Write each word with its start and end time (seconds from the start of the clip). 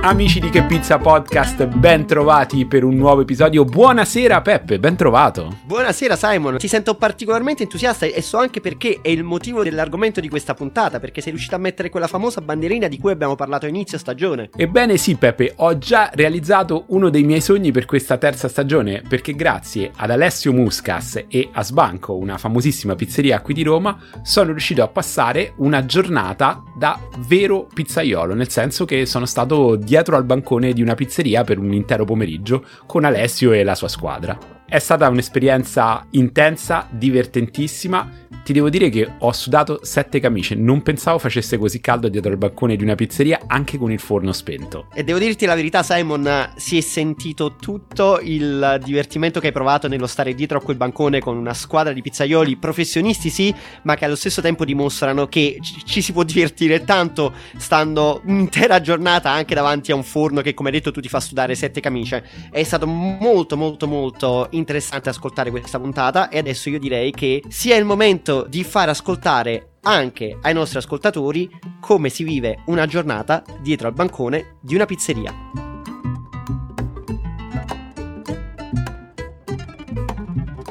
Amici 0.00 0.38
di 0.38 0.48
Che 0.48 0.62
Pizza 0.62 0.96
Podcast, 0.96 1.66
ben 1.66 2.06
trovati 2.06 2.66
per 2.66 2.84
un 2.84 2.94
nuovo 2.94 3.22
episodio. 3.22 3.64
Buonasera 3.64 4.40
Peppe, 4.42 4.78
ben 4.78 4.94
trovato. 4.94 5.58
Buonasera 5.64 6.14
Simon, 6.14 6.56
ti 6.56 6.68
sento 6.68 6.94
particolarmente 6.94 7.64
entusiasta 7.64 8.06
e 8.06 8.22
so 8.22 8.38
anche 8.38 8.60
perché 8.60 9.00
è 9.02 9.08
il 9.08 9.24
motivo 9.24 9.64
dell'argomento 9.64 10.20
di 10.20 10.28
questa 10.28 10.54
puntata, 10.54 11.00
perché 11.00 11.20
sei 11.20 11.32
riuscito 11.32 11.56
a 11.56 11.58
mettere 11.58 11.90
quella 11.90 12.06
famosa 12.06 12.40
bandierina 12.40 12.86
di 12.86 12.96
cui 12.96 13.10
abbiamo 13.10 13.34
parlato 13.34 13.66
a 13.66 13.68
inizio 13.68 13.98
stagione. 13.98 14.50
Ebbene 14.54 14.96
sì 14.96 15.16
Peppe, 15.16 15.54
ho 15.56 15.76
già 15.78 16.10
realizzato 16.14 16.84
uno 16.88 17.10
dei 17.10 17.24
miei 17.24 17.40
sogni 17.40 17.72
per 17.72 17.84
questa 17.84 18.18
terza 18.18 18.46
stagione, 18.46 19.02
perché 19.06 19.34
grazie 19.34 19.90
ad 19.96 20.10
Alessio 20.10 20.52
Muscas 20.52 21.24
e 21.26 21.48
a 21.52 21.64
Sbanco, 21.64 22.14
una 22.16 22.38
famosissima 22.38 22.94
pizzeria 22.94 23.40
qui 23.40 23.52
di 23.52 23.64
Roma, 23.64 23.98
sono 24.22 24.52
riuscito 24.52 24.80
a 24.80 24.88
passare 24.88 25.54
una 25.56 25.84
giornata 25.84 26.62
da 26.78 27.00
vero 27.26 27.66
pizzaiolo, 27.74 28.32
nel 28.34 28.48
senso 28.48 28.84
che 28.84 29.04
sono 29.04 29.26
stato 29.26 29.76
dietro 29.88 30.16
al 30.16 30.24
bancone 30.24 30.74
di 30.74 30.82
una 30.82 30.94
pizzeria 30.94 31.44
per 31.44 31.58
un 31.58 31.72
intero 31.72 32.04
pomeriggio 32.04 32.62
con 32.84 33.04
Alessio 33.04 33.52
e 33.52 33.64
la 33.64 33.74
sua 33.74 33.88
squadra. 33.88 34.57
È 34.70 34.78
stata 34.78 35.08
un'esperienza 35.08 36.06
intensa, 36.10 36.86
divertentissima. 36.90 38.26
Ti 38.44 38.52
devo 38.52 38.68
dire 38.68 38.90
che 38.90 39.06
ho 39.18 39.32
sudato 39.32 39.80
sette 39.82 40.20
camicie, 40.20 40.54
non 40.54 40.82
pensavo 40.82 41.18
facesse 41.18 41.58
così 41.58 41.80
caldo 41.80 42.08
dietro 42.08 42.30
al 42.30 42.38
bancone 42.38 42.76
di 42.76 42.82
una 42.82 42.94
pizzeria 42.94 43.40
anche 43.46 43.76
con 43.76 43.92
il 43.92 43.98
forno 43.98 44.32
spento. 44.32 44.86
E 44.94 45.04
devo 45.04 45.18
dirti 45.18 45.44
la 45.44 45.54
verità 45.54 45.82
Simon, 45.82 46.52
si 46.56 46.78
è 46.78 46.80
sentito 46.80 47.56
tutto 47.56 48.20
il 48.22 48.80
divertimento 48.82 49.38
che 49.38 49.48
hai 49.48 49.52
provato 49.52 49.86
nello 49.86 50.06
stare 50.06 50.34
dietro 50.34 50.58
a 50.58 50.62
quel 50.62 50.78
bancone 50.78 51.20
con 51.20 51.36
una 51.36 51.52
squadra 51.52 51.92
di 51.92 52.00
pizzaioli 52.00 52.56
professionisti 52.56 53.28
sì, 53.28 53.54
ma 53.82 53.96
che 53.96 54.06
allo 54.06 54.16
stesso 54.16 54.40
tempo 54.40 54.64
dimostrano 54.64 55.26
che 55.28 55.58
ci 55.60 56.00
si 56.00 56.12
può 56.12 56.22
divertire 56.22 56.84
tanto 56.84 57.34
stando 57.56 58.22
un'intera 58.24 58.80
giornata 58.80 59.30
anche 59.30 59.54
davanti 59.54 59.92
a 59.92 59.94
un 59.94 60.04
forno 60.04 60.40
che 60.40 60.54
come 60.54 60.70
detto 60.70 60.90
tu 60.90 61.00
ti 61.00 61.08
fa 61.08 61.20
sudare 61.20 61.54
sette 61.54 61.80
camicie. 61.80 62.24
È 62.50 62.62
stato 62.62 62.86
molto 62.86 63.58
molto 63.58 63.86
molto 63.86 64.48
interessante 64.58 65.08
ascoltare 65.08 65.50
questa 65.50 65.78
puntata 65.78 66.28
e 66.28 66.38
adesso 66.38 66.68
io 66.68 66.78
direi 66.78 67.10
che 67.10 67.42
sia 67.48 67.76
il 67.76 67.84
momento 67.84 68.44
di 68.48 68.64
far 68.64 68.88
ascoltare 68.88 69.70
anche 69.82 70.38
ai 70.42 70.54
nostri 70.54 70.78
ascoltatori 70.78 71.48
come 71.80 72.08
si 72.08 72.24
vive 72.24 72.62
una 72.66 72.86
giornata 72.86 73.42
dietro 73.60 73.88
al 73.88 73.94
bancone 73.94 74.56
di 74.60 74.74
una 74.74 74.84
pizzeria. 74.84 75.32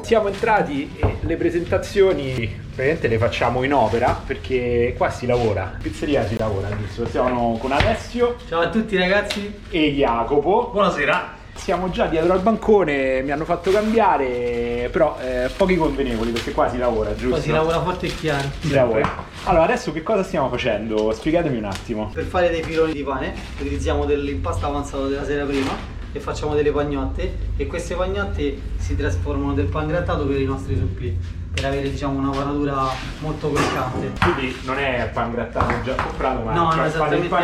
Siamo 0.02 0.28
entrati 0.28 0.90
e 0.96 1.16
le 1.20 1.36
presentazioni 1.36 2.66
praticamente 2.78 3.08
le 3.08 3.18
facciamo 3.18 3.62
in 3.64 3.74
opera 3.74 4.18
perché 4.24 4.94
qua 4.96 5.10
si 5.10 5.26
lavora, 5.26 5.72
in 5.74 5.82
pizzeria 5.82 6.26
si 6.26 6.38
lavora 6.38 6.68
adesso. 6.68 7.06
Siamo 7.08 7.58
con 7.58 7.72
Alessio 7.72 8.36
Ciao 8.48 8.60
a 8.60 8.70
tutti 8.70 8.96
ragazzi. 8.96 9.52
e 9.68 9.92
Jacopo. 9.92 10.70
Buonasera. 10.72 11.37
Siamo 11.58 11.90
già 11.90 12.06
dietro 12.06 12.32
al 12.32 12.40
bancone, 12.40 13.20
mi 13.20 13.30
hanno 13.30 13.44
fatto 13.44 13.70
cambiare, 13.70 14.88
però 14.90 15.18
eh, 15.20 15.50
pochi 15.54 15.76
convenevoli 15.76 16.30
perché 16.30 16.52
qua 16.52 16.70
si 16.70 16.78
lavora, 16.78 17.10
giusto? 17.14 17.28
Qua 17.28 17.40
si 17.40 17.50
lavora 17.50 17.82
forte 17.82 18.06
e 18.06 18.14
chiaro. 18.14 18.48
Si 18.60 18.70
lavora. 18.70 19.26
Allora, 19.44 19.64
adesso 19.64 19.92
che 19.92 20.02
cosa 20.02 20.22
stiamo 20.22 20.48
facendo? 20.48 21.12
Spiegatemi 21.12 21.58
un 21.58 21.64
attimo. 21.64 22.10
Per 22.14 22.24
fare 22.24 22.48
dei 22.48 22.62
filoni 22.62 22.92
di 22.92 23.02
pane 23.02 23.34
utilizziamo 23.60 24.06
dell'impasto 24.06 24.64
avanzato 24.64 25.08
della 25.08 25.24
sera 25.24 25.44
prima 25.44 25.97
e 26.18 26.20
facciamo 26.20 26.54
delle 26.54 26.70
pagnotte 26.72 27.32
e 27.56 27.66
queste 27.66 27.94
pagnotte 27.94 28.58
si 28.76 28.96
trasformano 28.96 29.54
del 29.54 29.66
pangrattato 29.66 30.26
per 30.26 30.40
i 30.40 30.44
nostri 30.44 30.76
supplì 30.76 31.16
per 31.58 31.64
avere 31.64 31.90
diciamo 31.90 32.16
una 32.20 32.30
panatura 32.30 32.86
molto 33.18 33.50
croccante. 33.50 34.12
Quindi 34.20 34.56
non 34.64 34.78
è 34.78 35.10
pan 35.12 35.32
grattato 35.32 35.74
già 35.82 35.94
comprato, 35.96 36.42
ma 36.44 36.52
No, 36.52 36.72
no, 36.72 36.86
il 36.86 36.92
pane 36.92 37.16
apposta 37.16 37.36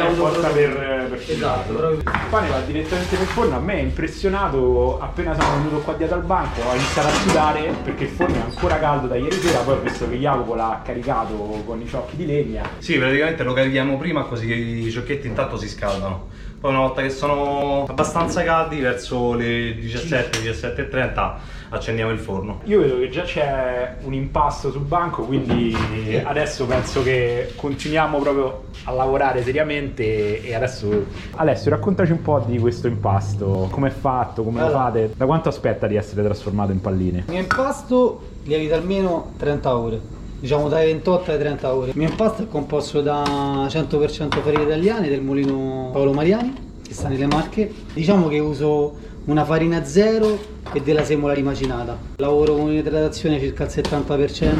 autoprodotto. 0.46 0.52
per, 0.54 1.08
per 1.10 1.24
Esatto, 1.26 1.72
proprio- 1.72 1.98
Il 1.98 2.20
pane 2.30 2.48
va 2.48 2.60
direttamente 2.60 3.16
nel 3.18 3.26
forno, 3.26 3.56
a 3.56 3.58
me 3.58 3.72
è 3.74 3.80
impressionato 3.80 5.00
appena 5.00 5.34
sono 5.34 5.56
venuto 5.56 5.78
qua 5.78 5.94
dietro 5.94 6.14
al 6.16 6.22
banco, 6.22 6.60
ho 6.60 6.74
iniziato 6.74 7.08
a 7.08 7.10
sudare 7.12 7.74
perché 7.82 8.04
il 8.04 8.10
forno 8.10 8.36
è 8.36 8.40
ancora 8.40 8.78
caldo 8.78 9.08
da 9.08 9.16
ieri 9.16 9.34
sera, 9.34 9.58
poi 9.60 9.74
ho 9.74 9.80
visto 9.80 10.08
che 10.08 10.16
Jacopo 10.16 10.54
l'ha 10.54 10.80
caricato 10.84 11.34
con 11.66 11.80
i 11.80 11.88
ciocchi 11.88 12.14
di 12.14 12.26
legna. 12.26 12.62
Sì, 12.78 12.96
praticamente 12.98 13.42
lo 13.42 13.52
carichiamo 13.52 13.96
prima 13.98 14.22
così 14.26 14.46
che 14.46 14.54
i 14.54 14.90
ciocchetti 14.92 15.26
intanto 15.26 15.56
si 15.56 15.68
scaldano. 15.68 16.28
Poi 16.64 16.72
una 16.72 16.80
volta 16.80 17.02
che 17.02 17.10
sono 17.10 17.84
abbastanza 17.86 18.42
caldi, 18.42 18.80
verso 18.80 19.34
le 19.34 19.74
17, 19.74 20.38
17.30 20.38 21.32
accendiamo 21.68 22.10
il 22.10 22.18
forno. 22.18 22.60
Io 22.64 22.80
vedo 22.80 23.00
che 23.00 23.10
già 23.10 23.24
c'è 23.24 23.96
un 24.02 24.14
impasto 24.14 24.70
sul 24.70 24.80
banco, 24.80 25.24
quindi 25.24 25.76
adesso 26.24 26.64
penso 26.64 27.02
che 27.02 27.52
continuiamo 27.54 28.18
proprio 28.18 28.62
a 28.84 28.92
lavorare 28.92 29.42
seriamente 29.42 30.42
e 30.42 30.54
adesso 30.54 31.04
Alessio 31.32 31.70
raccontaci 31.70 32.12
un 32.12 32.22
po' 32.22 32.42
di 32.46 32.58
questo 32.58 32.86
impasto, 32.86 33.68
come 33.70 33.88
è 33.88 33.92
fatto, 33.92 34.42
come 34.42 34.60
lo 34.60 34.68
Allora. 34.68 34.84
fate, 34.84 35.12
da 35.14 35.26
quanto 35.26 35.50
aspetta 35.50 35.86
di 35.86 35.96
essere 35.96 36.22
trasformato 36.22 36.72
in 36.72 36.80
palline? 36.80 37.18
Il 37.18 37.24
mio 37.28 37.40
impasto 37.40 38.22
lievita 38.44 38.76
almeno 38.76 39.34
30 39.36 39.76
ore. 39.76 40.00
Diciamo 40.44 40.68
dai 40.68 40.92
28 40.92 41.30
ai 41.30 41.38
30 41.38 41.74
ore. 41.74 41.90
Il 41.92 41.96
mio 41.96 42.10
impasto 42.10 42.42
è 42.42 42.46
composto 42.46 43.00
da 43.00 43.66
100% 43.66 44.42
farine 44.42 44.64
italiane 44.64 45.08
del 45.08 45.22
mulino 45.22 45.88
Paolo 45.90 46.12
Mariani, 46.12 46.52
che 46.86 46.92
sta 46.92 47.08
nelle 47.08 47.26
Marche. 47.26 47.72
Diciamo 47.94 48.28
che 48.28 48.40
uso 48.40 48.94
una 49.24 49.42
farina 49.46 49.86
zero 49.86 50.38
e 50.70 50.82
della 50.82 51.02
semola 51.02 51.32
rimacinata. 51.32 51.96
Lavoro 52.16 52.56
con 52.56 52.64
un'idratazione 52.64 53.40
circa 53.40 53.64
al 53.64 53.70
70% 53.70 54.54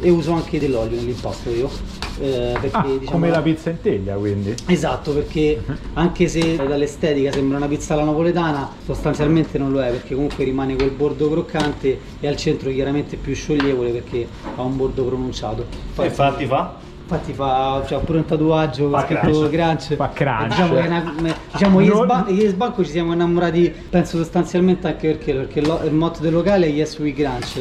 e 0.00 0.08
uso 0.08 0.32
anche 0.32 0.58
dell'olio 0.58 0.96
nell'impasto 0.96 1.50
io. 1.50 1.68
Eh, 2.18 2.52
perché, 2.60 2.76
Ah, 2.76 2.82
diciamo, 2.82 3.10
come 3.10 3.30
la 3.30 3.42
pizza 3.42 3.70
in 3.70 3.80
teglia 3.80 4.14
quindi? 4.16 4.54
Esatto, 4.66 5.12
perché 5.12 5.62
anche 5.94 6.28
se 6.28 6.56
dall'estetica 6.56 7.32
sembra 7.32 7.56
una 7.58 7.68
pizza 7.68 7.94
alla 7.94 8.04
napoletana, 8.04 8.68
sostanzialmente 8.84 9.58
non 9.58 9.70
lo 9.72 9.82
è, 9.82 9.90
perché 9.90 10.14
comunque 10.14 10.44
rimane 10.44 10.74
quel 10.76 10.90
bordo 10.90 11.28
croccante 11.30 11.98
e 12.20 12.26
al 12.26 12.36
centro 12.36 12.70
chiaramente 12.70 13.16
più 13.16 13.34
scioglievole 13.34 13.90
perché 13.90 14.26
ha 14.56 14.62
un 14.62 14.76
bordo 14.76 15.04
pronunciato. 15.04 15.64
E 15.96 16.04
infatti 16.04 16.46
fa? 16.46 16.84
Infatti 17.08 17.32
fa 17.34 17.84
c'ha 17.86 17.98
pure 17.98 18.18
un 18.18 18.24
tatuaggio 18.24 18.88
Fa 18.90 19.04
scritto 19.04 19.48
crunch. 19.48 19.50
crunch. 19.52 19.94
Fa 19.94 20.08
crunch. 20.12 20.48
Diciamo 20.48 20.74
che 20.74 20.86
una- 20.88 21.14
diciamo 21.52 21.80
e 21.80 21.84
Sba- 21.86 22.24
io 22.28 22.42
e 22.44 22.48
Sbacco 22.48 22.84
ci 22.84 22.90
siamo 22.90 23.12
innamorati, 23.12 23.72
penso 23.88 24.16
sostanzialmente 24.16 24.88
anche 24.88 25.06
perché, 25.12 25.32
perché 25.32 25.60
lo- 25.60 25.82
il 25.84 25.92
motto 25.94 26.20
del 26.20 26.32
locale 26.32 26.66
è 26.66 26.70
Yes 26.70 26.98
We 26.98 27.12
Crunch. 27.12 27.60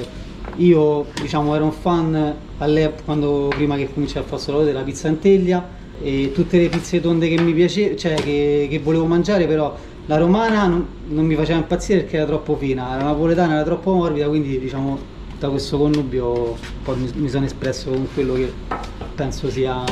Io 0.57 1.05
diciamo 1.21 1.55
ero 1.55 1.65
un 1.65 1.71
fan 1.71 2.35
quando 3.03 3.47
prima 3.49 3.75
che 3.75 3.91
cominciai 3.93 4.23
a 4.23 4.25
fare 4.25 4.41
lavoro 4.47 4.65
della 4.65 4.81
pizza 4.81 5.07
in 5.07 5.19
teglia 5.19 5.67
e 6.01 6.31
tutte 6.33 6.57
le 6.57 6.69
pizze 6.69 7.01
tonde 7.01 7.27
che 7.27 7.41
mi 7.41 7.53
piacevano, 7.53 7.97
cioè 7.97 8.15
che, 8.15 8.67
che 8.69 8.79
volevo 8.79 9.05
mangiare, 9.05 9.47
però 9.47 9.75
la 10.07 10.17
romana 10.17 10.67
non, 10.67 10.87
non 11.07 11.25
mi 11.25 11.35
faceva 11.35 11.59
impazzire 11.59 12.01
perché 12.01 12.17
era 12.17 12.25
troppo 12.25 12.55
fina, 12.55 12.95
la 12.95 13.03
napoletana 13.03 13.55
era 13.55 13.63
troppo 13.63 13.93
morbida, 13.93 14.27
quindi 14.27 14.59
diciamo 14.59 15.13
da 15.39 15.49
questo 15.49 15.77
connubio 15.77 16.55
poi 16.83 16.97
mi, 16.97 17.11
mi 17.15 17.29
sono 17.29 17.45
espresso 17.45 17.89
con 17.89 18.07
quello 18.13 18.33
che 18.35 18.51
penso 19.15 19.49
sia 19.49 19.83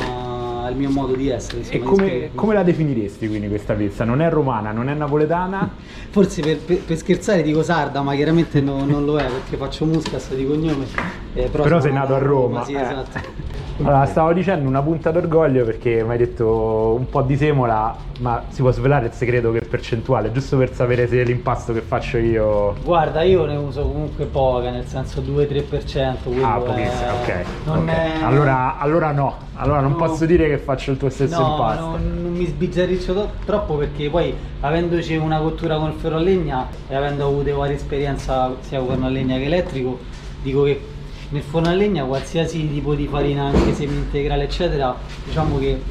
il 0.68 0.76
mio 0.76 0.90
modo 0.90 1.14
di 1.14 1.28
essere. 1.28 1.58
E 1.58 1.76
insomma, 1.76 1.84
di 2.04 2.10
come, 2.10 2.30
come 2.34 2.54
la 2.54 2.62
definiresti 2.62 3.28
quindi 3.28 3.48
questa 3.48 3.74
pizza? 3.74 4.04
Non 4.04 4.20
è 4.20 4.30
romana, 4.30 4.72
non 4.72 4.88
è 4.88 4.94
napoletana? 4.94 5.70
Forse 6.10 6.42
per, 6.42 6.58
per- 6.58 6.80
per 6.80 6.96
scherzare 6.96 7.42
dico 7.42 7.62
sarda, 7.62 8.02
ma 8.02 8.14
chiaramente 8.14 8.60
no- 8.60 8.84
non 8.84 9.04
lo 9.04 9.18
è 9.18 9.24
perché 9.26 9.56
faccio 9.56 9.84
muscas 9.84 10.34
di 10.34 10.46
cognome. 10.46 11.23
Eh, 11.34 11.48
Però 11.48 11.64
sono 11.66 11.80
sei 11.80 11.92
nato 11.92 12.14
a 12.14 12.18
Roma, 12.18 12.64
Sì, 12.64 12.72
eh. 12.74 12.80
esatto. 12.80 13.42
Allora, 13.78 14.06
stavo 14.06 14.32
dicendo 14.32 14.68
una 14.68 14.80
punta 14.82 15.10
d'orgoglio 15.10 15.64
perché 15.64 16.04
mi 16.04 16.12
hai 16.12 16.18
detto 16.18 16.94
un 16.96 17.08
po' 17.08 17.22
di 17.22 17.36
semola, 17.36 17.92
ma 18.20 18.44
si 18.48 18.62
può 18.62 18.70
svelare 18.70 19.06
il 19.06 19.12
segreto 19.12 19.50
che 19.50 19.62
percentuale, 19.62 20.30
giusto 20.30 20.56
per 20.56 20.72
sapere 20.72 21.08
se 21.08 21.20
l'impasto 21.24 21.72
che 21.72 21.80
faccio 21.80 22.18
io... 22.18 22.76
Guarda, 22.84 23.22
io 23.22 23.44
ne 23.46 23.56
uso 23.56 23.82
comunque 23.82 24.26
poca, 24.26 24.70
nel 24.70 24.86
senso 24.86 25.20
2-3%. 25.22 26.18
quello 26.22 26.46
Ah, 26.46 26.56
è- 26.58 26.60
pochissimo, 26.62 27.10
ok. 27.20 27.44
Non 27.64 27.78
ok. 27.80 27.88
è... 27.88 28.10
Allora, 28.22 28.78
allora 28.78 29.10
no, 29.10 29.34
allora 29.54 29.80
non 29.80 29.90
No. 29.90 29.96
posso 29.96 30.24
dire 30.24 30.46
che 30.46 30.58
faccio 30.58 30.92
il 30.92 30.96
tuo 30.96 31.08
stesso 31.10 31.40
No, 31.40 31.48
impasto. 31.48 31.80
non, 31.84 32.22
non 32.22 32.32
mi 32.32 32.46
sbizzarriccio 32.46 33.12
to- 33.12 33.30
troppo 33.44 33.74
perché 33.74 34.08
poi 34.08 34.32
avendoci 34.60 35.16
una 35.16 35.38
cottura 35.40 35.78
con 35.78 35.88
il 35.90 35.94
ferro 35.98 36.16
a 36.16 36.20
legna 36.20 36.68
e 36.86 36.94
avendo 36.94 37.26
avuto 37.26 37.56
varie 37.56 37.74
esperienze 37.74 38.32
sia 38.60 38.78
con 38.78 38.86
forno 38.86 39.06
a 39.06 39.08
legna 39.08 39.36
che 39.36 39.44
elettrico, 39.46 39.98
dico 40.40 40.62
che 40.62 40.90
nel 41.34 41.42
forno 41.42 41.68
a 41.68 41.72
legna 41.72 42.04
qualsiasi 42.04 42.70
tipo 42.70 42.94
di 42.94 43.08
farina, 43.08 43.46
anche 43.46 43.74
semi 43.74 43.96
integrale 43.96 44.44
eccetera, 44.44 44.96
diciamo 45.24 45.58
che 45.58 45.82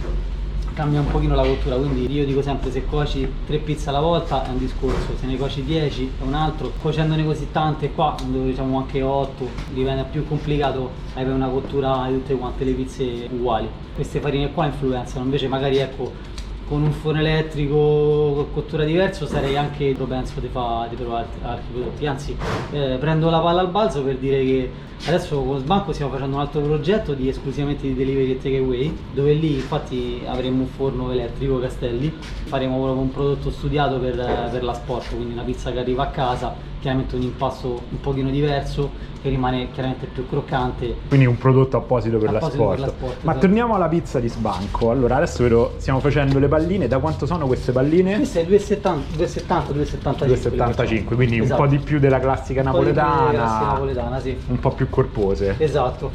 cambia 0.74 1.02
un 1.02 1.08
pochino 1.08 1.36
la 1.36 1.44
cottura, 1.44 1.76
quindi 1.76 2.10
io 2.12 2.26
dico 2.26 2.42
sempre 2.42 2.72
se 2.72 2.86
cuoci 2.86 3.30
tre 3.46 3.58
pizze 3.58 3.90
alla 3.90 4.00
volta 4.00 4.46
è 4.46 4.50
un 4.50 4.58
discorso, 4.58 5.18
se 5.20 5.26
ne 5.26 5.36
cuoci 5.36 5.66
10 5.66 6.12
è 6.22 6.24
un 6.24 6.34
altro, 6.34 6.72
cuocendone 6.82 7.26
così 7.26 7.50
tante 7.52 7.92
qua, 7.92 8.16
diciamo 8.26 8.78
anche 8.78 9.02
8, 9.02 9.50
diventa 9.74 10.04
più 10.04 10.26
complicato 10.26 10.92
avere 11.16 11.34
una 11.34 11.50
cottura 11.50 12.06
di 12.08 12.14
tutte 12.14 12.36
quante 12.36 12.64
le 12.64 12.72
pizze 12.72 13.28
uguali. 13.30 13.68
Queste 13.94 14.22
farine 14.22 14.52
qua 14.54 14.66
influenzano, 14.66 15.26
invece 15.26 15.50
magari 15.50 15.78
ecco 15.78 16.32
con 16.68 16.82
un 16.82 16.92
forno 16.92 17.20
elettrico 17.20 17.76
con 18.36 18.54
cottura 18.54 18.84
diverso 18.84 19.26
sarei 19.26 19.58
anche 19.58 19.94
propenso 19.94 20.40
di 20.40 20.48
fare 20.48 20.90
di 20.90 20.96
provare 20.96 21.28
altri 21.42 21.72
prodotti. 21.72 22.06
Anzi, 22.06 22.38
eh, 22.72 22.98
prendo 23.00 23.30
la 23.30 23.40
palla 23.40 23.62
al 23.62 23.70
balzo 23.70 24.04
per 24.04 24.18
dire 24.18 24.44
che 24.44 24.72
adesso 25.06 25.42
con 25.42 25.60
Sbanco 25.60 25.92
stiamo 25.92 26.12
facendo 26.12 26.36
un 26.36 26.42
altro 26.42 26.62
progetto 26.62 27.14
di 27.14 27.28
esclusivamente 27.28 27.84
di 27.84 27.96
delivery 27.96 28.32
e 28.32 28.38
takeaway, 28.38 28.98
dove 29.14 29.34
lì 29.34 29.56
infatti 29.56 30.22
avremo 30.26 30.62
un 30.62 30.68
forno 30.68 31.12
elettrico 31.12 31.60
Castelli, 31.60 32.12
faremo 32.46 32.82
proprio 32.82 33.02
un 33.02 33.12
prodotto 33.12 33.52
studiato 33.52 33.98
per, 33.98 34.16
per 34.52 34.64
la 34.64 34.74
sport, 34.74 35.16
quindi 35.16 35.34
una 35.34 35.44
pizza 35.44 35.72
che 35.72 35.80
arriva 35.80 36.04
a 36.04 36.08
casa, 36.08 36.56
chiaramente 36.84 37.16
un 37.16 37.22
impasto 37.22 37.82
un 37.90 38.00
pochino 38.02 38.30
diverso 38.30 38.92
che 39.22 39.30
rimane 39.30 39.72
chiaramente 39.72 40.06
più 40.06 40.28
croccante. 40.28 40.94
Quindi 41.08 41.26
un 41.26 41.38
prodotto 41.38 41.78
apposito 41.78 42.18
per, 42.18 42.36
Apposito 42.36 42.76
la, 42.76 42.88
sport. 42.88 43.16
Ma 43.22 43.32
esatto. 43.32 43.40
torniamo 43.40 43.74
alla 43.76 43.88
pizza 43.88 44.20
di 44.20 44.28
sbanco. 44.28 44.92
Allora, 44.92 45.16
adesso 45.16 45.44
vedo, 45.44 45.76
stiamo 45.78 46.02
facendo 46.02 46.40
le 46.40 46.50
palline. 46.50 46.88
Da 46.90 47.00
quanto 47.00 47.26
sono 47.26 47.48
queste 47.48 47.72
palline? 47.72 48.18
Questa 48.18 48.42
è 48.42 48.44
2,70, 48.44 48.82
2,70, 49.18 49.74
2,75. 49.74 50.28
2,75, 50.28 51.16
quindi 51.16 51.40
Esatto. 51.40 51.62
un 51.62 51.68
po' 51.70 51.74
di 51.74 51.80
più 51.82 52.00
della 52.00 52.20
classica 52.20 52.62
Un 52.64 52.72
po' 52.72 52.78
di 52.80 52.84
più 52.84 52.92
della 52.94 53.04
napoletana. 53.06 53.38
classica 53.38 53.66
napoletana, 53.72 54.20
sì. 54.20 54.38
Un 54.48 54.60
po' 54.60 54.72
più 54.72 54.90
corpose. 54.90 55.56
Esatto. 55.58 56.12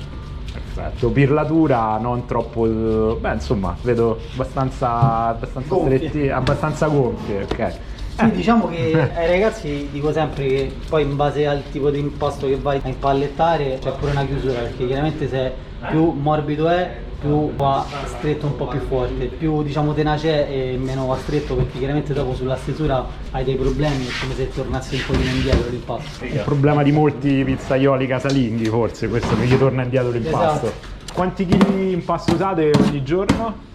Perfetto. 0.52 1.08
Pirlatura 1.10 1.96
non 1.96 2.26
troppo. 2.26 3.16
Beh, 3.18 3.32
insomma, 3.32 3.74
vedo 3.80 4.18
abbastanza. 4.34 5.28
abbastanza 5.28 5.76
stretti, 5.76 6.28
abbastanza 6.28 6.88
gonfie, 6.88 7.42
ok. 7.44 7.78
Sì, 8.18 8.30
diciamo 8.32 8.68
che 8.68 9.10
ai 9.14 9.28
ragazzi 9.28 9.88
dico 9.92 10.10
sempre 10.10 10.46
che 10.48 10.72
poi 10.88 11.02
in 11.02 11.14
base 11.14 11.46
al 11.46 11.62
tipo 11.70 11.88
di 11.88 12.00
impasto 12.00 12.48
che 12.48 12.56
vai 12.56 12.80
a 12.82 12.88
impallettare 12.88 13.78
c'è 13.80 13.92
pure 13.92 14.10
una 14.10 14.24
chiusura 14.24 14.58
perché 14.58 14.88
chiaramente 14.88 15.28
se 15.28 15.52
più 15.88 16.10
morbido 16.10 16.68
è 16.68 16.96
più 17.20 17.54
va 17.54 17.86
stretto 18.06 18.46
un 18.46 18.56
po' 18.56 18.66
più 18.66 18.80
forte, 18.80 19.26
più 19.26 19.62
diciamo 19.62 19.92
tenace 19.92 20.48
è 20.48 20.72
e 20.72 20.76
meno 20.76 21.06
va 21.06 21.16
stretto 21.16 21.54
perché 21.54 21.78
chiaramente 21.78 22.12
dopo 22.12 22.34
sulla 22.34 22.56
stesura 22.56 23.06
hai 23.30 23.44
dei 23.44 23.54
problemi, 23.54 24.06
è 24.06 24.10
come 24.20 24.34
se 24.34 24.48
tornassi 24.50 24.96
un 24.96 25.02
pochino 25.06 25.30
indietro 25.30 25.70
l'impasto. 25.70 26.24
Il 26.24 26.42
problema 26.44 26.82
di 26.82 26.90
molti 26.90 27.44
pizzaioli 27.44 28.06
casalinghi, 28.08 28.66
forse, 28.66 29.08
questo 29.08 29.36
mi 29.36 29.46
ritorna 29.46 29.82
indietro 29.82 30.10
l'impasto. 30.10 30.66
Esatto. 30.66 30.72
Quanti 31.12 31.46
chili 31.46 31.74
di 31.74 31.92
impasto 31.92 32.34
usate 32.34 32.70
ogni 32.78 33.02
giorno? 33.02 33.66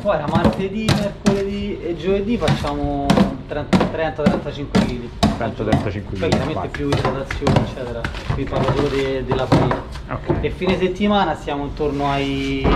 Guarda, 0.00 0.26
martedì, 0.28 0.84
mercoledì 0.84 1.78
e 1.80 1.96
giovedì 1.96 2.36
facciamo 2.36 3.06
30-35 3.48 4.64
kg. 4.70 5.08
30-35 5.38 6.02
Poi 6.18 6.18
kg, 6.18 6.28
chiaramente 6.28 6.52
basta. 6.54 6.68
più 6.68 6.86
idratazione, 6.88 7.60
eccetera. 7.70 8.00
Qui 8.34 8.44
parlo 8.44 8.72
solo 8.74 8.88
de- 8.88 9.24
della 9.26 9.46
farina. 9.46 9.82
Ok. 10.10 10.36
E 10.40 10.50
fine 10.50 10.78
settimana 10.78 11.34
stiamo 11.34 11.64
intorno 11.64 12.10
ai 12.10 12.66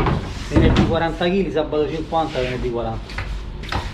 venerdì 0.50 0.86
40 0.86 1.24
kg, 1.28 1.50
sabato 1.52 1.88
50 1.88 2.40
venerdì 2.40 2.70
40. 2.70 3.26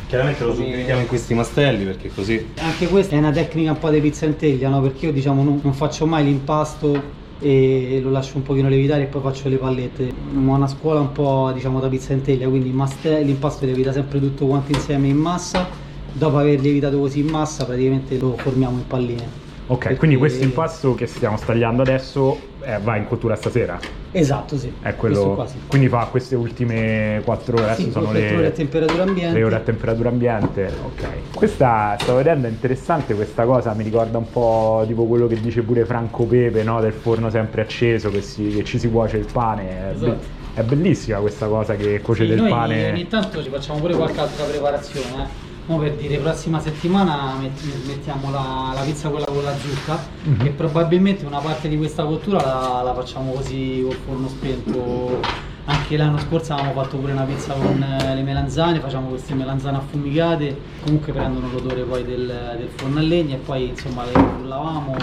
Chiaramente 0.07 0.45
lo 0.45 0.55
suddividiamo 0.55 1.01
in 1.01 1.07
questi 1.09 1.35
mastelli 1.35 1.85
perché 1.85 2.09
così 2.15 2.47
Anche 2.61 2.87
questa 2.89 3.17
è 3.17 3.19
una 3.19 3.33
tecnica 3.33 3.71
un 3.73 3.79
po' 3.79 3.91
di 3.91 4.01
pizza 4.01 4.27
in 4.27 4.37
teglia, 4.37 4.69
no? 4.69 4.81
Perché 4.81 5.07
io 5.07 5.13
diciamo 5.13 5.43
non, 5.43 5.61
non 5.63 5.73
faccio 5.73 6.07
mai 6.07 6.25
l'impasto 6.25 7.23
e 7.41 7.99
lo 8.03 8.11
lascio 8.11 8.37
un 8.37 8.43
pochino 8.43 8.69
lievitare 8.69 9.03
e 9.03 9.07
poi 9.07 9.21
faccio 9.23 9.49
le 9.49 9.57
pallette. 9.57 10.05
Ho 10.07 10.39
una 10.39 10.69
scuola 10.69 11.01
un 11.01 11.11
po' 11.11 11.51
diciamo 11.53 11.81
da 11.81 11.89
pizza 11.89 12.13
in 12.13 12.23
teglia, 12.23 12.47
quindi 12.49 12.69
l'impasto 12.71 13.65
lievita 13.65 13.93
sempre 13.93 14.21
tutto 14.21 14.47
quanto 14.47 14.71
insieme 14.73 15.09
in 15.09 15.17
massa. 15.17 15.67
Dopo 16.17 16.39
aver 16.39 16.61
lievitato 16.61 16.99
così 16.99 17.19
in 17.21 17.27
massa 17.27 17.65
praticamente 17.65 18.17
lo 18.19 18.37
formiamo 18.37 18.77
in 18.79 18.87
palline. 18.87 19.43
Ok, 19.67 19.79
Perché- 19.79 19.97
quindi 19.97 20.17
questo 20.17 20.45
impasto 20.45 20.95
che 20.95 21.07
stiamo 21.07 21.37
stagliando 21.39 21.83
adesso 21.83 22.39
eh, 22.63 22.79
va 22.83 22.97
in 22.97 23.07
cottura 23.09 23.35
stasera. 23.35 23.79
Esatto, 24.13 24.57
sì. 24.57 24.71
È 24.81 24.95
quello. 24.95 25.35
qua, 25.35 25.47
sì. 25.47 25.57
Quindi 25.67 25.89
fa 25.89 26.07
queste 26.11 26.37
ultime 26.37 27.21
4 27.25 27.57
ore. 27.57 27.65
Adesso 27.65 27.83
Sì, 27.83 27.91
sono 27.91 28.05
quattro 28.11 28.21
ore 28.29 28.37
le 28.43 28.47
a 28.47 28.51
temperatura 28.51 29.03
ambiente. 29.03 29.33
3 29.33 29.43
ore 29.43 29.55
a 29.57 29.61
temperatura 29.61 30.09
ambiente. 30.11 30.71
Ok. 30.85 31.07
Questa 31.35 31.97
stavo 31.99 32.19
vedendo, 32.19 32.47
è 32.47 32.51
interessante 32.51 33.15
questa 33.15 33.45
cosa. 33.45 33.73
Mi 33.75 33.83
ricorda 33.83 34.19
un 34.19 34.31
po' 34.31 34.85
tipo 34.87 35.05
quello 35.07 35.27
che 35.27 35.41
dice 35.41 35.63
pure 35.63 35.85
Franco 35.85 36.25
Pepe, 36.27 36.63
no? 36.63 36.81
Del 36.81 36.93
forno 36.93 37.29
sempre 37.31 37.63
acceso 37.63 38.11
che, 38.11 38.21
si- 38.23 38.49
che 38.51 38.63
ci 38.65 38.79
si 38.79 38.89
cuoce 38.89 39.17
il 39.17 39.27
pane. 39.33 39.65
Be- 39.65 39.91
Esatto. 39.95 40.19
è 40.55 40.63
bellissima 40.63 41.19
questa 41.19 41.47
cosa 41.47 41.75
che 41.75 42.01
cuocete 42.01 42.29
Sì, 42.29 42.35
il 42.35 42.41
noi 42.43 42.51
pane. 42.51 42.91
ogni 42.93 43.09
tanto 43.09 43.43
ci 43.43 43.49
facciamo 43.49 43.81
pure 43.81 43.95
qualche 43.97 44.21
altra 44.21 44.45
preparazione. 44.45 45.07
Eh. 45.25 45.44
Mo 45.67 45.79
per 45.79 45.93
dire, 45.95 46.19
prossima 46.19 46.61
settimana 46.61 47.35
met- 47.41 47.87
mettiamo 47.87 48.31
la, 48.31 48.73
la 48.75 48.81
pizza 48.83 49.09
quella 49.09 49.25
con 49.25 49.43
la 49.43 49.55
zucca 49.57 49.99
Mhm. 50.25 50.45
e 50.47 50.51
probabilmente 50.51 51.25
una 51.25 51.39
parte 51.39 51.69
di 51.69 51.79
questa 51.79 52.05
cottura 52.05 52.43
la, 52.43 52.83
la 52.85 52.93
facciamo 52.95 53.33
così 53.33 53.83
col 53.87 53.97
forno 54.05 54.29
spento. 54.29 55.21
Anche 55.67 55.97
l'anno 55.97 56.19
scorso 56.19 56.53
avevamo 56.53 56.83
fatto 56.83 56.99
pure 56.99 57.13
una 57.13 57.23
pizza 57.23 57.55
con 57.55 57.83
eh, 57.83 58.15
le 58.15 58.21
melanzane, 58.21 58.81
facciamo 58.81 59.09
queste 59.09 59.33
melanzane 59.33 59.79
affumicate, 59.79 60.55
comunque 60.85 61.13
prendono 61.15 61.49
l'odore 61.51 61.81
poi 61.85 62.05
del, 62.05 62.27
del 62.59 62.69
forno 62.77 62.99
a 62.99 63.03
legna 63.03 63.37
e 63.37 63.39
poi 63.39 63.69
insomma 63.69 64.05
le 64.05 64.13
frullavamo. 64.13 64.95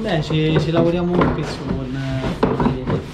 Beh, 0.00 0.22
ci, 0.22 0.58
ci 0.60 0.70
lavoriamo 0.70 1.12
spesso 1.14 1.58
con 1.66 1.84
il 1.84 2.34
forno 2.40 2.56
a 2.58 2.62
legna. 2.62 2.71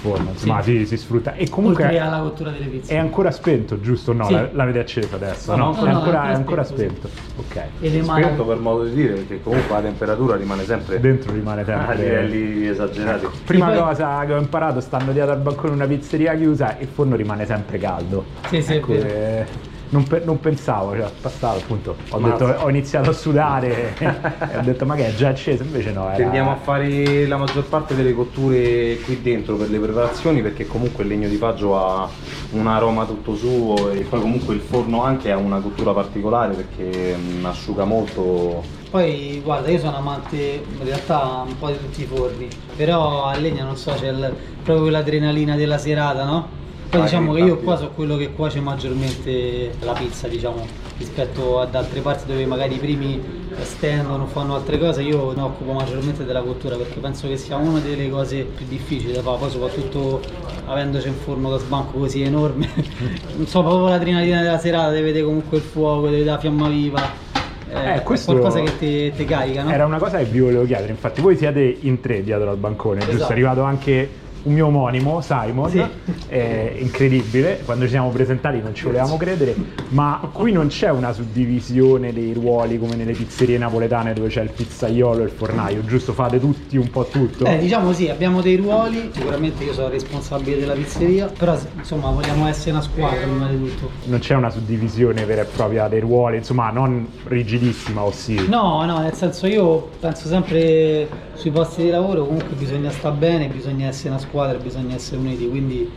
Col 0.09 0.17
forno, 0.17 0.31
Sì. 0.35 0.47
ma 0.47 0.61
sì, 0.61 0.85
si 0.85 0.97
sfrutta. 0.97 1.33
E 1.35 1.49
comunque 1.49 1.83
Oltre 1.85 1.99
alla 1.99 2.19
cottura 2.19 2.49
delle 2.51 2.65
pizze. 2.65 2.93
è 2.93 2.97
ancora 2.97 3.31
spento, 3.31 3.79
giusto? 3.79 4.13
No, 4.13 4.25
Sì. 4.25 4.33
la- 4.33 4.49
l'avete 4.53 4.79
acceso 4.79 5.15
adesso, 5.15 5.55
No, 5.55 5.57
no? 5.57 5.75
no, 5.75 5.85
è, 5.85 5.91
no, 5.91 5.97
ancora, 5.99 6.23
è 6.23 6.31
è 6.31 6.33
ancora 6.33 6.63
spento, 6.63 7.07
spento. 7.07 7.41
Ok. 7.41 7.55
E 7.79 7.89
le 7.89 8.01
mani- 8.01 8.23
spento 8.23 8.45
per 8.45 8.57
modo 8.57 8.83
di 8.85 8.93
dire 8.93 9.13
perché 9.13 9.41
comunque 9.41 9.73
la 9.75 9.81
temperatura 9.81 10.35
rimane 10.35 10.63
sempre 10.63 10.99
Dentro 10.99 11.31
rimane 11.33 11.61
a 11.61 11.65
sempre. 11.65 11.95
livelli 11.95 12.67
esagerati. 12.67 13.27
Prima 13.45 13.69
Sì, 13.71 13.77
poi- 13.77 13.83
cosa 13.87 14.23
che 14.25 14.33
ho 14.33 14.37
imparato 14.39 14.79
stando 14.79 15.11
dietro 15.11 15.31
al 15.31 15.39
balcone 15.39 15.73
una 15.73 15.85
pizzeria 15.85 16.35
chiusa, 16.35 16.75
il 16.79 16.87
forno 16.87 17.15
rimane 17.15 17.45
sempre 17.45 17.77
caldo. 17.77 18.25
Sì, 18.47 18.61
sì, 18.61 18.73
è 18.73 18.75
Ecco, 18.77 18.91
vero. 18.93 19.07
eh, 19.07 19.45
non, 19.89 20.05
pe- 20.05 20.21
non 20.23 20.39
pensavo, 20.39 20.95
cioè, 20.95 21.09
passavo 21.19 21.57
appunto, 21.57 21.95
ho, 22.09 22.19
detto- 22.19 22.45
ho 22.45 22.69
iniziato 22.69 23.09
a 23.09 23.13
sudare 23.13 23.95
e 23.97 24.57
ho 24.57 24.61
detto 24.61 24.85
ma 24.85 24.95
che 24.95 25.07
è 25.07 25.13
già 25.15 25.29
acceso, 25.29 25.63
invece 25.63 25.91
no, 25.91 26.05
era... 26.07 26.15
Tendiamo 26.15 26.51
a 26.51 26.55
fare 26.55 27.25
la 27.27 27.37
maggior 27.37 27.63
parte 27.65 27.95
delle 27.95 28.13
cotture 28.13 28.97
qui 29.03 29.21
dentro 29.21 29.55
per 29.55 29.69
le 29.69 29.79
preparazioni 29.79 30.41
perché 30.41 30.67
comunque 30.67 31.03
il 31.03 31.09
legno 31.09 31.27
di 31.27 31.37
faggio 31.37 31.77
ha 31.77 32.07
un 32.51 32.67
aroma 32.67 33.05
tutto 33.05 33.35
suo 33.35 33.89
e 33.91 34.01
poi 34.01 34.21
comunque 34.21 34.53
il 34.53 34.61
forno 34.61 35.03
anche 35.03 35.31
ha 35.31 35.37
una 35.37 35.59
cottura 35.59 35.91
particolare 35.91 36.53
perché 36.53 37.15
mm, 37.15 37.45
asciuga 37.45 37.83
molto. 37.83 38.77
Poi 38.89 39.39
guarda, 39.43 39.69
io 39.69 39.77
sono 39.79 39.97
amante 39.97 40.35
in 40.37 40.83
realtà 40.83 41.43
un 41.45 41.57
po' 41.59 41.67
di 41.67 41.77
tutti 41.77 42.01
i 42.01 42.05
forni, 42.05 42.47
però 42.75 43.25
a 43.25 43.35
legna 43.37 43.63
non 43.63 43.75
so, 43.75 43.93
c'è 43.93 44.09
il- 44.09 44.33
proprio 44.63 44.81
quell'adrenalina 44.81 45.55
della 45.55 45.77
serata, 45.77 46.23
no? 46.25 46.57
Poi 46.89 47.01
diciamo 47.01 47.33
che 47.33 47.41
io 47.41 47.57
qua 47.57 47.77
sono 47.77 47.91
quello 47.91 48.17
che 48.17 48.31
cuoce 48.31 48.59
maggiormente 48.59 49.71
la 49.81 49.93
pizza, 49.93 50.27
diciamo, 50.27 50.65
rispetto 50.97 51.59
ad 51.59 51.75
altre 51.75 51.99
parti 52.01 52.25
dove 52.25 52.43
magari 52.47 52.75
i 52.75 52.79
primi 52.79 53.21
stendono, 53.61 54.25
fanno 54.25 54.55
altre 54.55 54.79
cose, 54.79 55.03
io 55.03 55.31
mi 55.35 55.41
occupo 55.41 55.71
maggiormente 55.71 56.25
della 56.25 56.41
cottura 56.41 56.75
perché 56.77 56.99
penso 56.99 57.27
che 57.27 57.37
sia 57.37 57.57
una 57.57 57.77
delle 57.79 58.09
cose 58.09 58.41
più 58.41 58.65
difficili 58.67 59.13
da 59.13 59.21
fare, 59.21 59.37
poi 59.37 59.49
soprattutto 59.51 60.21
avendoci 60.65 61.09
un 61.09 61.13
forno 61.13 61.51
da 61.51 61.59
sbanco 61.59 61.99
così 61.99 62.23
enorme, 62.23 62.67
non 63.37 63.45
so, 63.45 63.61
proprio 63.61 63.89
l'adrenalina 63.89 64.41
della 64.41 64.57
serata, 64.57 64.91
di 64.91 65.01
vedere 65.01 65.25
comunque 65.25 65.57
il 65.57 65.63
fuoco, 65.63 66.05
di 66.07 66.13
vedere 66.13 66.31
la 66.31 66.39
fiamma 66.39 66.67
viva. 66.69 67.27
Eh, 67.71 67.93
è 67.93 68.01
questo 68.01 68.31
qualcosa 68.31 68.61
che 68.61 68.77
ti, 68.79 69.11
ti 69.15 69.25
carica, 69.25 69.61
no? 69.61 69.71
Era 69.71 69.85
una 69.85 69.99
cosa 69.99 70.17
che 70.17 70.23
vi 70.23 70.39
volevo 70.39 70.65
chiedere, 70.65 70.89
infatti 70.89 71.21
voi 71.21 71.37
siete 71.37 71.77
in 71.81 71.99
tre 71.99 72.23
dietro 72.23 72.49
al 72.49 72.57
bancone, 72.57 73.01
giusto? 73.01 73.15
Esatto. 73.15 73.29
È 73.29 73.33
arrivato 73.33 73.61
anche 73.61 74.09
un 74.43 74.53
mio 74.53 74.67
omonimo, 74.67 75.21
Simon, 75.21 75.69
Sì. 75.69 75.83
è 76.27 76.75
incredibile, 76.79 77.61
quando 77.65 77.85
ci 77.85 77.91
siamo 77.91 78.09
presentati 78.09 78.61
non 78.61 78.73
ci 78.73 78.85
volevamo 78.85 79.17
credere, 79.17 79.55
ma 79.89 80.29
qui 80.31 80.51
non 80.51 80.67
c'è 80.67 80.89
una 80.89 81.11
suddivisione 81.11 82.13
dei 82.13 82.33
ruoli 82.33 82.79
come 82.79 82.95
nelle 82.95 83.13
pizzerie 83.13 83.57
napoletane 83.57 84.13
dove 84.13 84.29
c'è 84.29 84.41
il 84.41 84.51
pizzaiolo 84.51 85.21
e 85.21 85.25
il 85.25 85.31
fornaio, 85.31 85.83
giusto? 85.85 86.13
Fate 86.13 86.39
tutti 86.39 86.77
un 86.77 86.89
po' 86.89 87.05
tutto? 87.05 87.43
Beh, 87.43 87.57
diciamo 87.59 87.91
sì, 87.93 88.09
abbiamo 88.09 88.41
dei 88.41 88.55
ruoli, 88.55 89.09
sicuramente 89.13 89.63
io 89.63 89.73
sono 89.73 89.89
responsabile 89.89 90.59
della 90.59 90.73
pizzeria, 90.73 91.31
però 91.37 91.57
insomma 91.77 92.09
vogliamo 92.11 92.47
essere 92.47 92.71
una 92.71 92.81
squadra 92.81 93.19
prima 93.21 93.47
di 93.49 93.57
tutto. 93.57 93.89
Non 94.05 94.19
c'è 94.19 94.35
una 94.35 94.49
suddivisione 94.49 95.25
vera 95.25 95.41
e 95.41 95.45
propria 95.45 95.87
dei 95.87 95.99
ruoli, 95.99 96.37
insomma, 96.37 96.69
non 96.71 97.07
rigidissima, 97.25 98.03
o 98.03 98.11
sì? 98.11 98.45
No, 98.47 98.85
no, 98.85 98.99
nel 98.99 99.13
senso 99.13 99.47
io 99.47 99.89
penso 99.99 100.27
sempre 100.27 101.07
sui 101.39 101.51
posti 101.51 101.83
di 101.83 101.89
lavoro 101.89 102.25
comunque 102.25 102.53
bisogna 102.55 102.91
stare 102.91 103.15
bene, 103.15 103.47
bisogna 103.47 103.87
essere 103.87 104.09
una 104.09 104.19
squadra, 104.19 104.57
bisogna 104.57 104.95
essere 104.95 105.17
uniti, 105.17 105.47
quindi 105.47 105.89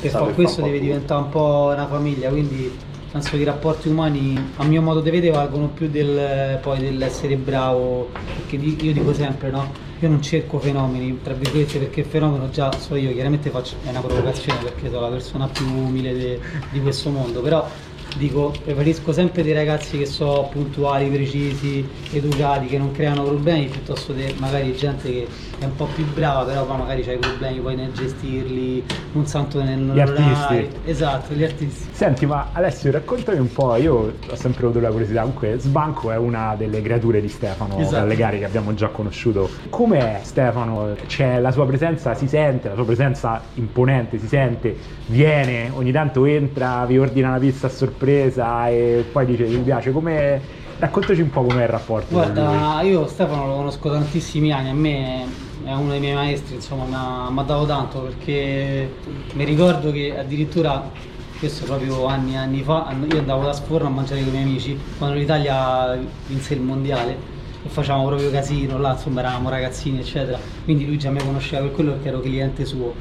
per 0.00 0.10
fare 0.10 0.32
questo 0.32 0.62
deve 0.62 0.78
diventare 0.78 1.22
un 1.22 1.28
po' 1.30 1.70
una 1.72 1.86
famiglia, 1.88 2.28
quindi 2.30 2.70
penso 3.10 3.30
che 3.30 3.38
i 3.38 3.44
rapporti 3.44 3.88
umani 3.88 4.52
a 4.56 4.64
mio 4.64 4.82
modo 4.82 5.00
di 5.00 5.10
vedere 5.10 5.34
valgono 5.34 5.68
più 5.68 5.88
del, 5.88 6.58
poi 6.62 6.78
dell'essere 6.78 7.36
bravo, 7.36 8.10
perché 8.36 8.54
io 8.54 8.92
dico 8.92 9.12
sempre 9.12 9.50
no, 9.50 9.68
io 9.98 10.08
non 10.08 10.22
cerco 10.22 10.60
fenomeni, 10.60 11.18
tra 11.22 11.34
virgolette 11.34 11.78
perché 11.78 12.00
il 12.00 12.06
fenomeno 12.06 12.48
già 12.50 12.70
so 12.78 12.94
io, 12.94 13.12
chiaramente 13.12 13.50
faccio, 13.50 13.74
è 13.84 13.88
una 13.88 14.00
provocazione 14.00 14.60
perché 14.60 14.90
sono 14.90 15.00
la 15.00 15.08
persona 15.08 15.48
più 15.48 15.66
umile 15.66 16.16
de- 16.16 16.40
di 16.70 16.80
questo 16.80 17.10
mondo, 17.10 17.40
però 17.40 17.68
dico 18.16 18.52
preferisco 18.62 19.12
sempre 19.12 19.42
dei 19.42 19.52
ragazzi 19.52 19.98
che 19.98 20.06
sono 20.06 20.48
puntuali, 20.50 21.08
precisi, 21.08 21.86
educati, 22.12 22.66
che 22.66 22.78
non 22.78 22.92
creano 22.92 23.24
problemi, 23.24 23.66
piuttosto 23.66 24.14
che 24.14 24.34
magari 24.38 24.74
gente 24.74 25.10
che 25.10 25.26
è 25.58 25.64
un 25.64 25.74
po' 25.76 25.86
più 25.94 26.04
brava, 26.12 26.44
però 26.44 26.64
poi 26.64 26.78
magari 26.78 27.02
c'hai 27.02 27.18
problemi 27.18 27.60
poi 27.60 27.76
nel 27.76 27.92
gestirli, 27.92 28.84
non 29.12 29.26
santo 29.26 29.62
nel 29.62 29.92
Gli 29.92 30.00
artisti. 30.00 30.68
Esatto, 30.84 31.34
gli 31.34 31.44
artisti. 31.44 31.88
Senti, 31.92 32.26
ma 32.26 32.50
Alessio, 32.52 32.90
raccontami 32.90 33.38
un 33.38 33.52
po', 33.52 33.76
io 33.76 34.14
ho 34.28 34.36
sempre 34.36 34.64
avuto 34.64 34.80
la 34.80 34.90
curiosità, 34.90 35.20
comunque 35.20 35.56
Sbanco 35.58 36.10
è 36.10 36.16
una 36.16 36.54
delle 36.56 36.82
creature 36.82 37.20
di 37.20 37.28
Stefano 37.28 37.78
Esatto. 37.78 37.96
Gallegari 37.96 38.38
che 38.38 38.44
abbiamo 38.44 38.74
già 38.74 38.88
conosciuto. 38.88 39.48
Com'è 39.70 40.20
Stefano? 40.22 40.94
C'è 41.06 41.40
la 41.40 41.50
sua 41.50 41.66
presenza, 41.66 42.14
si 42.14 42.28
sente, 42.28 42.68
la 42.68 42.74
sua 42.74 42.84
presenza 42.84 43.42
imponente, 43.54 44.18
si 44.18 44.26
sente, 44.26 44.76
viene, 45.06 45.70
ogni 45.72 45.92
tanto 45.92 46.24
entra, 46.26 46.84
vi 46.86 46.98
ordina 46.98 47.28
una 47.28 47.38
pizza 47.38 47.66
a 47.66 47.70
sorpresa 47.70 48.02
e 48.12 49.04
poi 49.10 49.26
dice 49.26 49.44
mi 49.46 49.62
piace, 49.62 49.90
come... 49.92 50.62
Raccontaci 50.76 51.20
un 51.20 51.30
po' 51.30 51.42
com'è 51.44 51.62
il 51.62 51.68
rapporto. 51.68 52.12
Guarda, 52.12 52.80
io 52.82 53.06
Stefano 53.06 53.46
lo 53.46 53.54
conosco 53.54 53.90
tantissimi 53.90 54.52
anni, 54.52 54.70
a 54.70 54.74
me 54.74 55.24
è 55.64 55.72
uno 55.72 55.90
dei 55.90 56.00
miei 56.00 56.14
maestri, 56.14 56.56
insomma, 56.56 56.84
mi 56.84 56.94
ha, 56.94 57.30
mi 57.30 57.38
ha 57.38 57.42
dato 57.42 57.64
tanto 57.64 58.00
perché 58.00 58.92
mi 59.34 59.44
ricordo 59.44 59.92
che 59.92 60.18
addirittura, 60.18 60.90
questo 61.38 61.64
proprio 61.64 62.06
anni 62.06 62.34
e 62.34 62.38
anni 62.38 62.62
fa, 62.62 62.92
io 63.08 63.18
andavo 63.18 63.44
da 63.44 63.52
Sforno 63.52 63.86
a 63.86 63.90
mangiare 63.90 64.20
con 64.22 64.30
i 64.30 64.32
miei 64.32 64.42
amici 64.42 64.78
quando 64.98 65.16
l'Italia 65.16 65.96
vinse 66.26 66.54
il 66.54 66.60
mondiale 66.60 67.16
e 67.64 67.68
facevamo 67.68 68.06
proprio 68.06 68.30
casino, 68.32 68.76
là 68.76 68.92
insomma 68.92 69.20
eravamo 69.20 69.48
ragazzini 69.48 70.00
eccetera, 70.00 70.38
quindi 70.64 70.86
lui 70.86 70.98
già 70.98 71.08
mi 71.10 71.20
conosceva 71.20 71.62
per 71.62 71.70
quello 71.70 71.92
perché 71.92 72.08
ero 72.08 72.20
cliente 72.20 72.64
suo. 72.64 72.94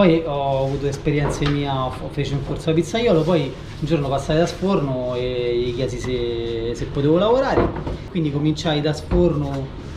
Poi 0.00 0.22
ho 0.24 0.64
avuto 0.64 0.86
esperienze 0.86 1.46
mie, 1.46 1.68
ho 1.68 1.92
fece 2.10 2.32
un 2.32 2.42
corso 2.46 2.70
a 2.70 2.72
pizzaiolo, 2.72 3.20
poi 3.20 3.42
un 3.42 3.86
giorno 3.86 4.08
passai 4.08 4.38
da 4.38 4.46
Sforno 4.46 5.14
e 5.14 5.60
gli 5.62 5.74
chiesi 5.74 5.98
se, 5.98 6.74
se 6.74 6.86
potevo 6.86 7.18
lavorare, 7.18 7.68
quindi 8.08 8.32
cominciai 8.32 8.80
da 8.80 8.94
Sforno 8.94 9.50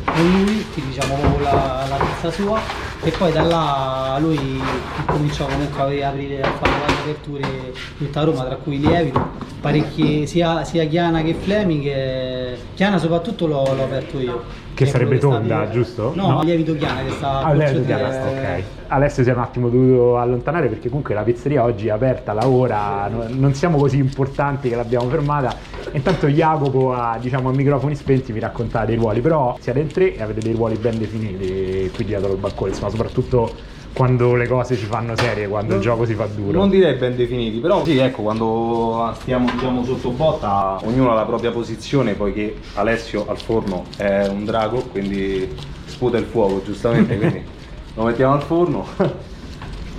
con 0.03 0.43
lui, 0.43 0.65
quindi 0.73 0.91
diciamo 0.91 1.15
proprio 1.15 1.43
la, 1.45 1.85
la 1.87 1.95
pizza 1.95 2.29
sua, 2.31 2.59
e 3.01 3.11
poi 3.11 3.31
da 3.31 3.43
là 3.43 4.17
lui 4.19 4.61
cominciò 5.05 5.45
comunque 5.45 6.03
a 6.03 6.09
aprire, 6.09 6.41
a 6.41 6.51
fare 6.51 6.79
varie 6.79 6.99
aperture 6.99 7.73
tutta 7.97 8.23
Roma, 8.25 8.43
tra 8.43 8.57
cui 8.57 8.79
lievito, 8.79 9.25
parecchie, 9.61 10.25
sia, 10.25 10.65
sia 10.65 10.83
Chiana 10.83 11.21
che 11.21 11.33
Fleming, 11.33 11.85
e- 11.85 12.57
Chiana 12.75 12.97
soprattutto 12.97 13.47
l'ho 13.47 13.71
aperto 13.71 14.19
io. 14.19 14.43
Che 14.73 14.85
sarebbe 14.85 15.17
tonda, 15.19 15.69
giusto? 15.69 16.11
No, 16.15 16.27
No? 16.29 16.41
lievito 16.43 16.75
Chiana 16.75 17.03
che 17.03 17.11
sta 17.11 17.39
Ah, 17.41 17.53
chiaro, 17.55 17.81
Trieste. 17.83 18.19
ok. 18.27 18.63
Alessio 18.87 19.23
si 19.23 19.29
è 19.29 19.33
un 19.33 19.39
attimo 19.39 19.69
dovuto 19.69 20.17
allontanare 20.17 20.67
perché 20.67 20.87
comunque 20.89 21.13
la 21.13 21.21
pizzeria 21.23 21.63
oggi 21.63 21.87
è 21.87 21.91
aperta, 21.91 22.33
lavora, 22.33 23.07
no- 23.07 23.25
non 23.29 23.53
siamo 23.53 23.77
così 23.77 23.97
importanti 23.97 24.69
che 24.69 24.75
l'abbiamo 24.75 25.07
fermata. 25.09 25.55
Intanto 25.91 26.27
Jacopo 26.27 26.93
a, 26.93 27.17
diciamo, 27.19 27.49
a 27.49 27.53
microfoni 27.53 27.95
spenti 27.95 28.31
vi 28.31 28.39
racconta 28.39 28.85
dei 28.85 28.95
ruoli, 28.95 29.21
però 29.21 29.55
siete 29.59 29.79
in 29.79 29.87
tre 29.87 30.15
e 30.15 30.21
avete 30.21 30.41
dei 30.41 30.53
ruoli 30.53 30.75
ben 30.75 30.97
definiti 30.97 31.91
qui 31.93 32.05
dietro 32.05 32.31
il 32.31 32.37
balcone, 32.37 32.71
insomma, 32.71 32.89
soprattutto 32.89 33.51
quando 33.93 34.35
le 34.35 34.47
cose 34.47 34.75
si 34.75 34.85
fanno 34.85 35.15
serie, 35.15 35.47
quando 35.47 35.75
il 35.75 35.81
gioco 35.81 36.05
si 36.05 36.15
fa 36.15 36.25
duro. 36.25 36.57
Non 36.57 36.69
direi 36.69 36.95
ben 36.95 37.15
definiti, 37.15 37.59
però 37.59 37.85
sì, 37.85 37.97
ecco, 37.97 38.23
quando 38.23 39.13
stiamo 39.19 39.49
diciamo, 39.51 39.83
sotto 39.85 40.09
botta, 40.09 40.79
ognuno 40.83 41.11
ha 41.11 41.15
la 41.15 41.25
propria 41.25 41.51
posizione, 41.51 42.13
poiché 42.13 42.55
Alessio 42.73 43.25
al 43.27 43.39
forno 43.39 43.85
è 43.97 44.27
un 44.27 44.45
drago, 44.45 44.79
quindi 44.91 45.47
sputa 45.85 46.17
il 46.17 46.25
fuoco, 46.25 46.63
giustamente, 46.65 47.17
quindi 47.17 47.43
lo 47.93 48.03
mettiamo 48.03 48.33
al 48.33 48.41
forno. 48.41 48.85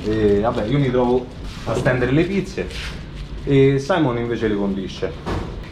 E 0.06 0.40
vabbè, 0.40 0.66
io 0.66 0.78
mi 0.78 0.90
trovo 0.90 1.24
a 1.64 1.74
stendere 1.74 2.12
le 2.12 2.24
pizze 2.24 2.68
e 3.44 3.78
Simon 3.78 4.18
invece 4.18 4.48
le 4.48 4.54
condisce. 4.54 5.12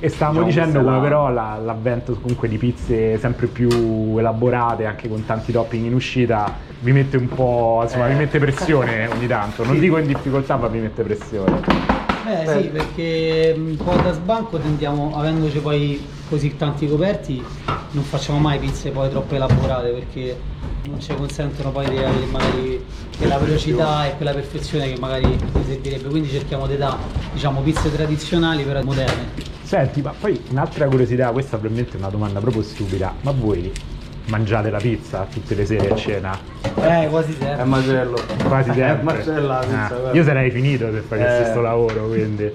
E 0.05 0.09
stavamo 0.09 0.43
Diciamo, 0.43 0.67
dicendo 0.67 0.85
come 0.85 0.97
la- 0.97 1.01
però 1.03 1.31
la- 1.31 1.59
l'avvento 1.65 2.15
comunque 2.21 2.49
di 2.49 2.59
pizze 2.59 3.19
sempre 3.21 3.47
più 3.47 3.69
elaborate, 4.19 4.85
anche 4.85 5.09
con 5.09 5.25
tanti 5.25 5.53
topping 5.53 5.85
in 5.87 5.95
uscita, 5.95 6.53
vi 6.81 6.91
mette 6.91 7.17
un 7.17 7.29
po', 7.29 7.79
insomma, 7.85 8.07
Eh. 8.09 8.11
vi 8.11 8.17
mette 8.17 8.41
pressione 8.41 9.07
ogni 9.07 9.29
tanto. 9.29 9.63
Non 9.65 9.75
Sì. 9.75 9.81
dico 9.81 9.99
in 9.99 10.09
difficoltà, 10.09 10.57
ma 10.57 10.67
vi 10.67 10.81
mette 10.81 11.05
pressione. 11.05 11.61
Eh 12.27 12.49
sì, 12.49 12.69
perché 12.71 13.55
un 13.57 13.77
po' 13.77 13.95
da 13.95 14.13
sbanco 14.13 14.59
tendiamo, 14.59 15.13
avendoci 15.15 15.59
poi 15.59 16.05
così 16.29 16.57
tanti 16.57 16.89
coperti, 16.89 17.41
non 17.93 18.03
facciamo 18.03 18.41
mai 18.41 18.59
pizze 18.59 18.91
poi 18.91 19.09
troppo 19.09 19.37
elaborate 19.37 19.91
perché 19.91 20.37
non 20.89 21.01
ci 21.01 21.15
consentono 21.15 21.71
poi 21.71 21.89
di 21.89 21.99
avere 21.99 22.27
magari 22.29 22.85
quella 23.17 23.39
velocità 23.39 24.09
e 24.09 24.17
quella 24.17 24.33
perfezione 24.33 24.93
che 24.93 24.99
magari 24.99 25.39
servirebbe. 25.65 26.09
Quindi 26.09 26.29
cerchiamo 26.29 26.67
di 26.67 26.77
dare, 26.77 26.97
diciamo, 27.33 27.61
pizze 27.61 27.95
tradizionali 27.95 28.65
però 28.65 28.83
moderne. 28.83 29.52
Senti, 29.73 30.03
ma 30.03 30.13
poi 30.21 30.39
un'altra 30.51 30.87
curiosità, 30.87 31.31
questa 31.31 31.57
probabilmente 31.57 31.97
è 31.97 31.99
una 31.99 32.11
domanda 32.11 32.41
proprio 32.41 32.61
stupida, 32.63 33.15
ma 33.23 33.31
voi 33.31 33.73
mangiate 34.27 34.69
la 34.69 34.77
pizza 34.77 35.27
tutte 35.33 35.55
le 35.55 35.65
sere 35.65 35.89
a 35.89 35.97
cena? 35.97 36.39
Eh, 36.79 37.07
quasi 37.09 37.33
È 37.33 37.37
sempre. 37.39 37.65
macello. 37.65 38.19
Quasi 38.47 38.69
È 38.69 38.75
sempre. 38.75 39.03
macello 39.03 39.47
la 39.47 39.59
pizza, 39.61 40.11
Ah, 40.11 40.13
io 40.13 40.25
sarei 40.25 40.51
finito 40.51 40.93
se 40.93 41.01
facessi 41.01 41.37
Eh. 41.39 41.41
questo 41.45 41.61
lavoro, 41.63 42.07
quindi... 42.09 42.53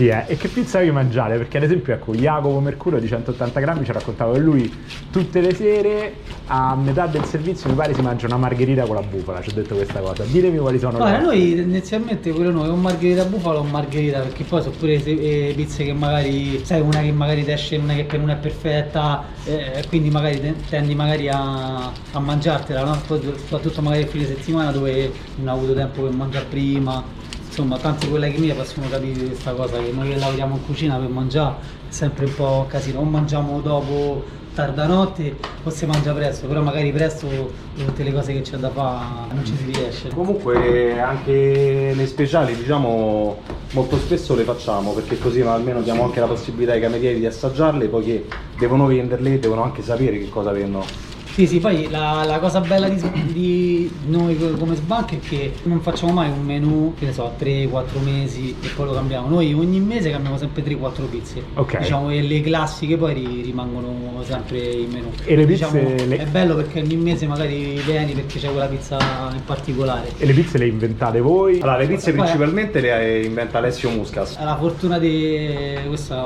Sì, 0.00 0.06
eh. 0.06 0.24
E 0.28 0.38
che 0.38 0.48
pizza 0.48 0.80
vi 0.80 0.90
mangiate? 0.90 1.36
Perché 1.36 1.58
ad 1.58 1.64
esempio, 1.64 1.92
ecco, 1.92 2.14
Jacopo 2.14 2.58
Mercurio 2.58 2.98
di 2.98 3.06
180 3.06 3.60
grammi 3.60 3.84
ci 3.84 3.92
raccontava 3.92 4.32
che 4.32 4.38
lui 4.38 4.74
tutte 5.10 5.42
le 5.42 5.54
sere 5.54 6.14
a 6.46 6.74
metà 6.74 7.06
del 7.06 7.22
servizio 7.26 7.68
mi 7.68 7.76
pare 7.76 7.92
si 7.92 8.00
mangia 8.00 8.24
una 8.24 8.38
margherita 8.38 8.86
con 8.86 8.94
la 8.94 9.02
bufala, 9.02 9.42
ci 9.42 9.50
ho 9.50 9.52
detto 9.52 9.74
questa 9.74 10.00
cosa. 10.00 10.24
Ditemi 10.24 10.56
quali 10.56 10.78
sono 10.78 10.96
Guarda, 10.96 11.18
le... 11.18 11.24
noi 11.24 11.54
tendenzialmente 11.54 12.30
quello 12.30 12.50
noi 12.50 12.70
o 12.70 12.76
margherita 12.76 13.24
bufala 13.26 13.58
o 13.58 13.62
margherita 13.62 14.20
perché 14.20 14.42
poi 14.44 14.62
sono 14.62 14.74
pure 14.74 15.04
eh, 15.04 15.52
pizze 15.54 15.84
che 15.84 15.92
magari 15.92 16.64
sai 16.64 16.80
una 16.80 17.00
che 17.02 17.12
magari 17.12 17.44
ti 17.44 17.50
esce 17.50 17.76
una 17.76 17.92
che 17.92 18.04
per 18.04 18.20
una 18.20 18.32
è 18.32 18.36
perfetta 18.36 19.22
eh, 19.44 19.84
quindi 19.90 20.08
magari 20.08 20.40
te- 20.40 20.54
tendi 20.66 20.94
magari 20.94 21.28
a, 21.28 21.92
a 22.12 22.18
mangiartela 22.18 22.84
no? 22.84 22.98
Soprattutto 23.04 23.82
magari 23.82 24.04
il 24.04 24.08
fine 24.08 24.24
settimana 24.24 24.72
dove 24.72 25.12
non 25.36 25.48
hai 25.48 25.56
avuto 25.56 25.74
tempo 25.74 26.00
per 26.00 26.12
mangiare 26.12 26.46
prima 26.46 27.18
insomma 27.50 27.78
tanti 27.78 28.08
colleghi 28.08 28.38
miei 28.38 28.54
possono 28.54 28.88
capire 28.88 29.26
questa 29.26 29.52
cosa 29.52 29.76
che 29.78 29.90
noi 29.92 30.10
che 30.10 30.16
lavoriamo 30.16 30.54
in 30.54 30.64
cucina 30.64 30.96
per 30.96 31.08
mangiare 31.08 31.56
è 31.88 31.92
sempre 31.92 32.26
un 32.26 32.34
po' 32.34 32.66
casino. 32.68 33.00
O 33.00 33.02
mangiamo 33.02 33.60
dopo 33.60 34.38
tarda 34.54 34.86
notte 34.86 35.36
o 35.62 35.70
si 35.70 35.86
mangia 35.86 36.12
presto 36.12 36.46
però 36.46 36.60
magari 36.60 36.90
presto 36.92 37.28
tutte 37.76 38.02
le 38.02 38.12
cose 38.12 38.32
che 38.32 38.40
c'è 38.42 38.56
da 38.56 38.70
fare 38.70 39.34
non 39.34 39.44
ci 39.44 39.56
si 39.56 39.64
riesce. 39.64 40.08
Comunque 40.08 41.00
anche 41.00 41.92
le 41.94 42.06
speciali 42.06 42.54
diciamo 42.54 43.38
molto 43.72 43.96
spesso 43.96 44.34
le 44.36 44.44
facciamo 44.44 44.92
perché 44.92 45.18
così 45.18 45.40
almeno 45.40 45.82
diamo 45.82 46.04
anche 46.04 46.20
la 46.20 46.26
possibilità 46.26 46.72
ai 46.72 46.80
camerieri 46.80 47.18
di 47.18 47.26
assaggiarle 47.26 47.88
poiché 47.88 48.26
devono 48.56 48.86
venderle 48.86 49.34
e 49.34 49.38
devono 49.40 49.64
anche 49.64 49.82
sapere 49.82 50.18
che 50.18 50.28
cosa 50.28 50.52
vendono. 50.52 50.84
Sì, 51.32 51.46
sì, 51.46 51.58
poi 51.58 51.88
la, 51.88 52.24
la 52.26 52.38
cosa 52.38 52.60
bella 52.60 52.88
di, 52.88 53.00
di 53.32 53.90
noi 54.08 54.36
co- 54.36 54.50
come 54.58 54.74
Sbank 54.74 55.14
è 55.14 55.18
che 55.20 55.52
non 55.62 55.80
facciamo 55.80 56.12
mai 56.12 56.28
un 56.28 56.44
menù, 56.44 56.94
che 56.98 57.06
ne 57.06 57.12
so, 57.12 57.32
3-4 57.38 58.02
mesi 58.02 58.54
e 58.60 58.68
poi 58.74 58.86
lo 58.86 58.92
cambiamo. 58.92 59.28
Noi 59.28 59.54
ogni 59.54 59.80
mese 59.80 60.10
cambiamo 60.10 60.36
sempre 60.36 60.62
3-4 60.64 61.08
pizze. 61.08 61.42
Ok. 61.54 61.78
Diciamo 61.78 62.10
e 62.10 62.20
le 62.22 62.40
classiche 62.40 62.96
poi 62.96 63.14
ri- 63.14 63.42
rimangono 63.42 64.22
sempre 64.24 64.58
in 64.58 64.90
menù. 64.90 65.10
E 65.24 65.36
le 65.36 65.46
Diciamo, 65.46 65.78
pizze 65.80 66.06
le- 66.06 66.16
È 66.18 66.26
bello 66.26 66.56
perché 66.56 66.80
ogni 66.80 66.96
mese 66.96 67.26
magari 67.26 67.80
vieni 67.86 68.12
perché 68.12 68.38
c'è 68.38 68.50
quella 68.50 68.66
pizza 68.66 68.98
in 69.32 69.44
particolare. 69.44 70.08
E 70.18 70.26
le 70.26 70.32
pizze 70.32 70.58
le 70.58 70.66
inventate 70.66 71.20
voi? 71.20 71.60
Allora 71.60 71.78
le 71.78 71.86
pizze 71.86 72.10
Poi- 72.12 72.20
principalmente 72.22 72.80
le 72.80 73.22
inventa 73.24 73.58
Alessio 73.58 73.88
Muscas. 73.90 74.36
La 74.42 74.56
fortuna 74.56 74.98
di 74.98 75.48
questa 75.86 76.22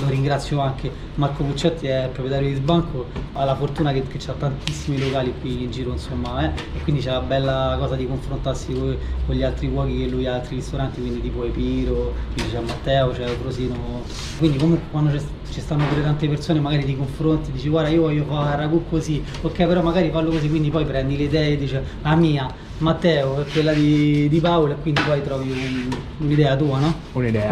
lo 0.00 0.08
ringrazio 0.08 0.60
anche 0.60 0.90
Marco 1.16 1.44
Puccetti 1.44 1.86
è 1.86 2.04
il 2.04 2.10
proprietario 2.10 2.48
di 2.48 2.54
Sbanco 2.56 3.06
ha 3.32 3.44
la 3.44 3.54
fortuna 3.56 3.92
che, 3.92 4.02
che 4.06 4.18
c'ha 4.18 4.32
tantissimi 4.34 4.98
locali 4.98 5.32
qui 5.40 5.62
in 5.62 5.70
giro 5.70 5.92
insomma 5.92 6.44
eh, 6.44 6.46
e 6.76 6.82
quindi 6.82 7.00
c'è 7.02 7.10
la 7.10 7.20
bella 7.20 7.76
cosa 7.78 7.94
di 7.96 8.06
confrontarsi 8.06 8.72
con, 8.74 8.96
con 9.24 9.34
gli 9.34 9.42
altri 9.42 9.70
cuochi 9.70 9.98
che 9.98 10.06
lui 10.08 10.26
ha 10.26 10.34
altri 10.34 10.56
ristoranti 10.56 11.00
quindi 11.00 11.22
tipo 11.22 11.42
Epiro 11.44 12.12
quindi 12.34 12.52
c'è 12.52 12.60
Matteo 12.60 13.10
c'è 13.10 13.24
Frosino 13.40 14.02
quindi 14.38 14.58
comunque 14.58 14.86
quando 14.90 15.18
ci 15.50 15.60
stanno 15.60 15.84
pure 15.86 16.02
tante 16.02 16.28
persone 16.28 16.60
magari 16.60 16.84
ti 16.84 16.96
confronti 16.96 17.50
dici 17.50 17.68
guarda 17.70 17.88
io 17.88 18.02
voglio 18.02 18.24
fare 18.24 18.56
ragù 18.56 18.84
così 18.88 19.22
ok 19.40 19.64
però 19.66 19.80
magari 19.82 20.10
fallo 20.10 20.30
così 20.30 20.48
quindi 20.50 20.68
poi 20.68 20.84
prendi 20.84 21.16
le 21.16 21.24
idee 21.24 21.52
e 21.52 21.56
dici 21.56 21.78
la 22.02 22.14
mia 22.14 22.46
Matteo 22.78 23.40
è 23.40 23.44
quella 23.50 23.72
di, 23.72 24.28
di 24.28 24.38
Paolo 24.38 24.72
e 24.74 24.76
quindi 24.82 25.00
poi 25.00 25.22
trovi 25.22 25.50
un- 25.50 25.96
un'idea 26.18 26.54
tua 26.56 26.78
no? 26.78 26.92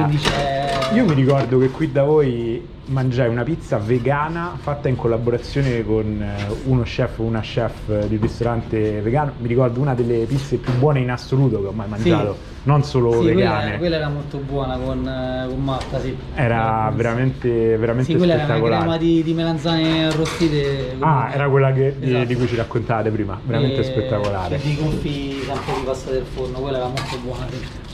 Un'idea. 0.04 0.92
Io 0.92 1.06
mi 1.06 1.14
ricordo 1.14 1.58
che 1.58 1.70
qui 1.70 1.90
da 1.90 2.02
voi 2.04 2.60
mangiai 2.86 3.28
una 3.28 3.42
pizza 3.44 3.78
vegana 3.78 4.56
fatta 4.60 4.88
in 4.88 4.96
collaborazione 4.96 5.84
con 5.84 6.20
eh, 6.20 6.54
uno 6.64 6.82
chef 6.82 7.18
o 7.18 7.22
una 7.22 7.40
chef 7.40 8.06
di 8.06 8.16
un 8.16 8.20
ristorante 8.20 9.00
vegano. 9.00 9.32
Mi 9.38 9.48
ricordo 9.48 9.80
una 9.80 9.94
delle 9.94 10.24
pizze 10.26 10.56
più 10.56 10.72
buone 10.74 11.00
in 11.00 11.10
assoluto 11.10 11.60
che 11.60 11.66
ho 11.66 11.72
mai 11.72 11.88
mangiato, 11.88 12.36
non 12.64 12.82
solo 12.82 13.10
Sì, 13.12 13.16
quella, 13.32 13.34
vegane. 13.34 13.78
quella 13.78 13.96
era 13.96 14.08
molto 14.08 14.38
buona 14.38 14.76
con, 14.76 15.06
eh, 15.06 15.46
con 15.48 15.62
Marta, 15.62 16.00
sì. 16.00 16.16
Era 16.34 16.90
veramente, 16.94 17.76
veramente 17.76 18.10
Sì, 18.12 18.16
quella 18.16 18.34
era 18.34 18.44
una 18.44 18.52
spettacolare. 18.54 18.80
crema 18.82 18.96
di, 18.98 19.22
di 19.22 19.34
melanzane 19.34 20.06
arrostite. 20.06 20.96
Ah, 21.00 21.30
era 21.32 21.48
quella 21.48 21.72
che- 21.72 21.94
di, 21.98 22.08
Esatto. 22.08 22.24
di 22.24 22.34
cui 22.36 22.48
ci 22.48 22.56
raccontate 22.56 23.10
prima, 23.10 23.38
veramente 23.44 23.80
E- 23.80 23.84
spettacolare. 23.84 24.56
e 24.56 24.60
Di 24.62 24.76
confi 24.76 25.42
sempre 25.44 25.74
ripassa 25.78 26.10
del 26.10 26.24
forno, 26.24 26.58
quella 26.58 26.78
era 26.78 26.86
molto 26.86 27.16
buona. 27.22 27.46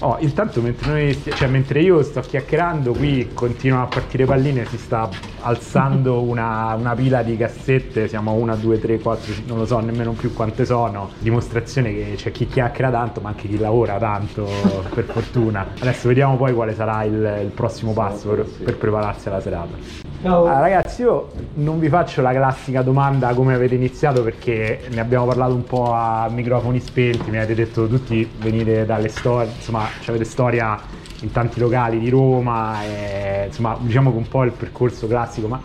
Oh, 0.02 0.16
intanto 0.20 0.60
mentre, 0.62 0.90
noi 0.90 1.22
cioè, 1.34 1.46
mentre 1.48 1.80
io 1.82 2.02
sto 2.02 2.20
chiacchierando, 2.20 2.92
qui 2.92 3.28
continuano 3.34 3.84
a 3.84 3.86
partire 3.86 4.24
palline, 4.24 4.64
si 4.64 4.78
sta 4.78 5.06
alzando 5.42 6.22
una, 6.24 6.74
una 6.74 6.94
pila 6.94 7.22
di 7.22 7.36
cassette, 7.36 8.08
siamo 8.08 8.30
a 8.30 8.34
1, 8.34 8.56
2, 8.56 8.78
3, 8.78 8.98
4, 8.98 9.34
non 9.46 9.58
lo 9.58 9.66
so 9.66 9.78
nemmeno 9.80 10.12
più 10.12 10.32
quante 10.32 10.64
sono, 10.64 11.10
dimostrazione 11.18 11.92
che 11.92 12.12
c'è 12.16 12.30
chi 12.32 12.46
chiacchiera 12.46 12.90
tanto 12.90 13.20
ma 13.20 13.28
anche 13.30 13.46
chi 13.46 13.58
lavora 13.58 13.98
tanto, 13.98 14.59
per 14.94 15.04
fortuna. 15.04 15.66
Adesso 15.78 16.08
vediamo 16.08 16.36
poi 16.36 16.52
quale 16.54 16.74
sarà 16.74 17.04
il, 17.04 17.40
il 17.42 17.50
prossimo 17.54 17.92
passo 17.92 18.28
per, 18.30 18.44
per 18.44 18.76
prepararsi 18.76 19.28
alla 19.28 19.40
serata. 19.40 20.08
Ciao. 20.22 20.46
Ah, 20.46 20.60
ragazzi, 20.60 21.00
io 21.00 21.28
non 21.54 21.78
vi 21.78 21.88
faccio 21.88 22.20
la 22.20 22.32
classica 22.32 22.82
domanda 22.82 23.32
come 23.32 23.54
avete 23.54 23.74
iniziato 23.74 24.22
perché 24.22 24.82
ne 24.90 25.00
abbiamo 25.00 25.24
parlato 25.24 25.54
un 25.54 25.64
po' 25.64 25.94
a 25.94 26.28
microfoni 26.30 26.78
spenti, 26.78 27.30
mi 27.30 27.38
avete 27.38 27.54
detto 27.54 27.88
tutti 27.88 28.28
venite 28.38 28.84
dalle 28.84 29.08
storie, 29.08 29.50
insomma, 29.56 29.88
avete 30.06 30.24
storia 30.24 30.78
in 31.22 31.32
tanti 31.32 31.58
locali 31.58 31.98
di 31.98 32.10
Roma, 32.10 32.82
e, 32.82 33.46
insomma, 33.46 33.76
diciamo 33.80 34.10
che 34.10 34.16
un 34.18 34.28
po' 34.28 34.44
il 34.44 34.52
percorso 34.52 35.06
classico, 35.06 35.48
ma 35.48 35.60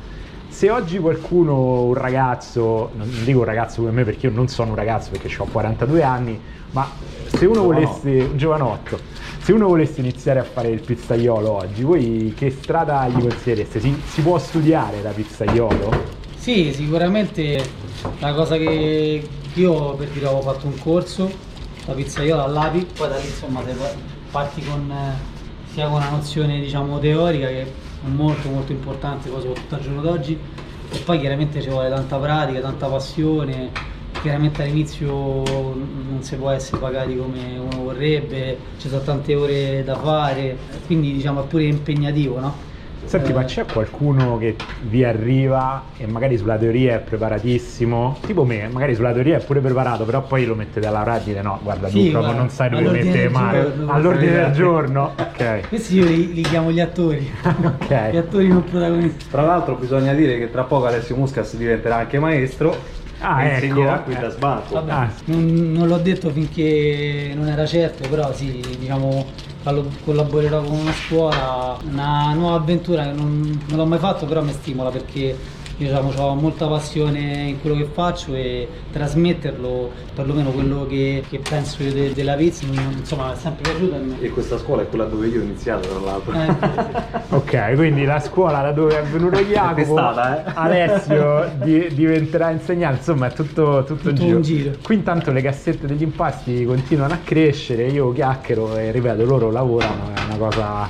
se 0.55 0.69
oggi 0.69 0.99
qualcuno, 0.99 1.81
un 1.81 1.95
ragazzo, 1.95 2.91
non 2.95 3.09
dico 3.25 3.39
un 3.39 3.43
ragazzo 3.43 3.81
come 3.81 3.91
me 3.91 4.03
perché 4.05 4.27
io 4.27 4.31
non 4.31 4.47
sono 4.47 4.69
un 4.69 4.77
ragazzo 4.77 5.11
perché 5.11 5.29
ho 5.37 5.43
42 5.43 6.01
anni, 6.01 6.39
ma 6.71 6.89
se 7.27 7.45
uno 7.45 7.63
volesse, 7.63 8.29
un 8.31 8.37
giovanotto, 8.37 8.97
se 9.41 9.51
uno 9.51 9.67
volesse 9.67 9.99
iniziare 9.99 10.39
a 10.39 10.45
fare 10.45 10.69
il 10.69 10.79
pizzaiolo 10.79 11.51
oggi, 11.51 11.83
voi 11.83 12.33
che 12.37 12.51
strada 12.51 13.05
gli 13.09 13.19
consigliereste? 13.19 13.81
Si, 13.81 14.01
si 14.05 14.21
può 14.21 14.37
studiare 14.39 15.01
da 15.01 15.09
pizzaiolo? 15.09 15.91
Sì, 16.37 16.71
sicuramente 16.71 17.61
la 18.19 18.33
cosa 18.33 18.55
che 18.55 19.27
io 19.55 19.93
per 19.95 20.07
dire 20.07 20.25
avevo 20.27 20.41
fatto 20.41 20.67
un 20.67 20.79
corso 20.79 21.29
da 21.85 21.91
pizzaiolo 21.91 22.41
all'API, 22.41 22.87
poi 22.95 23.09
da 23.09 23.17
lì 23.17 23.25
insomma 23.25 23.61
parti 24.31 24.63
con 24.63 24.89
eh, 24.89 25.73
sia 25.73 25.87
con 25.87 25.97
una 25.97 26.11
nozione 26.11 26.61
diciamo 26.61 26.97
teorica 26.99 27.47
che 27.47 27.83
molto 28.05 28.49
molto 28.49 28.71
importante 28.71 29.29
poi 29.29 29.41
soprattutto 29.41 29.75
al 29.75 29.81
giorno 29.81 30.01
d'oggi 30.01 30.37
e 30.91 30.97
poi 30.99 31.19
chiaramente 31.19 31.61
ci 31.61 31.69
vuole 31.69 31.89
tanta 31.89 32.17
pratica, 32.17 32.59
tanta 32.61 32.87
passione, 32.87 33.71
chiaramente 34.21 34.63
all'inizio 34.63 35.43
non 35.43 36.19
si 36.21 36.35
può 36.35 36.49
essere 36.51 36.77
pagati 36.77 37.15
come 37.15 37.57
uno 37.57 37.83
vorrebbe, 37.83 38.57
ci 38.79 38.87
sono 38.87 39.01
tante 39.01 39.35
ore 39.35 39.83
da 39.83 39.95
fare, 39.95 40.57
quindi 40.85 41.13
diciamo 41.13 41.43
è 41.43 41.47
pure 41.47 41.65
impegnativo, 41.65 42.39
no? 42.39 42.64
Senti, 43.05 43.31
Eh, 43.31 43.33
ma 43.33 43.43
c'è 43.43 43.65
qualcuno 43.71 44.37
che 44.37 44.55
vi 44.81 45.03
arriva 45.03 45.83
e 45.95 46.07
magari 46.07 46.37
sulla 46.37 46.57
teoria 46.57 46.95
è 46.95 46.99
preparatissimo? 46.99 48.17
Tipo 48.25 48.43
me, 48.45 48.67
magari 48.67 48.95
sulla 48.95 49.13
teoria 49.13 49.37
è 49.37 49.43
pure 49.43 49.59
preparato, 49.59 50.05
però 50.05 50.23
poi 50.23 50.43
lo 50.45 50.55
mettete 50.55 50.87
alla 50.87 51.03
radio 51.03 51.31
e 51.31 51.35
dite 51.35 51.41
no, 51.41 51.59
guarda 51.61 51.87
Sì, 51.87 52.05
tu 52.05 52.11
proprio 52.11 52.33
non 52.33 52.49
sai 52.49 52.69
dove 52.69 52.89
mettere 52.89 53.29
male. 53.29 53.61
giorno. 53.75 53.91
All'ordine 53.91 54.31
del 54.31 54.51
giorno? 54.51 55.13
Ok. 55.35 55.67
Questi 55.67 55.97
io 55.97 56.05
li, 56.05 56.33
li 56.33 56.41
chiamo 56.43 56.71
gli 56.71 56.79
attori, 56.79 57.29
Ok. 57.43 58.09
gli 58.11 58.17
attori 58.17 58.47
non 58.47 58.63
protagonisti. 58.63 59.25
Tra 59.29 59.41
l'altro 59.43 59.75
bisogna 59.75 60.13
dire 60.13 60.37
che 60.39 60.49
tra 60.49 60.63
poco 60.63 60.85
Alessio 60.85 61.15
Muscas 61.17 61.55
diventerà 61.57 61.97
anche 61.97 62.19
maestro 62.19 62.73
Ah, 63.19 63.43
e 63.43 63.47
ecco. 63.47 63.65
insegnerà 63.65 63.99
qui 63.99 64.13
Eh. 64.13 64.19
da 64.19 64.29
sbanco. 64.29 64.73
Vabbè, 64.75 64.91
Ah. 64.91 65.09
non, 65.25 65.71
non 65.73 65.87
l'ho 65.87 65.97
detto 65.97 66.29
finché 66.31 67.33
non 67.35 67.47
era 67.47 67.65
certo, 67.65 68.07
però 68.09 68.33
sì, 68.33 68.61
diciamo, 68.79 69.25
collaborerò 70.03 70.61
con 70.61 70.77
una 70.77 70.93
scuola, 70.93 71.77
una 71.89 72.33
nuova 72.33 72.57
avventura 72.57 73.03
che 73.03 73.11
non, 73.11 73.61
non 73.67 73.77
l'ho 73.77 73.85
mai 73.85 73.99
fatto, 73.99 74.25
però 74.25 74.41
mi 74.41 74.51
stimola 74.51 74.89
perché 74.91 75.35
diciamo, 75.77 76.11
ho 76.15 76.35
molta 76.35 76.67
passione 76.67 77.19
in 77.49 77.61
quello 77.61 77.75
che 77.75 77.85
faccio 77.85 78.33
e 78.33 78.67
trasmetterlo, 78.91 79.91
perlomeno 80.13 80.51
quello 80.51 80.85
che, 80.87 81.23
che 81.29 81.39
penso 81.39 81.83
io 81.83 81.91
de- 81.93 82.13
della 82.13 82.35
pizza, 82.35 82.65
insomma, 82.65 83.33
è 83.33 83.35
sempre 83.35 83.71
piaciuto 83.71 83.95
a 83.95 83.99
me. 83.99 84.21
E 84.21 84.29
questa 84.29 84.57
scuola 84.57 84.83
è 84.83 84.87
quella 84.89 85.05
dove 85.05 85.27
io 85.27 85.39
ho 85.41 85.43
iniziato, 85.43 85.87
tra 85.87 85.99
l'altro. 85.99 86.33
Eh, 86.33 87.23
Ok, 87.35 87.73
quindi 87.75 88.05
la 88.05 88.19
scuola 88.19 88.61
da 88.61 88.71
dove 88.71 88.97
è 88.99 89.03
venuto 89.03 89.39
Jacopo, 89.41 89.75
testata, 89.75 90.45
eh? 90.45 90.51
Alessio 90.55 91.51
di- 91.61 91.87
diventerà 91.93 92.51
insegnante, 92.51 92.99
insomma 92.99 93.27
è 93.27 93.33
tutto, 93.33 93.83
tutto, 93.85 94.09
Tutto 94.09 94.23
un 94.25 94.41
giro. 94.41 94.71
Qui 94.81 94.95
intanto 94.95 95.31
le 95.31 95.41
cassette 95.41 95.87
degli 95.87 96.03
impasti 96.03 96.63
continuano 96.65 97.13
a 97.13 97.19
crescere, 97.23 97.87
io 97.87 98.11
chiacchiero 98.13 98.77
e 98.77 98.91
ripeto, 98.91 99.25
loro 99.25 99.51
lavorano, 99.51 100.11
è 100.15 100.21
una 100.27 100.37
cosa 100.37 100.87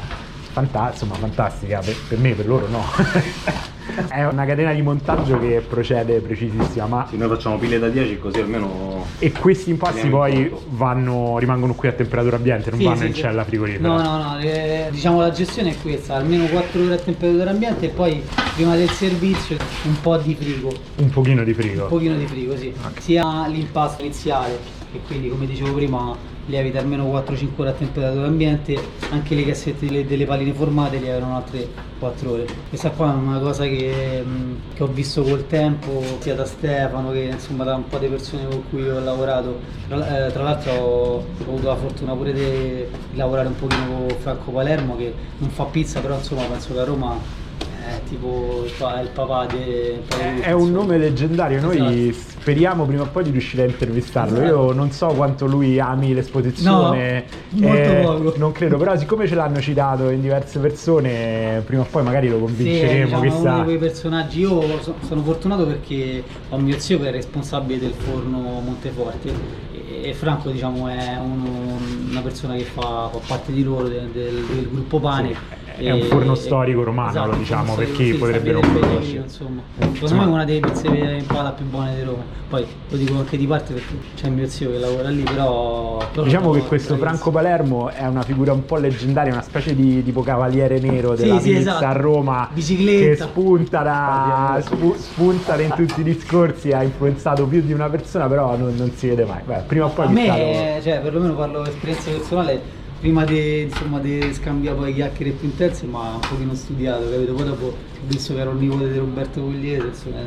fanta- 0.52 0.90
insomma, 0.92 1.16
fantastica, 1.16 1.80
per, 1.84 1.96
per 2.08 2.18
me, 2.20 2.34
per 2.34 2.48
loro 2.48 2.68
no. 2.68 2.84
è 4.10 4.26
una 4.26 4.46
catena 4.46 4.74
di 4.74 4.82
montaggio 4.82 5.40
che 5.40 5.64
procede 5.68 6.20
precisissima, 6.20 6.86
ma 6.88 7.08
Sì, 7.10 7.18
noi 7.18 7.28
facciamo 7.30 7.58
pile 7.58 7.80
da 7.80 7.88
10 7.90 8.20
così 8.20 8.40
almeno... 8.40 9.06
e 9.20 9.32
questi 9.32 9.70
impasti 9.70 10.08
poi 10.10 10.52
vanno, 10.70 11.38
rimangono 11.38 11.74
qui 11.76 11.88
a 11.88 11.92
temperatura 11.94 12.38
ambiente, 12.38 12.70
non 12.72 12.80
Sì, 12.80 12.86
vanno 12.86 12.98
sì, 13.00 13.06
in 13.08 13.14
sì. 13.14 13.22
cella 13.22 13.44
frigorifera. 13.44 13.88
No, 13.88 14.02
no, 14.02 14.18
no, 14.18 14.40
eh, 14.40 14.88
diciamo 14.92 15.20
la 15.20 15.32
gestione 15.32 15.72
è 15.72 15.76
questa, 15.82 16.16
almeno 16.16 16.46
4 16.46 16.84
ore 16.84 16.94
a 16.96 16.98
temperatura 16.98 17.50
ambiente 17.52 17.86
e 17.86 17.90
poi 17.90 18.22
prima 18.56 18.76
del 18.76 18.90
servizio 18.90 19.58
un 19.84 20.00
po' 20.02 20.18
di 20.18 20.36
frigo, 20.36 20.72
Un 20.98 21.10
pochino 21.10 21.44
di 21.44 21.54
frigo. 21.54 21.84
un 21.84 21.90
pochino 21.90 22.16
di 22.16 22.26
frigo, 22.26 22.58
sì. 22.58 22.74
Sia 23.00 23.48
l'impasto 23.48 24.02
iniziale, 24.04 24.58
che 24.92 25.00
quindi 25.08 25.30
come 25.30 25.46
dicevo 25.46 25.74
prima 25.74 26.34
lievita 26.48 26.80
almeno 26.80 27.06
4-5 27.06 27.48
ore 27.56 27.70
a 27.70 27.74
temperatura 27.74 28.28
ambiente, 28.28 28.78
anche 29.10 29.36
le 29.36 29.46
cassette 29.46 29.86
delle, 29.86 30.06
delle 30.06 30.26
palline 30.26 30.54
formate 30.54 30.98
lievitano 30.98 31.36
altre 31.36 31.68
4 32.00 32.32
ore. 32.32 32.46
Questa 32.70 32.92
qua 32.92 33.14
è 33.14 33.16
una 33.16 33.40
cosa 33.40 33.66
che, 33.66 34.22
mh, 34.24 34.74
che 34.74 34.84
ho 34.84 34.88
visto 34.88 35.24
col 35.24 35.48
tempo, 35.48 36.04
sia 36.20 36.36
da 36.36 36.46
Stefano 36.46 37.12
che 37.12 37.30
insomma 37.32 37.64
da 37.64 37.76
un 37.76 37.88
po' 37.88 37.98
di 37.98 38.08
persone 38.08 38.48
con 38.48 38.64
cui 38.70 38.88
ho 38.88 39.00
lavorato. 39.00 39.60
Tra, 39.88 40.28
eh, 40.28 40.32
tra 40.32 40.44
l'altro 40.44 40.72
ho, 40.72 41.16
ho 41.16 41.26
avuto 41.48 41.68
la 41.68 41.76
fortuna 41.76 42.14
pure 42.14 42.34
di 42.34 42.86
lavorare 43.16 43.48
un 43.48 43.56
pochino 43.56 44.06
con 44.08 44.10
Franco 44.20 44.52
Palermo 44.52 44.96
che 44.98 45.14
non 45.38 45.50
fa 45.50 45.66
pizza, 45.66 46.00
però 46.00 46.16
insomma 46.16 46.44
penso 46.44 46.74
che 46.74 46.80
a 46.80 46.84
Roma 46.84 47.44
è 47.88 48.02
tipo 48.08 48.64
il, 48.66 48.72
pa- 48.78 49.00
il 49.02 49.10
papà 49.10 49.24
papà 49.26 49.56
di 49.56 50.42
È 50.42 50.52
un 50.52 50.72
nome 50.72 50.98
leggendario, 50.98 51.60
noi 51.62 52.10
Esatto. 52.10 52.30
speriamo 52.40 52.86
prima 52.86 53.04
o 53.04 53.08
poi 53.08 53.24
di 53.24 53.32
riuscire 53.32 53.64
a 53.64 53.66
intervistarlo. 53.66 54.38
Esatto. 54.42 54.48
Io 54.68 54.72
non 54.74 54.92
so 54.92 55.08
quanto 55.08 55.46
lui 55.48 55.80
ami 55.80 56.14
l'esposizione, 56.14 57.26
No, 57.50 57.68
molto 57.68 57.94
poco. 58.02 58.34
non 58.38 58.52
credo, 58.52 58.78
però 58.78 58.96
siccome 58.98 59.28
ce 59.28 59.36
l'hanno 59.36 59.60
citato 59.60 60.10
in 60.10 60.22
diverse 60.22 60.60
persone, 60.60 61.62
prima 61.66 61.82
o 61.82 61.88
poi 61.90 62.04
magari 62.04 62.30
lo 62.30 62.36
Sì, 62.36 62.42
convinceremo, 62.44 63.20
diciamo, 63.20 63.44
è 63.46 63.50
uno 63.50 63.58
di 63.58 63.64
quei 63.64 63.78
personaggi. 63.78 64.40
Io 64.40 64.62
so- 64.82 64.96
sono 65.08 65.22
fortunato 65.24 65.66
perché 65.66 66.24
ho 66.50 66.58
mio 66.58 66.78
zio 66.80 67.00
che 67.00 67.08
è 67.08 67.12
responsabile 67.12 67.80
del 67.80 67.94
forno 67.94 68.40
Monteforte 68.64 69.30
e, 69.74 70.10
e 70.10 70.14
Franco 70.14 70.50
diciamo, 70.50 70.88
è 70.88 71.18
uno- 71.20 71.78
una 72.10 72.22
persona 72.22 72.56
che 72.56 72.64
fa, 72.64 73.10
fa 73.12 73.20
parte 73.28 73.52
di 73.52 73.64
loro 73.64 73.88
del, 73.88 74.08
del- 74.14 74.44
del 74.54 74.70
gruppo 74.72 75.00
Pane. 75.00 75.30
Sì, 75.34 75.65
è 75.78 75.92
un 75.92 76.02
forno 76.04 76.36
storico 76.36 76.84
romano, 76.84 77.10
esatto, 77.10 77.30
lo 77.32 77.36
diciamo, 77.38 77.76
per 77.76 77.92
chi 77.92 78.12
sì, 78.12 78.14
potrebbe 78.14 78.52
non 78.52 78.62
conoscere. 78.62 79.18
Insomma. 79.24 79.62
Secondo 79.78 80.00
Insomma- 80.00 80.22
me 80.24 80.28
è 80.30 80.34
una 80.34 80.46
delle 80.46 80.60
pizzerie 80.60 81.18
in 81.18 81.26
pala 81.26 81.52
più 81.52 81.66
buone 81.66 81.96
di 81.96 82.02
Roma. 82.04 82.24
Poi 82.48 82.66
lo 82.90 82.98
dico 82.98 83.18
anche 83.18 83.38
di 83.38 83.48
parte 83.48 83.74
perché 83.74 83.94
c'è 84.16 84.30
mio 84.30 84.48
zio 84.48 84.72
che 84.72 84.78
lavora 84.78 85.10
lì, 85.10 85.24
però... 85.24 85.98
però 86.12 86.24
Diciamo 86.24 86.52
che 86.52 86.60
questo. 86.62 86.96
Franco 86.96 87.32
Palermo 87.32 87.90
è 87.90 88.06
una 88.06 88.22
figura 88.22 88.54
un 88.54 88.66
po' 88.66 88.78
leggendaria, 88.78 89.34
una 89.34 89.42
specie 89.42 89.74
di 89.76 90.04
tipo 90.04 90.22
cavaliere 90.22 90.80
nero 90.80 91.16
Sì, 91.16 91.24
della 91.24 91.40
sì, 91.40 91.50
pizza 91.50 91.60
esatto. 91.72 91.86
a 91.86 91.92
Roma 91.94 92.50
Bicicletta. 92.54 93.26
che 93.26 93.30
spunta, 93.32 93.82
da, 93.82 94.60
spu- 94.64 94.96
spunta 94.96 95.60
in 95.60 95.74
tutti 95.76 96.02
i 96.02 96.04
discorsi, 96.04 96.72
ha 96.72 96.84
influenzato 96.84 97.46
più 97.48 97.62
di 97.62 97.74
una 97.74 97.90
persona, 97.90 98.28
però 98.28 98.56
non, 98.56 98.76
non 98.76 98.92
si 98.96 99.08
vede 99.08 99.26
mai. 99.26 99.42
Beh, 99.44 99.64
prima 99.66 99.86
o 99.86 99.90
poi 99.90 100.06
A 100.06 100.10
me, 100.10 100.80
cioè, 100.84 101.00
perlomeno 101.00 101.34
parlo 101.34 101.64
di 101.64 101.70
esperienza 101.70 102.12
personale, 102.12 102.62
prima 103.06 103.24
di 103.24 103.62
insomma 103.62 104.00
di 104.00 104.34
scambiare 104.34 104.76
poi 104.76 104.92
chiacchiere 104.96 105.30
più 105.30 105.48
intense, 105.48 105.86
ma 105.86 106.16
un 106.16 106.22
pochino 106.22 106.56
studiato, 106.56 107.08
capito? 107.08 107.34
Poi 107.34 107.46
dopo 107.46 107.66
ho 107.66 107.74
visto 108.08 108.34
che 108.34 108.40
ero 108.40 108.50
il 108.50 108.58
nipote 108.58 108.92
di 108.92 108.98
Roberto 108.98 109.42
Pugliese, 109.42 109.86
insomma, 109.86 110.22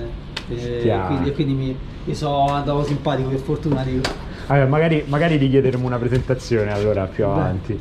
eh, 0.49 0.79
Chiaro. 0.83 1.07
quindi, 1.07 1.29
e 1.29 1.33
quindi 1.33 1.53
mi, 1.55 1.77
mi 2.05 2.14
sono 2.14 2.55
andato 2.55 2.85
simpatico, 2.85 3.31
per 3.31 3.41
fortuna 3.41 3.83
dico. 3.83 4.09
Vabbè, 4.47 4.67
magari, 4.67 5.03
magari 5.09 5.41
ti 5.41 5.51
chiederemo 5.51 5.85
una 5.85 5.99
presentazione 5.99 6.73
allora 6.73 7.07
più 7.07 7.25
avanti. 7.25 7.81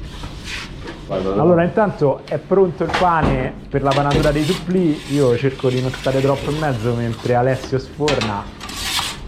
Allora, 1.10 1.64
intanto 1.64 2.22
è 2.26 2.40
pronto 2.40 2.84
il 2.84 2.92
pane 3.00 3.54
per 3.70 3.84
la 3.84 3.92
panatura 3.92 4.32
dei 4.32 4.44
supplì. 4.44 5.00
Io 5.12 5.38
cerco 5.38 5.70
di 5.70 5.80
non 5.80 5.92
stare 5.92 6.20
troppo 6.22 6.50
in 6.50 6.58
mezzo 6.58 6.96
mentre 6.96 7.36
Alessio 7.36 7.78
sforna. 7.78 8.57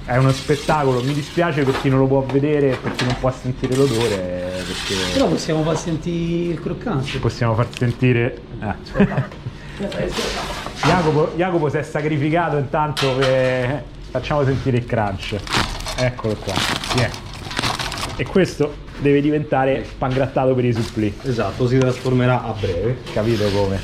È 0.10 0.18
uno 0.18 0.32
spettacolo, 0.32 1.04
mi 1.04 1.14
dispiace 1.14 1.62
per 1.62 1.80
chi 1.82 1.88
non 1.88 2.00
lo 2.00 2.08
può 2.08 2.22
vedere 2.22 2.76
per 2.82 2.94
chi 2.94 3.06
non 3.06 3.16
può 3.20 3.32
sentire 3.32 3.76
l'odore, 3.76 4.64
perché 4.66 4.96
Però 5.14 5.28
possiamo 5.28 5.62
far 5.62 5.78
sentire 5.78 6.54
il 6.54 6.60
croccante. 6.60 7.20
possiamo 7.20 7.54
far 7.54 7.68
sentire. 7.78 8.42
eh. 8.60 9.28
Jacopo, 10.82 11.32
Jacopo 11.36 11.70
si 11.70 11.78
è 11.78 11.84
sacrificato 11.84 12.58
intanto 12.58 13.14
per... 13.18 13.84
Facciamo 14.10 14.44
sentire 14.44 14.78
il 14.78 14.86
crunch. 14.88 15.36
Eccolo 15.98 16.34
qua. 16.38 16.54
Sì, 16.56 17.00
eh. 17.02 17.10
E 18.16 18.26
questo 18.26 18.78
deve 18.98 19.22
diventare 19.22 19.86
pangrattato 19.96 20.56
per 20.56 20.66
i 20.66 20.74
supplì. 20.74 21.16
Esatto, 21.22 21.68
si 21.68 21.78
trasformerà 21.78 22.44
a 22.46 22.54
breve. 22.60 22.98
Capito 23.14 23.48
come? 23.52 23.80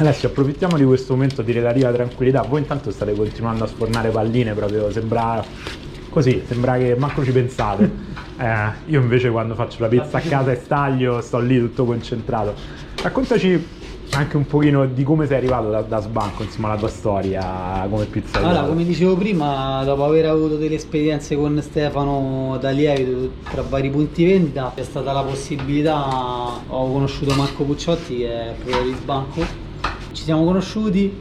Adesso 0.00 0.28
approfittiamo 0.28 0.76
di 0.76 0.84
questo 0.84 1.14
momento 1.14 1.42
di 1.42 1.50
relativa 1.50 1.90
tranquillità. 1.90 2.42
Voi 2.42 2.60
intanto 2.60 2.92
state 2.92 3.14
continuando 3.14 3.64
a 3.64 3.66
sfornare 3.66 4.10
palline, 4.10 4.54
proprio 4.54 4.92
sembra 4.92 5.44
così, 6.08 6.40
sembra 6.46 6.78
che 6.78 6.94
manco 6.96 7.24
ci 7.24 7.32
pensate. 7.32 8.16
Eh, 8.38 8.70
io 8.86 9.00
invece 9.00 9.30
quando 9.30 9.56
faccio 9.56 9.78
la 9.80 9.88
pizza 9.88 10.18
a 10.18 10.20
casa 10.20 10.52
e 10.52 10.54
staglio 10.54 11.20
sto 11.20 11.40
lì 11.40 11.58
tutto 11.58 11.84
concentrato. 11.84 12.54
Raccontaci 13.02 13.66
anche 14.10 14.36
un 14.36 14.46
pochino 14.46 14.86
di 14.86 15.02
come 15.02 15.26
sei 15.26 15.38
arrivato 15.38 15.70
da, 15.70 15.82
da 15.82 16.00
Sbanco, 16.00 16.44
insomma, 16.44 16.68
la 16.68 16.76
tua 16.76 16.88
storia 16.88 17.86
come 17.90 18.04
pizzaiolo. 18.04 18.48
Allora, 18.48 18.66
come 18.68 18.84
dicevo 18.84 19.16
prima, 19.16 19.82
dopo 19.84 20.04
aver 20.04 20.26
avuto 20.26 20.56
delle 20.56 20.76
esperienze 20.76 21.34
con 21.34 21.60
Stefano 21.60 22.56
da 22.60 22.70
lievito 22.70 23.32
tra 23.50 23.62
vari 23.62 23.90
punti 23.90 24.24
vendita, 24.24 24.72
è 24.76 24.84
stata 24.84 25.10
la 25.12 25.22
possibilità, 25.22 26.60
ho 26.68 26.92
conosciuto 26.92 27.34
Marco 27.34 27.64
Pucciotti 27.64 28.18
che 28.18 28.28
è 28.28 28.54
proprio 28.54 28.90
di 28.90 28.96
Sbanco, 29.00 29.57
ci 30.18 30.24
siamo 30.24 30.44
conosciuti, 30.44 31.14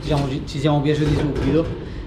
diciamo, 0.00 0.26
ci, 0.30 0.42
ci 0.46 0.58
siamo 0.58 0.80
piaciuti 0.80 1.14
subito 1.14 1.66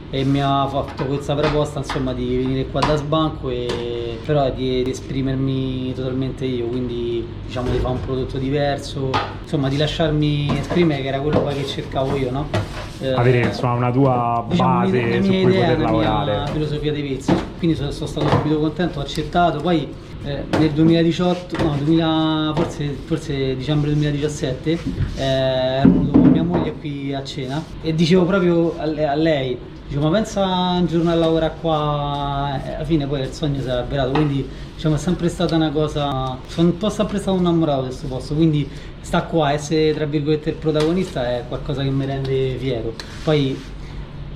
e 0.10 0.23
mi 0.25 0.41
ha 0.41 0.67
fatto 0.67 1.06
questa 1.06 1.36
proposta 1.36 1.80
insomma 1.80 2.13
di 2.13 2.36
venire 2.36 2.65
qua 2.65 2.82
da 2.82 2.95
Sbanco 2.95 3.49
e 3.49 4.17
però 4.25 4.49
di, 4.49 4.84
di 4.84 4.89
esprimermi 4.89 5.93
totalmente 5.93 6.43
io 6.43 6.65
quindi 6.65 7.25
diciamo 7.45 7.69
di 7.69 7.77
fare 7.77 7.93
un 7.93 8.01
prodotto 8.01 8.38
diverso 8.38 9.12
insomma 9.41 9.69
di 9.69 9.77
lasciarmi 9.77 10.58
esprimere 10.60 11.01
che 11.01 11.08
era 11.08 11.19
quello 11.19 11.45
che 11.45 11.65
cercavo 11.65 12.17
io 12.17 12.30
no? 12.30 12.47
Eh, 12.99 13.13
Avere 13.13 13.45
insomma 13.45 13.73
una 13.75 13.91
tua 13.91 14.45
diciamo, 14.49 14.69
base 14.69 14.99
la 14.99 15.08
mia 15.08 15.21
su 15.21 15.30
cui 15.30 15.39
idea, 15.39 15.62
poter 15.62 15.77
la 15.77 15.84
lavorare. 15.86 16.32
mia 16.32 16.45
filosofia 16.47 16.91
dei 16.91 17.04
pezzi 17.04 17.34
quindi 17.60 17.77
sono, 17.77 17.91
sono 17.91 18.08
stato 18.08 18.27
subito 18.27 18.60
contento 18.60 18.99
ho 18.99 19.01
accettato 19.04 19.62
poi 19.62 19.88
eh, 20.23 20.43
nel 20.60 20.69
2018 20.71 21.63
no 21.63 21.75
2000, 21.77 22.51
forse, 22.54 22.86
forse 23.06 23.56
dicembre 23.56 23.91
2017 23.91 24.71
eh, 25.15 25.23
ero 25.23 25.89
venuto 25.89 26.17
mia 26.19 26.31
moglie 26.52 26.74
qui 26.74 27.14
a 27.14 27.24
cena 27.24 27.64
e 27.82 27.94
dicevo 27.96 28.26
proprio 28.26 28.76
a 28.78 28.86
le- 28.86 29.08
a 29.08 29.16
lei 29.16 29.58
Dico, 29.92 30.04
ma 30.04 30.10
pensa 30.10 30.46
un 30.80 30.86
giorno 30.86 31.12
a 31.12 31.16
lavorare 31.16 31.54
qua, 31.60 32.62
e 32.64 32.76
alla 32.76 32.86
fine 32.86 33.06
poi 33.08 33.20
il 33.20 33.34
sogno 33.34 33.60
si 33.60 33.68
è 33.68 33.72
avverato, 33.72 34.12
quindi 34.12 34.48
diciamo 34.74 34.96
è 34.96 34.98
sempre 34.98 35.28
stata 35.28 35.54
una 35.56 35.70
cosa, 35.70 36.38
sono 36.48 36.70
un 36.70 36.78
po' 36.78 36.90
sempre 36.90 37.20
stato 37.20 37.38
innamorato 37.38 37.82
di 37.82 37.88
questo 37.88 38.08
posto, 38.08 38.34
quindi 38.34 38.70
sta 39.02 39.24
qua, 39.24 39.52
essere 39.52 39.94
tra 39.94 40.06
virgolette 40.06 40.52
il 40.52 40.56
protagonista 40.56 41.28
è 41.28 41.44
qualcosa 41.46 41.84
che 41.84 41.90
mi 41.90 42.06
rende 42.06 42.56
fiero. 42.58 42.94
Poi 43.22 43.62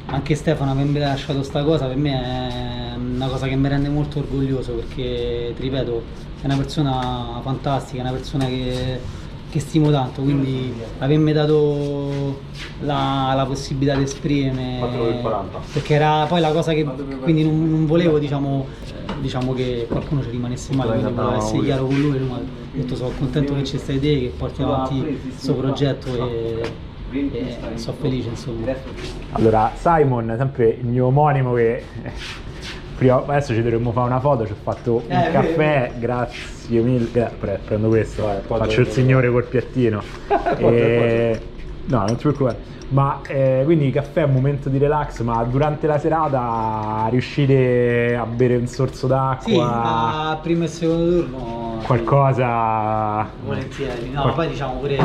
anche 0.08 0.36
Stefano 0.36 0.72
avermi 0.72 1.00
lasciato 1.00 1.42
sta 1.42 1.64
cosa 1.64 1.86
per 1.86 1.96
me 1.96 2.92
è 2.92 2.96
una 2.98 3.28
cosa 3.28 3.48
che 3.48 3.56
mi 3.56 3.70
rende 3.70 3.88
molto 3.88 4.20
orgoglioso 4.20 4.74
perché, 4.74 5.54
ti 5.56 5.62
ripeto, 5.62 6.04
è 6.42 6.46
una 6.48 6.58
persona 6.58 7.40
fantastica, 7.42 8.00
è 8.00 8.02
una 8.02 8.12
persona 8.12 8.46
che, 8.46 9.00
che 9.56 9.62
stimo 9.62 9.90
tanto, 9.90 10.22
quindi 10.22 10.74
avermi 10.98 11.32
dato 11.32 12.42
la, 12.82 13.32
la 13.34 13.46
possibilità 13.46 13.96
di 13.96 14.04
esprimermi, 14.04 14.80
4 14.80 15.04
per 15.06 15.22
40. 15.22 15.60
perché 15.72 15.94
era 15.94 16.26
poi 16.28 16.42
la 16.42 16.52
cosa 16.52 16.74
che 16.74 16.84
quindi 17.22 17.46
non, 17.46 17.70
non 17.70 17.86
volevo 17.86 18.20
diciamo, 18.20 18.68
eh, 18.86 19.14
diciamo 19.22 19.54
che 19.54 19.86
qualcuno 19.88 20.22
ci 20.24 20.32
rimanesse 20.32 20.76
male, 20.76 21.00
quindi 21.00 21.14
volevo 21.14 21.38
essere 21.38 21.64
chiaro 21.64 21.86
con 21.86 22.02
lui, 22.02 22.18
ha 22.18 22.40
detto 22.74 22.96
sono 22.98 23.12
contento 23.18 23.56
che 23.56 23.64
ci 23.64 23.78
stai 23.78 23.98
te, 23.98 24.20
che 24.20 24.34
porti 24.38 24.62
avanti 24.62 25.20
questo 25.30 25.54
progetto 25.54 26.30
e, 26.30 26.72
e 27.12 27.58
sono 27.76 27.96
felice 27.98 28.28
insomma. 28.28 28.74
Allora, 29.32 29.72
Simon, 29.74 30.36
sempre 30.38 30.78
il 30.82 30.86
mio 30.86 31.06
omonimo 31.06 31.54
che 31.54 31.82
prima, 32.96 33.24
adesso 33.26 33.54
ci 33.54 33.62
dovremmo 33.62 33.92
fare 33.92 34.08
una 34.08 34.20
foto, 34.20 34.46
ci 34.46 34.52
ho 34.54 34.58
fatto 34.62 35.04
un 35.08 35.16
Eh, 35.18 35.32
caffè, 35.32 35.92
grazie 35.98 36.82
mille. 36.82 37.10
Gra- 37.12 37.32
pre- 37.38 37.60
prendo 37.64 37.90
questo, 37.90 38.24
Vai, 38.24 38.40
poi 38.46 38.60
faccio 38.60 38.82
il 38.82 38.88
signore 38.88 39.30
col 39.30 39.46
piattino. 39.46 40.02
E- 40.58 41.40
No, 41.88 42.00
non 42.00 42.16
ti 42.16 42.24
preoccupare. 42.24 42.74
Ma 42.88 43.22
eh, 43.28 43.62
quindi 43.64 43.92
caffè 43.92 44.22
è 44.22 44.24
un 44.24 44.32
momento 44.34 44.70
di 44.70 44.80
relax, 44.80 45.22
ma 45.22 45.44
durante 45.44 45.86
la 45.86 46.00
serata 46.00 47.06
riuscite 47.12 48.16
a 48.20 48.26
bere 48.26 48.56
un 48.56 48.66
sorso 48.66 49.06
d'acqua? 49.06 49.38
Sì, 49.44 49.56
ma 49.56 50.40
primo 50.42 50.64
e 50.64 50.68
secondo 50.68 51.22
turno 51.22 51.78
sì, 51.82 51.86
Qualcosa... 51.86 53.30
volentieri. 53.44 54.10
No, 54.12 54.22
Qual- 54.22 54.34
poi 54.34 54.48
diciamo 54.48 54.80
pure 54.80 54.98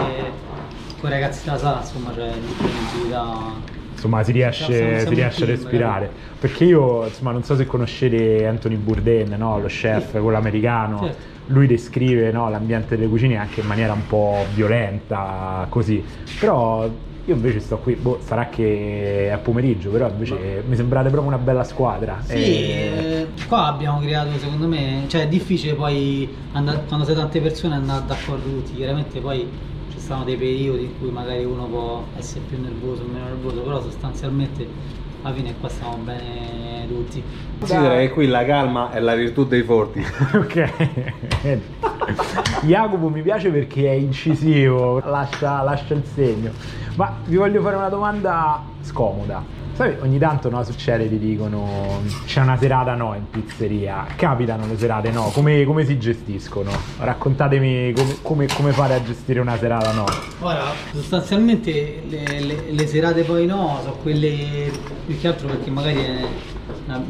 con 1.00 1.10
i 1.10 1.12
ragazzi 1.12 1.44
della 1.44 1.58
sala, 1.58 1.78
insomma, 1.80 2.12
c'è 2.14 2.32
disponibilità. 2.38 3.78
Insomma 4.00 4.22
si 4.22 4.32
riesce, 4.32 4.64
si 5.06 5.14
riesce 5.14 5.42
a 5.42 5.46
team, 5.46 5.56
respirare. 5.58 6.10
Perché 6.38 6.64
io, 6.64 7.04
insomma, 7.04 7.32
non 7.32 7.42
so 7.42 7.54
se 7.54 7.66
conoscete 7.66 8.46
Anthony 8.46 8.76
Bourdain, 8.76 9.34
no? 9.36 9.58
lo 9.58 9.66
chef, 9.66 10.12
quello 10.12 10.38
americano. 10.38 11.00
Certo. 11.00 11.28
Lui 11.46 11.66
descrive 11.66 12.30
no, 12.30 12.48
l'ambiente 12.48 12.96
delle 12.96 13.08
cucine 13.08 13.36
anche 13.36 13.60
in 13.60 13.66
maniera 13.66 13.92
un 13.92 14.06
po' 14.06 14.46
violenta, 14.54 15.66
così. 15.68 16.02
Però 16.38 16.88
io 17.24 17.34
invece 17.34 17.60
sto 17.60 17.78
qui, 17.78 17.94
boh, 17.94 18.20
sarà 18.24 18.48
che 18.48 19.30
è 19.30 19.38
pomeriggio, 19.38 19.90
però 19.90 20.08
invece 20.08 20.62
mi 20.66 20.76
sembrate 20.76 21.10
proprio 21.10 21.28
una 21.28 21.38
bella 21.38 21.64
squadra. 21.64 22.18
Sì, 22.22 22.34
E- 22.34 22.38
eh, 22.38 23.26
qua 23.46 23.66
abbiamo 23.66 24.00
creato 24.00 24.38
secondo 24.38 24.66
me, 24.66 25.04
cioè 25.08 25.22
è 25.22 25.28
difficile 25.28 25.74
poi 25.74 26.32
andare, 26.52 26.84
quando 26.86 27.04
sei 27.04 27.16
tante 27.16 27.40
persone 27.40 27.74
andare 27.74 28.04
d'accordo 28.06 28.48
tutti, 28.48 28.74
chiaramente 28.74 29.20
poi 29.20 29.46
stanno 30.10 30.24
dei 30.24 30.36
periodi 30.36 30.86
in 30.86 30.98
cui 30.98 31.12
magari 31.12 31.44
uno 31.44 31.66
può 31.66 32.04
essere 32.16 32.40
più 32.48 32.60
nervoso 32.60 33.04
o 33.04 33.06
meno 33.06 33.26
nervoso, 33.26 33.60
però 33.60 33.80
sostanzialmente 33.80 34.66
alla 35.22 35.32
fine 35.32 35.54
qua 35.60 35.68
stiamo 35.68 35.98
bene 35.98 36.88
tutti. 36.88 37.22
Considera 37.60 37.94
che 37.98 38.10
qui 38.10 38.26
la 38.26 38.44
calma 38.44 38.90
è 38.90 38.98
la 38.98 39.14
virtù 39.14 39.44
dei 39.46 39.62
forti. 39.62 40.02
ok. 40.34 41.60
Jacopo 42.62 43.08
mi 43.08 43.22
piace 43.22 43.50
perché 43.50 43.88
è 43.88 43.92
incisivo, 43.92 44.98
lascia, 44.98 45.62
lascia 45.62 45.94
il 45.94 46.02
segno. 46.12 46.50
Ma 46.96 47.16
vi 47.26 47.36
voglio 47.36 47.62
fare 47.62 47.76
una 47.76 47.88
domanda 47.88 48.64
scomoda. 48.80 49.44
Sai, 49.80 49.96
ogni 50.02 50.18
tanto 50.18 50.50
no, 50.50 50.62
succede, 50.62 51.08
ti 51.08 51.18
dicono 51.18 52.02
c'è 52.26 52.42
una 52.42 52.58
serata 52.58 52.94
no 52.96 53.14
in 53.14 53.24
pizzeria. 53.30 54.04
Capitano 54.14 54.66
le 54.66 54.76
serate 54.76 55.10
no, 55.10 55.30
come, 55.32 55.64
come 55.64 55.86
si 55.86 55.98
gestiscono? 55.98 56.70
Raccontatemi 56.98 57.94
come, 57.94 58.16
come, 58.20 58.46
come 58.54 58.72
fate 58.72 58.92
a 58.92 59.02
gestire 59.02 59.40
una 59.40 59.56
serata 59.56 59.90
no. 59.92 60.04
Ora, 60.40 60.64
sostanzialmente 60.92 62.02
le, 62.10 62.40
le- 62.42 62.64
le 62.72 62.86
serate 62.86 63.22
poi 63.22 63.46
no, 63.46 63.78
sono 63.80 63.94
quelle 64.02 64.70
più 65.06 65.18
che 65.18 65.28
altro 65.28 65.48
perché 65.48 65.70
magari 65.70 65.96
una- 66.84 67.02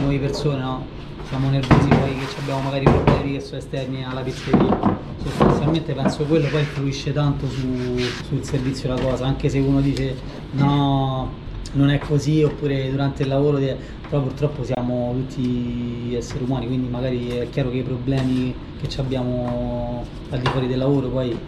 nuove 0.00 0.18
persone, 0.18 0.60
no? 0.60 0.86
Siamo 1.28 1.48
nervosi 1.50 1.86
poi 1.86 2.16
che 2.18 2.40
abbiamo 2.40 2.62
magari 2.62 2.82
problemi 2.82 3.34
che 3.34 3.40
sono 3.40 3.58
esterni 3.58 4.04
alla 4.04 4.22
pizzeria. 4.22 4.76
Sostanzialmente 5.22 5.92
penso 5.92 6.24
quello 6.24 6.48
poi 6.48 6.60
influisce 6.62 7.12
tanto 7.12 7.48
su- 7.48 7.96
sul 8.26 8.42
servizio 8.42 8.92
la 8.92 9.00
cosa, 9.00 9.24
anche 9.24 9.48
se 9.48 9.60
uno 9.60 9.80
dice 9.80 10.16
no, 10.52 11.46
non 11.78 11.90
è 11.90 11.98
così, 11.98 12.42
oppure 12.42 12.90
durante 12.90 13.22
il 13.22 13.28
lavoro, 13.28 13.58
però 13.58 14.22
purtroppo 14.22 14.64
siamo 14.64 15.14
tutti 15.14 16.14
esseri 16.14 16.44
umani, 16.44 16.66
quindi 16.66 16.88
magari 16.88 17.28
è 17.28 17.48
chiaro 17.50 17.70
che 17.70 17.78
i 17.78 17.82
problemi 17.82 18.52
che 18.80 19.00
abbiamo 19.00 20.04
al 20.30 20.40
di 20.40 20.48
fuori 20.48 20.66
del 20.66 20.78
lavoro 20.78 21.08
poi 21.08 21.38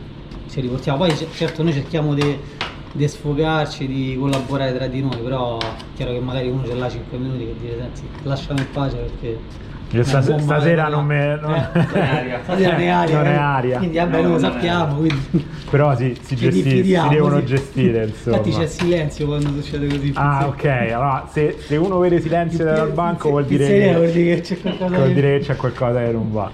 ci 0.49 0.61
riportiamo. 0.61 0.99
Poi 0.99 1.15
certo 1.35 1.63
noi 1.63 1.73
cerchiamo 1.73 2.15
di 2.15 3.07
sfogarci, 3.07 3.87
di 3.87 4.17
collaborare 4.19 4.73
tra 4.75 4.87
di 4.87 5.01
noi, 5.01 5.17
però 5.19 5.59
è 5.59 5.75
chiaro 5.97 6.13
che 6.13 6.21
magari 6.21 6.49
uno 6.49 6.65
ce 6.65 6.75
l'ha 6.75 6.89
5 6.89 7.19
minuti 7.19 7.45
per 7.45 7.55
dire 7.55 7.91
senti 7.93 8.03
lasciami 8.23 8.61
in 8.61 8.71
pace 8.73 8.97
perché... 8.97 9.69
Io 9.93 10.05
stas- 10.05 10.37
stasera 10.37 10.89
non 10.89 11.05
me- 11.05 11.39
non- 11.41 11.55
Eh, 11.55 12.39
stasera 12.45 12.77
ne 12.77 12.85
è 12.85 12.89
aria. 12.89 13.17
Non 13.19 13.27
è 13.27 13.31
eh. 13.33 13.37
aria. 13.37 13.79
Quindi 13.79 13.97
vabbè 13.97 14.17
No, 14.17 14.23
lo 14.23 14.29
non 14.29 14.39
sappiamo, 14.39 14.95
quindi... 14.97 15.47
Però 15.69 15.97
si, 15.97 16.17
si, 16.23 16.37
ci 16.37 16.51
gesti- 16.51 16.85
si 16.85 17.09
devono 17.09 17.39
sì. 17.39 17.45
gestire, 17.47 18.05
insomma. 18.07 18.37
Infatti 18.37 18.57
c'è 18.57 18.67
silenzio 18.67 19.27
quando 19.27 19.49
succede 19.61 19.87
così. 19.89 20.13
Ah, 20.15 20.47
ok. 20.47 20.65
Allora, 20.65 21.29
se, 21.33 21.57
se 21.67 21.77
uno 21.77 21.99
vede 21.99 22.21
silenzio 22.21 22.65
dal 22.65 22.91
banco 22.93 23.31
vuol 23.31 23.45
dire, 23.47 23.65
Pizzeria 23.67 23.97
vuol 23.97 24.07
che, 24.07 24.13
dire 24.13 24.35
che 24.37 24.41
c'è 24.43 24.61
qualcosa 24.61 24.95
vuol 24.97 25.09
di- 25.09 25.15
dire 25.15 25.39
che 25.39 25.45
c'è 25.45 25.57
qualcosa 25.57 25.99
che 26.05 26.11
non 26.13 26.33
va. 26.33 26.51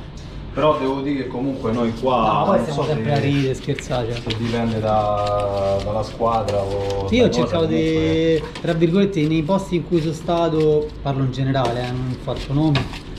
Però 0.54 0.78
devo 0.78 1.00
dire 1.02 1.24
che 1.24 1.28
comunque 1.28 1.70
noi 1.72 1.92
qua 2.00 2.16
No, 2.16 2.44
poi 2.46 2.56
non 2.56 2.64
stiamo 2.64 2.82
so 2.82 2.88
sempre 2.88 3.12
a 3.12 3.16
se, 3.16 3.20
ridere, 3.20 3.54
scherzare. 3.54 4.12
cioè. 4.14 4.22
se 4.30 4.36
dipende 4.38 4.80
da- 4.80 5.76
dalla 5.84 6.02
squadra 6.02 6.56
o 6.62 7.06
Sì, 7.08 7.16
io 7.16 7.26
ho 7.26 7.30
cercato 7.30 7.66
di, 7.66 8.42
tra 8.62 8.72
virgolette, 8.72 9.20
nei 9.26 9.42
posti 9.42 9.76
in 9.76 9.86
cui 9.86 10.00
sono 10.00 10.14
stato, 10.14 10.88
parlo 11.02 11.24
in 11.24 11.30
generale, 11.32 11.80
eh, 11.86 11.90
non 11.90 12.16
faccio 12.22 12.54
nomi, 12.54 12.78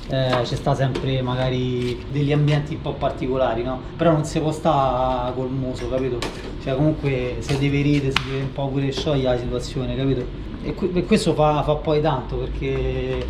eh, 0.10 0.42
c'è 0.44 0.56
sta 0.56 0.74
sempre 0.74 1.22
magari 1.22 2.04
degli 2.10 2.32
ambienti 2.32 2.76
un 2.76 2.82
po' 2.82 2.94
particolari, 2.94 3.64
no? 3.64 3.82
Però 3.96 4.12
non 4.12 4.24
si 4.24 4.40
può 4.40 4.52
stare 4.52 5.34
col 5.34 5.50
muso, 5.50 5.90
capito? 5.90 6.18
Cioè 6.64 6.76
comunque 6.76 7.38
se 7.40 7.58
deve 7.58 7.82
ridere, 7.82 8.12
si 8.12 8.24
deve 8.30 8.42
un 8.44 8.52
po' 8.54 8.68
pure 8.68 8.92
sciogliere 8.92 9.36
la 9.36 9.40
situazione, 9.42 9.96
capito? 9.96 10.26
E, 10.64 10.74
que- 10.74 10.92
e 10.94 11.06
questo 11.06 11.34
fa, 11.34 11.62
fa 11.64 11.76
poi 11.76 12.02
tanto 12.02 12.38
perché 12.38 13.26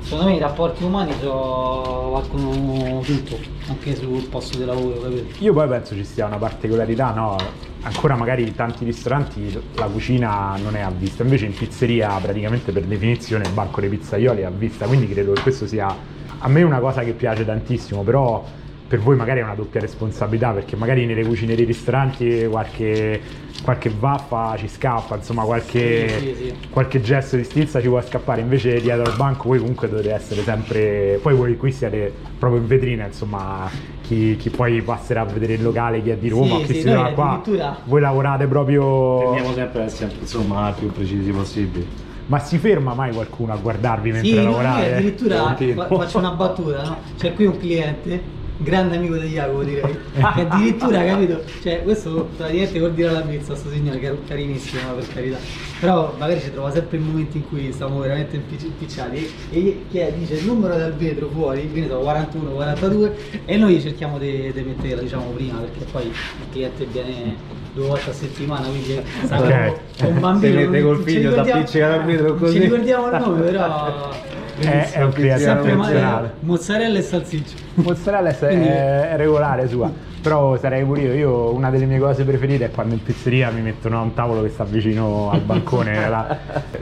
secondo 0.00 0.26
me 0.26 0.36
i 0.36 0.38
rapporti 0.38 0.84
umani 0.84 1.12
valgono 1.20 3.00
tutto, 3.00 3.38
anche 3.68 3.94
sul 3.96 4.26
posto 4.28 4.58
di 4.58 4.64
lavoro, 4.64 5.00
capito? 5.00 5.42
Io 5.42 5.52
poi 5.52 5.68
penso 5.68 5.94
ci 5.94 6.04
sia 6.04 6.26
una 6.26 6.36
particolarità, 6.36 7.12
no? 7.12 7.36
Ancora 7.82 8.16
magari 8.16 8.42
in 8.42 8.54
tanti 8.54 8.84
ristoranti 8.84 9.56
la 9.76 9.86
cucina 9.86 10.56
non 10.62 10.76
è 10.76 10.80
a 10.80 10.90
vista, 10.90 11.22
invece 11.22 11.46
in 11.46 11.54
pizzeria 11.54 12.08
praticamente 12.20 12.72
per 12.72 12.82
definizione 12.84 13.44
il 13.44 13.52
banco 13.52 13.80
dei 13.80 13.88
pizzaioli 13.88 14.40
è 14.42 14.44
a 14.44 14.50
vista, 14.50 14.86
quindi 14.86 15.08
credo 15.08 15.32
che 15.32 15.42
questo 15.42 15.66
sia 15.66 15.94
a 16.38 16.48
me 16.48 16.62
una 16.62 16.78
cosa 16.78 17.02
che 17.02 17.12
piace 17.12 17.44
tantissimo, 17.44 18.02
però 18.02 18.44
per 18.86 19.00
voi 19.00 19.16
magari 19.16 19.40
è 19.40 19.42
una 19.42 19.54
doppia 19.54 19.80
responsabilità 19.80 20.52
perché 20.52 20.74
magari 20.74 21.04
nelle 21.04 21.22
cucine 21.22 21.54
dei 21.54 21.66
ristoranti 21.66 22.46
qualche, 22.48 23.20
qualche 23.62 23.90
vaffa 23.98 24.54
ci 24.56 24.66
scappa, 24.66 25.16
insomma 25.16 25.42
qualche, 25.42 26.08
Sì, 26.08 26.18
sì, 26.24 26.34
sì. 26.34 26.54
qualche 26.70 27.00
gesto 27.02 27.36
di 27.36 27.44
stizza 27.44 27.82
ci 27.82 27.88
può 27.88 28.00
scappare, 28.00 28.40
invece 28.40 28.80
dietro 28.80 29.02
al 29.10 29.16
banco 29.16 29.48
voi 29.48 29.58
comunque 29.58 29.90
dovete 29.90 30.12
essere 30.14 30.40
sempre, 30.42 31.18
poi 31.20 31.34
voi 31.34 31.56
qui 31.58 31.70
siete 31.70 32.10
proprio 32.38 32.60
in 32.62 32.66
vetrina, 32.66 33.04
insomma 33.04 33.68
chi, 34.00 34.36
chi 34.36 34.48
poi 34.48 34.80
passerà 34.80 35.20
a 35.20 35.24
vedere 35.26 35.52
il 35.54 35.62
locale, 35.62 36.00
chi 36.02 36.08
è 36.08 36.16
di 36.16 36.30
Roma, 36.30 36.56
Sì, 36.60 36.64
chi 36.64 36.72
sì, 36.74 36.80
si 36.80 36.88
trova 36.88 37.08
qua, 37.10 37.28
addirittura- 37.32 37.76
voi 37.84 38.00
lavorate 38.00 38.46
proprio... 38.46 39.18
Tendiamo 39.18 39.52
sempre 39.52 39.80
a 39.82 39.84
essere 39.84 40.12
insomma 40.18 40.72
più 40.78 40.90
precisi 40.90 41.30
possibili. 41.30 41.86
Ma 42.28 42.38
si 42.40 42.58
ferma 42.58 42.92
mai 42.92 43.12
qualcuno 43.12 43.54
a 43.54 43.56
guardarvi 43.56 44.10
mentre 44.12 44.28
Sì, 44.28 44.34
no, 44.36 44.42
lavorate? 44.44 44.94
addirittura 44.94 45.38
Continuo. 45.38 45.86
fa- 45.86 45.96
faccio 45.96 46.18
una 46.18 46.30
battuta, 46.32 46.82
no? 46.82 46.98
C'è 47.16 47.32
qui 47.32 47.46
un 47.46 47.56
cliente, 47.56 48.22
grande 48.58 48.96
amico 48.96 49.16
di 49.16 49.28
Jacopo 49.28 49.62
direi, 49.64 49.96
che 50.12 50.40
addirittura, 50.42 51.04
capito? 51.04 51.42
Cioè, 51.62 51.82
questo 51.82 52.28
praticamente 52.36 52.78
vuol 52.80 52.92
dire 52.92 53.08
alla 53.08 53.22
pizza, 53.22 53.54
sto 53.54 53.70
signore, 53.70 53.98
che 53.98 54.08
è 54.10 54.14
carinissimo, 54.26 54.92
per 54.92 55.06
carità. 55.08 55.38
Però 55.80 56.14
magari 56.18 56.40
ci 56.40 56.52
trova 56.52 56.70
sempre 56.70 56.98
in 56.98 57.04
momenti 57.04 57.38
in 57.38 57.48
cui 57.48 57.72
stiamo 57.72 57.98
veramente 58.00 58.36
impicci- 58.36 58.66
impicciati 58.66 59.32
e 59.48 59.60
gli 59.60 59.86
chiede, 59.88 60.18
dice 60.18 60.34
il 60.34 60.44
numero 60.44 60.76
del 60.76 60.92
vetro 60.92 61.30
fuori, 61.30 61.70
quindi 61.70 61.88
sono 61.88 62.00
41, 62.00 62.50
42 62.50 63.16
e 63.46 63.56
noi 63.56 63.80
cerchiamo 63.80 64.18
di 64.18 64.52
di 64.52 64.62
metterla 64.62 65.00
diciamo 65.00 65.30
prima 65.30 65.58
perché 65.60 65.84
poi 65.90 66.04
il 66.06 66.12
cliente 66.50 66.84
viene 66.86 67.36
due 67.78 67.86
volte 67.88 68.10
a 68.10 68.12
settimana, 68.12 68.66
quindi 68.66 69.00
sa 69.26 69.38
Ok. 69.38 69.72
che 69.96 70.06
un 70.06 70.20
bambino... 70.20 70.60
Non- 70.70 70.82
col 70.82 70.96
ci 70.98 71.02
figlio, 71.04 71.28
ricordiamo- 71.30 71.60
t'appiccica 71.60 71.92
al 71.94 72.04
vetro 72.04 72.34
così. 72.34 72.52
Ci 72.52 72.58
ricordiamo 72.58 73.06
il 73.10 73.18
nome, 73.18 73.40
però... 73.42 74.10
È, 74.58 74.90
è 74.90 75.04
un 75.04 75.12
eh, 75.16 76.30
mozzarella 76.40 76.98
e 76.98 77.02
salsiccia. 77.02 77.54
Mozzarella 77.74 78.30
è, 78.30 79.10
è 79.12 79.16
regolare 79.16 79.68
sua, 79.68 79.88
però 80.20 80.58
sarei 80.58 80.82
pure 80.84 81.02
io. 81.02 81.12
Io 81.12 81.52
una 81.54 81.70
delle 81.70 81.84
mie 81.84 82.00
cose 82.00 82.24
preferite 82.24 82.64
è 82.64 82.70
quando 82.72 82.94
in 82.94 83.00
pizzeria 83.04 83.50
mi 83.50 83.60
mettono 83.60 83.98
a 83.98 84.00
un 84.02 84.14
tavolo 84.14 84.42
che 84.42 84.48
sta 84.48 84.64
vicino 84.64 85.30
al 85.30 85.42
bancone. 85.42 85.94
La- 86.10 86.36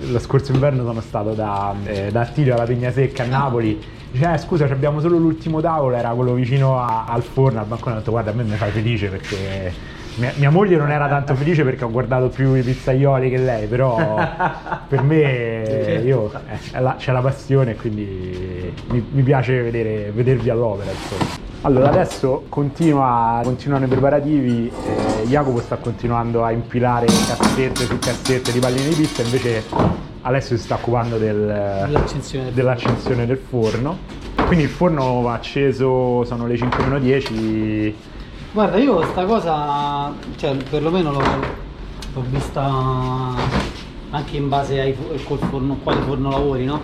lo 0.08 0.18
scorso 0.20 0.52
inverno 0.52 0.84
sono 0.84 1.02
stato 1.02 1.32
da, 1.34 1.74
eh, 1.84 2.08
da 2.10 2.22
Attilio 2.22 2.54
alla 2.54 2.64
Pigna 2.64 2.90
Secca 2.90 3.24
a 3.24 3.26
Napoli. 3.26 3.78
Dice, 4.10 4.32
eh, 4.32 4.38
scusa, 4.38 4.64
abbiamo 4.64 5.00
solo 5.00 5.18
l'ultimo 5.18 5.60
tavolo, 5.60 5.96
era 5.96 6.08
quello 6.12 6.32
vicino 6.32 6.78
a- 6.80 7.04
al 7.06 7.20
forno, 7.22 7.60
al 7.60 7.66
bancone. 7.66 7.96
Ho 7.96 7.98
detto, 7.98 8.10
guarda, 8.10 8.30
a 8.30 8.34
me 8.34 8.42
mi 8.44 8.56
fai 8.56 8.70
felice 8.70 9.08
perché 9.08 9.70
mia, 10.16 10.32
mia 10.36 10.50
moglie 10.50 10.76
non 10.76 10.90
era 10.90 11.08
tanto 11.08 11.34
felice 11.34 11.62
perché 11.64 11.84
ho 11.84 11.90
guardato 11.90 12.28
più 12.28 12.54
i 12.54 12.62
pizzaioli 12.62 13.30
che 13.30 13.38
lei, 13.38 13.66
però 13.66 13.96
per 14.88 15.02
me 15.02 16.00
io, 16.04 16.30
eh, 16.72 16.80
la- 16.80 16.96
c'è 16.98 17.12
la 17.12 17.20
passione 17.20 17.72
e 17.72 17.76
quindi 17.76 18.72
mi, 18.88 19.06
mi 19.12 19.22
piace 19.22 19.60
vedere, 19.62 20.10
vedervi 20.14 20.50
all'opera. 20.50 20.90
Insomma. 20.90 21.44
Allora 21.62 21.88
adesso 21.88 22.44
continua, 22.48 23.40
continuano 23.42 23.86
i 23.86 23.88
preparativi, 23.88 24.70
eh, 24.84 25.26
Jacopo 25.26 25.60
sta 25.60 25.76
continuando 25.76 26.44
a 26.44 26.50
impilare 26.52 27.06
cassette 27.06 27.84
su 27.86 27.98
cassette 27.98 28.52
di 28.52 28.58
palline 28.58 28.88
di 28.88 28.94
pizza, 28.94 29.22
invece 29.22 29.62
Alessio 30.22 30.56
si 30.56 30.62
sta 30.62 30.74
occupando 30.76 31.18
del- 31.18 31.84
Dell'accensione 31.86 32.44
del 32.46 32.54
dell'accensione 32.54 33.26
del 33.26 33.38
forno. 33.38 33.98
Quindi 34.46 34.64
il 34.64 34.70
forno 34.70 35.22
va 35.22 35.32
acceso, 35.32 36.22
sono 36.24 36.46
le 36.46 36.56
5 36.56 36.84
meno 36.84 36.98
10, 37.00 37.96
Guarda, 38.56 38.78
io 38.78 39.02
sta 39.02 39.26
cosa, 39.26 40.14
cioè 40.36 40.56
perlomeno 40.56 41.12
l'ho, 41.12 41.20
l'ho 42.14 42.24
vista 42.30 42.64
anche 44.08 44.36
in 44.38 44.48
base 44.48 44.80
ai 44.80 44.96
col 45.24 45.36
forno, 45.40 45.76
quale 45.82 46.00
forno 46.00 46.30
lavori, 46.30 46.64
no? 46.64 46.80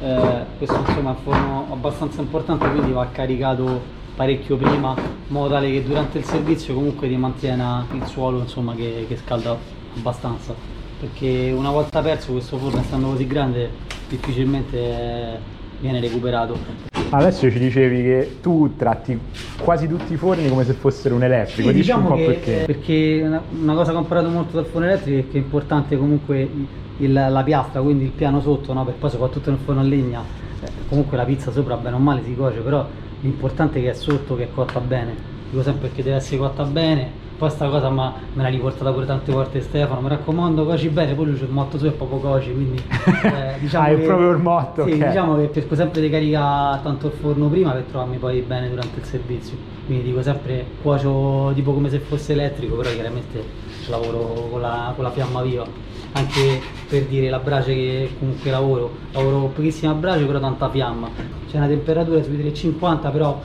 Eh, 0.00 0.44
questo 0.56 0.76
insomma 0.76 1.10
è 1.10 1.14
un 1.14 1.22
forno 1.22 1.66
abbastanza 1.70 2.20
importante, 2.20 2.68
quindi 2.68 2.90
va 2.90 3.06
caricato 3.12 3.80
parecchio 4.16 4.56
prima, 4.56 4.96
in 4.98 5.04
modo 5.28 5.50
tale 5.50 5.70
che 5.70 5.84
durante 5.84 6.18
il 6.18 6.24
servizio 6.24 6.74
comunque 6.74 7.06
ti 7.06 7.16
mantiene 7.16 7.84
il 7.92 8.04
suolo 8.06 8.40
insomma 8.40 8.74
che, 8.74 9.04
che 9.06 9.16
scalda 9.18 9.56
abbastanza. 9.94 10.52
Perché 10.98 11.54
una 11.56 11.70
volta 11.70 12.02
perso 12.02 12.32
questo 12.32 12.58
forno 12.58 12.80
essendo 12.80 13.10
così 13.10 13.24
grande 13.24 13.70
difficilmente 14.08 15.57
viene 15.80 16.00
recuperato. 16.00 16.86
Alessio 17.10 17.50
ci 17.50 17.58
dicevi 17.58 18.02
che 18.02 18.36
tu 18.42 18.74
tratti 18.76 19.18
quasi 19.62 19.88
tutti 19.88 20.12
i 20.12 20.16
forni 20.16 20.46
come 20.48 20.64
se 20.64 20.74
fossero 20.74 21.14
un 21.14 21.22
elettrico, 21.22 21.68
Sì, 21.68 21.74
dici 21.74 21.78
diciamo 21.78 22.02
un 22.02 22.08
po' 22.08 22.16
che, 22.16 22.24
perché. 22.24 22.62
perché 22.66 23.20
una, 23.24 23.42
una 23.62 23.74
cosa 23.74 23.92
che 23.92 23.96
ho 23.96 24.00
imparato 24.00 24.28
molto 24.28 24.56
dal 24.56 24.66
forno 24.66 24.86
elettrico 24.88 25.18
è 25.18 25.30
che 25.30 25.38
è 25.38 25.40
importante 25.40 25.96
comunque 25.96 26.50
il- 26.98 27.12
la 27.12 27.42
piastra, 27.42 27.80
quindi 27.80 28.04
il 28.04 28.10
piano 28.10 28.40
sotto, 28.42 28.72
no? 28.74 28.84
perché 28.84 28.98
poi 29.00 29.10
soprattutto 29.10 29.48
nel 29.50 29.58
forno 29.64 29.80
a 29.80 29.84
legna, 29.84 30.22
eh, 30.62 30.68
comunque 30.88 31.16
la 31.16 31.24
pizza 31.24 31.50
sopra 31.50 31.76
bene 31.76 31.96
o 31.96 31.98
male 31.98 32.22
si 32.24 32.34
cuoce, 32.34 32.58
però 32.58 32.86
l'importante 33.20 33.78
è 33.78 33.82
che 33.82 33.90
è 33.90 33.94
sotto 33.94 34.36
che 34.36 34.44
è 34.44 34.48
cotta 34.52 34.78
bene, 34.80 35.14
dico 35.50 35.62
sempre 35.62 35.90
che 35.94 36.02
deve 36.02 36.16
essere 36.16 36.36
cotta 36.36 36.64
bene, 36.64 37.26
poi 37.38 37.50
sta 37.50 37.68
cosa 37.68 37.88
ma 37.88 38.12
me 38.34 38.42
l'ha 38.42 38.48
riportata 38.48 38.90
pure 38.90 39.06
tante 39.06 39.30
volte 39.32 39.60
Stefano, 39.60 40.00
mi 40.00 40.08
raccomando 40.08 40.64
cuoci 40.64 40.88
bene, 40.88 41.14
poi 41.14 41.26
lui 41.26 41.36
c'è 41.38 41.44
il 41.44 41.50
motto 41.50 41.78
su 41.78 41.86
e 41.86 41.90
proprio 41.92 42.18
cuoci, 42.18 42.52
quindi 42.52 42.82
eh, 43.24 43.58
diciamo 43.60 43.84
Ah, 43.86 43.88
è 43.90 43.96
che- 43.96 44.02
proprio 44.04 44.30
il 44.32 44.38
motto, 44.38 44.84
sì, 44.84 44.92
ok. 44.92 45.06
diciamo 45.06 45.36
che 45.36 45.50
cerco 45.54 45.74
sempre 45.76 46.00
di 46.00 46.10
caricare 46.10 46.80
tanto 46.82 47.06
il 47.06 47.12
forno 47.12 47.46
prima 47.48 47.70
per 47.70 47.82
trovarmi 47.82 48.16
poi 48.16 48.40
bene 48.40 48.68
durante 48.68 48.98
il 48.98 49.04
servizio. 49.04 49.56
Quindi 49.86 50.04
dico 50.04 50.20
sempre 50.22 50.66
cuocio 50.82 51.52
tipo 51.54 51.72
come 51.72 51.88
se 51.88 51.98
fosse 52.00 52.32
elettrico, 52.32 52.74
però 52.76 52.90
chiaramente 52.90 53.42
ci 53.84 53.90
lavoro 53.90 54.48
con 54.50 54.60
la, 54.60 54.92
con 54.94 55.04
la 55.04 55.10
fiamma 55.10 55.40
viva. 55.42 55.64
Anche 56.12 56.60
per 56.88 57.04
dire 57.04 57.28
la 57.30 57.38
brace 57.38 57.72
che 57.74 58.10
comunque 58.18 58.50
lavoro, 58.50 58.90
lavoro 59.12 59.46
pochissima 59.54 59.92
brace 59.92 60.24
però 60.24 60.40
tanta 60.40 60.68
fiamma. 60.68 61.08
C'è 61.48 61.56
una 61.56 61.66
temperatura 61.68 62.22
sui 62.22 62.34
350 62.38 63.08
però 63.10 63.40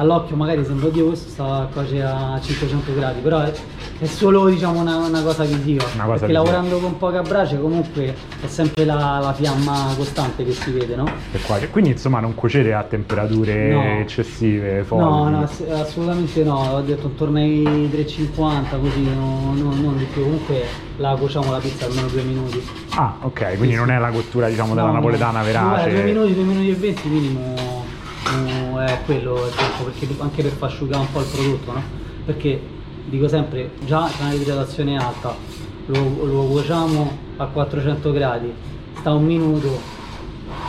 all'occhio 0.00 0.34
magari 0.34 0.64
sembra 0.64 0.88
Dio 0.88 1.06
questo 1.08 1.28
sta 1.28 1.44
a 1.44 1.68
cuocere 1.70 2.02
a 2.02 2.40
500 2.42 2.94
gradi, 2.94 3.20
però 3.20 3.42
è, 3.42 3.52
è 3.98 4.06
solo 4.06 4.48
diciamo 4.48 4.80
una, 4.80 4.96
una 4.96 5.22
cosa 5.22 5.44
visiva. 5.44 5.84
Una 5.94 6.04
cosa 6.04 6.26
perché 6.26 6.26
visiva. 6.26 6.42
lavorando 6.42 6.78
con 6.78 6.96
poca 6.96 7.20
brace 7.22 7.60
comunque 7.60 8.14
è 8.40 8.46
sempre 8.46 8.84
la, 8.84 9.18
la 9.22 9.32
fiamma 9.34 9.92
costante 9.96 10.44
che 10.44 10.52
si 10.52 10.70
vede, 10.70 10.96
no? 10.96 11.04
E 11.32 11.68
Quindi 11.70 11.90
insomma 11.90 12.20
non 12.20 12.34
cuocere 12.34 12.72
a 12.74 12.82
temperature 12.82 13.68
No. 13.70 14.00
eccessive, 14.00 14.82
folli. 14.84 15.02
No, 15.02 15.28
no, 15.28 15.42
ass- 15.42 15.64
assolutamente 15.70 16.42
no, 16.44 16.58
ho 16.76 16.80
detto 16.80 17.06
intorno 17.08 17.38
ai 17.38 17.62
3,50 17.92 18.80
così, 18.80 19.02
no, 19.02 19.52
no- 19.54 19.74
non 19.74 19.96
di 19.98 20.04
più, 20.04 20.22
comunque 20.22 20.62
la 20.96 21.14
cuociamo 21.18 21.50
la 21.50 21.58
pizza 21.58 21.84
almeno 21.86 22.08
due 22.08 22.22
minuti. 22.22 22.66
Ah, 22.90 23.16
ok, 23.20 23.56
quindi 23.58 23.76
non 23.76 23.90
è 23.90 23.98
la 23.98 24.10
cottura 24.10 24.48
diciamo 24.48 24.74
della 24.74 24.90
napoletana 24.90 25.42
verace. 25.42 25.90
due 25.90 26.02
minuti, 26.02 26.34
due 26.34 26.44
minuti 26.44 26.70
e 26.70 26.74
venti 26.74 27.08
minimo 27.08 27.54
no, 28.30 28.69
è 28.92 29.00
quello 29.04 29.46
il 29.46 29.54
tempo, 29.54 29.84
perché 29.84 30.08
anche 30.18 30.42
per 30.42 30.52
far 30.52 30.68
asciugare 30.68 31.00
un 31.00 31.12
po' 31.12 31.20
il 31.20 31.26
prodotto, 31.26 31.72
no? 31.72 31.82
Perché 32.24 32.60
dico 33.06 33.28
sempre, 33.28 33.70
già 33.84 34.08
c'è 34.08 34.22
una 34.22 34.32
idratazione 34.32 34.96
alta, 34.96 35.34
lo, 35.86 36.24
lo 36.24 36.44
cuociamo 36.44 37.18
a 37.36 37.46
400 37.46 38.12
gradi, 38.12 38.52
sta 38.98 39.12
un 39.12 39.24
minuto, 39.24 39.80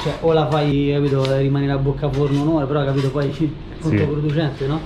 cioè 0.01 0.17
o 0.21 0.33
la 0.33 0.47
fai, 0.47 0.91
capito, 0.93 1.37
rimane 1.37 1.67
la 1.67 1.77
bocca 1.77 2.07
a 2.07 2.11
forno 2.11 2.41
un'ora, 2.41 2.65
però 2.65 2.83
capito 2.83 3.09
poi 3.09 3.29
è 3.31 3.81
controproducente, 3.81 4.67
no? 4.67 4.79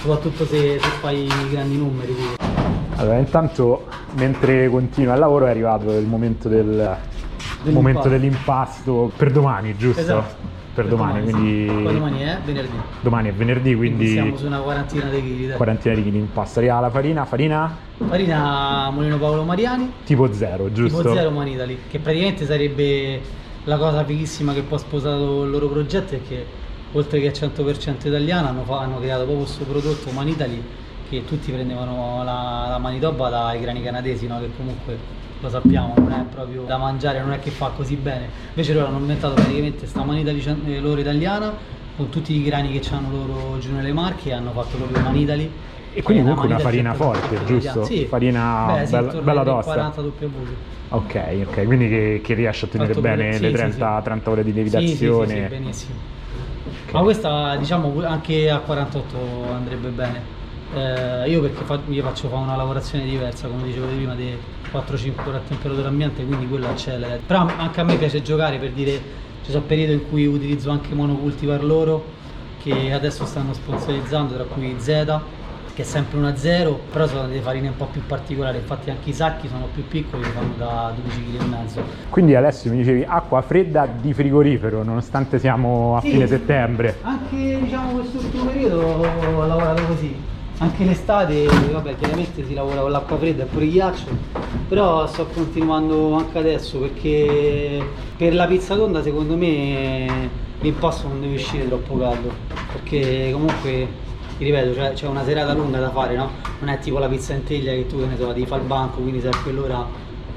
Soprattutto 0.00 0.46
se, 0.46 0.78
se 0.80 0.88
fai 1.00 1.28
grandi 1.50 1.76
numeri. 1.76 2.12
quindi. 2.12 2.34
Allora, 2.96 3.18
intanto 3.18 3.86
mentre 4.14 4.68
continua 4.68 5.14
il 5.14 5.20
lavoro 5.20 5.46
è 5.46 5.50
arrivato 5.50 5.90
il 5.96 6.06
momento 6.06 6.48
del 6.48 6.96
momento 7.64 8.08
dell'impasto 8.08 9.10
per 9.16 9.30
domani, 9.30 9.76
giusto? 9.76 10.00
Esatto. 10.00 10.59
Per, 10.72 10.86
domani, 10.86 11.26
sì. 11.26 11.32
quindi 11.32 11.82
Poi 11.82 11.92
domani 11.94 12.20
è 12.20 12.38
venerdì. 12.44 12.76
domani 13.00 13.28
è 13.28 13.32
venerdì, 13.32 13.74
quindi 13.74 14.08
siamo 14.08 14.36
su 14.36 14.46
una 14.46 14.60
quarantina 14.60 15.08
di 15.08 15.20
chili. 15.22 15.46
dai. 15.48 15.56
quarantina 15.56 15.94
di 15.94 16.02
chili 16.02 16.12
di 16.14 16.18
impasto. 16.22 16.58
Arriva 16.60 16.80
la 16.80 16.90
farina, 16.90 17.24
farina 17.24 17.76
Farina 18.06 18.90
Molino 18.90 19.18
Paolo 19.18 19.42
Mariani, 19.44 19.92
tipo 20.04 20.32
zero, 20.32 20.72
giusto? 20.72 21.02
tipo 21.02 21.14
Zero 21.14 21.30
Manitali, 21.30 21.76
che 21.88 21.98
praticamente 21.98 22.44
sarebbe 22.46 23.20
la 23.64 23.76
cosa 23.76 24.04
fighissima 24.04 24.52
che 24.54 24.62
poi 24.62 24.78
ha 24.78 24.80
sposato 24.80 25.44
il 25.44 25.50
loro 25.50 25.68
progetto 25.68 26.14
è 26.14 26.20
che 26.26 26.46
oltre 26.92 27.20
che 27.20 27.28
è 27.28 27.30
100% 27.30 28.06
italiana 28.06 28.48
hanno, 28.48 28.64
hanno 28.78 28.98
creato 28.98 29.24
proprio 29.24 29.44
questo 29.44 29.64
prodotto 29.64 30.10
Manitali 30.12 30.62
che 31.08 31.24
tutti 31.24 31.50
prendevano 31.50 32.22
la, 32.24 32.66
la 32.70 32.78
manitoba 32.78 33.28
dai 33.28 33.60
grani 33.60 33.82
canadesi, 33.82 34.26
no? 34.28 34.38
che 34.38 34.48
comunque 34.56 34.96
lo 35.40 35.48
sappiamo, 35.48 35.94
non 35.96 36.12
è 36.12 36.22
proprio 36.32 36.62
da 36.64 36.76
mangiare, 36.76 37.20
non 37.20 37.32
è 37.32 37.38
che 37.38 37.50
fa 37.50 37.68
così 37.74 37.96
bene. 37.96 38.28
Invece 38.48 38.74
loro 38.74 38.86
hanno 38.86 38.98
inventato 38.98 39.34
praticamente 39.34 39.86
sta 39.86 40.02
Manitali 40.04 40.40
cen- 40.40 40.62
eh, 40.66 40.80
loro 40.80 41.00
italiana 41.00 41.52
con 41.96 42.08
tutti 42.10 42.34
i 42.34 42.42
grani 42.42 42.78
che 42.78 42.94
hanno 42.94 43.10
loro 43.10 43.58
giù 43.58 43.72
nelle 43.72 43.92
marche 43.92 44.30
e 44.30 44.32
hanno 44.34 44.52
fatto 44.52 44.76
proprio 44.76 45.00
Manitali. 45.02 45.50
E 45.92 46.02
quindi 46.02 46.22
è 46.22 46.26
comunque 46.26 46.46
una 46.54 46.58
farina 46.58 46.92
100% 46.92 46.94
forte, 46.94 47.44
giusto? 47.44 47.84
Sì. 47.84 48.04
Farina 48.04 48.74
Beh, 48.76 48.86
sì, 48.86 48.92
bella- 48.92 49.12
bella 49.20 49.42
tosta. 49.42 49.72
40 49.72 50.00
WV. 50.02 50.46
Ok, 50.92 51.44
ok, 51.46 51.64
quindi 51.64 51.88
che, 51.88 52.20
che 52.22 52.34
riesce 52.34 52.66
a 52.66 52.68
tenere 52.68 52.90
Fatto 52.94 53.00
bene 53.02 53.32
sì, 53.32 53.40
le 53.42 53.48
sì, 53.48 53.54
30, 53.54 53.96
sì. 53.98 54.02
30 54.04 54.30
ore 54.30 54.44
di 54.44 54.52
lievitazione. 54.52 55.26
sì, 55.28 55.34
sì, 55.34 55.40
benissimo. 55.48 55.98
Ok. 56.86 56.92
Ma 56.92 57.00
questa 57.02 57.56
diciamo 57.56 58.04
anche 58.04 58.50
a 58.50 58.58
48 58.58 59.16
andrebbe 59.52 59.88
bene. 59.88 60.38
Eh, 60.72 61.28
io 61.30 61.40
perché 61.40 61.64
fa- 61.64 61.82
io 61.88 62.02
faccio 62.02 62.28
fa 62.28 62.36
una 62.36 62.54
lavorazione 62.56 63.04
diversa, 63.04 63.48
come 63.48 63.64
dicevo 63.64 63.86
prima, 63.86 64.14
di 64.14 64.38
4-5 64.70 65.30
ore 65.30 65.38
a 65.38 65.42
temperatura 65.42 65.88
ambiente, 65.88 66.24
quindi 66.24 66.46
quello 66.46 66.68
accelera. 66.68 67.18
Però 67.26 67.54
anche 67.56 67.80
a 67.80 67.84
me 67.84 67.96
piace 67.96 68.22
giocare 68.22 68.58
per 68.58 68.72
dire, 68.72 69.02
ci 69.40 69.50
sono 69.50 69.64
periodi 69.64 69.92
in 69.94 70.02
cui 70.08 70.26
utilizzo 70.26 70.70
anche 70.70 70.94
monocultivar 70.94 71.64
loro 71.64 72.14
perché 72.62 72.92
adesso 72.92 73.24
stanno 73.24 73.52
sponsorizzando 73.54 74.34
tra 74.34 74.44
cui 74.44 74.78
Zeta 74.78 75.26
che 75.72 75.82
è 75.82 75.84
sempre 75.84 76.18
1-0 76.18 76.76
però 76.90 77.06
sono 77.06 77.26
delle 77.26 77.40
farine 77.40 77.68
un 77.68 77.76
po' 77.76 77.86
più 77.86 78.04
particolari 78.04 78.58
infatti 78.58 78.90
anche 78.90 79.10
i 79.10 79.12
sacchi 79.14 79.48
sono 79.48 79.68
più 79.68 79.86
piccoli 79.88 80.24
fanno 80.24 80.54
da 80.56 80.92
12 80.94 81.22
kg 81.22 81.34
e 81.36 81.40
mezzo 81.40 81.84
Quindi 82.10 82.34
Alessio 82.34 82.70
mi 82.70 82.78
dicevi 82.78 83.04
acqua 83.08 83.40
fredda 83.40 83.86
di 83.86 84.12
frigorifero, 84.12 84.82
nonostante 84.82 85.38
siamo 85.38 85.96
a 85.96 86.00
Sì. 86.00 86.10
fine 86.10 86.26
settembre. 86.26 87.00
Anche 87.02 87.60
diciamo 87.62 87.92
quest'ultimo 87.92 88.44
periodo 88.44 88.82
ho 88.82 89.46
lavorato 89.46 89.86
così. 89.86 90.38
Anche 90.62 90.84
l'estate, 90.84 91.46
vabbè, 91.46 91.96
chiaramente 91.96 92.44
si 92.44 92.52
lavora 92.52 92.82
con 92.82 92.90
l'acqua 92.90 93.16
fredda 93.16 93.44
e 93.44 93.46
pure 93.46 93.64
il 93.64 93.70
ghiaccio, 93.70 94.04
però 94.68 95.06
sto 95.06 95.24
continuando 95.24 96.12
anche 96.12 96.36
adesso 96.36 96.80
perché 96.80 97.82
per 98.14 98.34
la 98.34 98.46
pizza 98.46 98.76
tonda 98.76 99.02
secondo 99.02 99.38
me 99.38 100.28
l'impasto 100.60 101.08
non 101.08 101.22
deve 101.22 101.36
uscire 101.36 101.66
troppo 101.66 101.96
caldo, 101.96 102.30
perché 102.72 103.30
comunque, 103.32 103.88
ti 104.36 104.44
ripeto, 104.44 104.74
c'è, 104.74 104.92
c'è 104.92 105.06
una 105.06 105.24
serata 105.24 105.54
lunga 105.54 105.78
da 105.78 105.88
fare, 105.88 106.14
no? 106.14 106.28
Non 106.58 106.68
è 106.68 106.78
tipo 106.78 106.98
la 106.98 107.08
pizza 107.08 107.32
in 107.32 107.42
teglia 107.42 107.72
che 107.72 107.86
tu 107.86 107.98
che 107.98 108.04
ne 108.04 108.18
so, 108.18 108.26
devi 108.26 108.44
fare 108.44 108.60
il 108.60 108.66
banco, 108.66 109.00
quindi 109.00 109.22
sei 109.22 109.30
a 109.30 109.36
quell'ora 109.42 109.86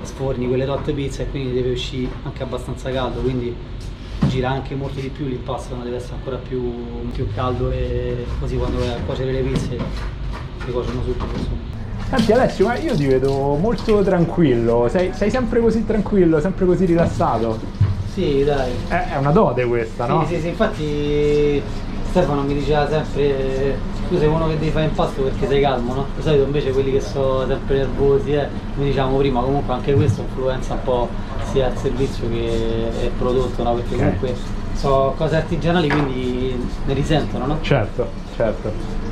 sforni 0.03 0.47
quelle 0.47 0.65
tot 0.65 0.89
pizze 0.93 1.23
e 1.23 1.29
quindi 1.31 1.51
deve 1.51 1.71
uscire 1.71 2.09
anche 2.23 2.43
abbastanza 2.43 2.89
caldo, 2.91 3.19
quindi 3.19 3.53
gira 4.27 4.49
anche 4.49 4.75
molto 4.75 4.99
di 4.99 5.09
più 5.09 5.25
l'impasto, 5.25 5.75
deve 5.83 5.97
essere 5.97 6.15
ancora 6.15 6.37
più, 6.37 7.09
più 7.11 7.27
caldo 7.33 7.71
e 7.71 8.25
così 8.39 8.57
quando 8.57 8.79
vai 8.79 8.89
a 8.89 8.97
cuocere 9.05 9.31
le 9.31 9.41
pizze 9.41 9.77
si 10.65 10.71
cuociono 10.71 11.01
subito. 11.03 11.25
Insomma. 11.35 11.71
Senti 12.09 12.31
Alessio, 12.31 12.67
ma 12.67 12.77
io 12.77 12.95
ti 12.95 13.05
vedo 13.07 13.55
molto 13.55 14.03
tranquillo, 14.03 14.87
sei, 14.89 15.13
sei 15.13 15.29
sempre 15.29 15.59
così 15.59 15.85
tranquillo, 15.85 16.39
sempre 16.39 16.65
così 16.65 16.85
rilassato. 16.85 17.59
Sì, 18.13 18.43
dai. 18.43 18.71
È, 18.87 19.13
è 19.13 19.17
una 19.17 19.31
dote 19.31 19.65
questa, 19.65 20.05
no? 20.05 20.25
Sì, 20.27 20.35
sì, 20.35 20.41
sì, 20.41 20.47
infatti 20.49 21.61
Stefano 22.09 22.43
mi 22.43 22.53
diceva 22.53 22.87
sempre 22.87 23.75
tu 24.07 24.19
sei 24.19 24.27
uno 24.27 24.47
che 24.47 24.59
devi 24.59 24.69
fare 24.69 24.85
impasto 24.85 25.23
perché 25.23 25.47
sei 25.47 25.61
calmo, 25.61 25.93
no? 25.95 26.05
Di 26.15 26.21
solito 26.21 26.43
invece 26.43 26.71
quelli 26.71 26.91
che 26.91 27.01
sono 27.01 27.47
sempre 27.47 27.77
nervosi, 27.77 28.33
eh, 28.33 28.47
come 28.75 28.87
dicevamo 28.87 29.17
prima, 29.17 29.41
comunque 29.41 29.73
anche 29.73 29.93
questo 29.93 30.21
influenza 30.21 30.73
un 30.73 30.83
po' 30.83 31.09
sia 31.53 31.67
il 31.67 31.77
servizio 31.77 32.27
che 32.29 32.89
il 33.03 33.11
prodotto, 33.17 33.61
no? 33.63 33.73
Perché 33.75 33.93
Ok. 33.93 33.99
comunque 33.99 34.35
sono 34.73 35.13
cose 35.15 35.35
artigianali 35.35 35.87
quindi 35.87 36.67
ne 36.85 36.93
risentono, 36.93 37.45
no? 37.45 37.57
Certo, 37.61 38.07
certo. 38.35 38.71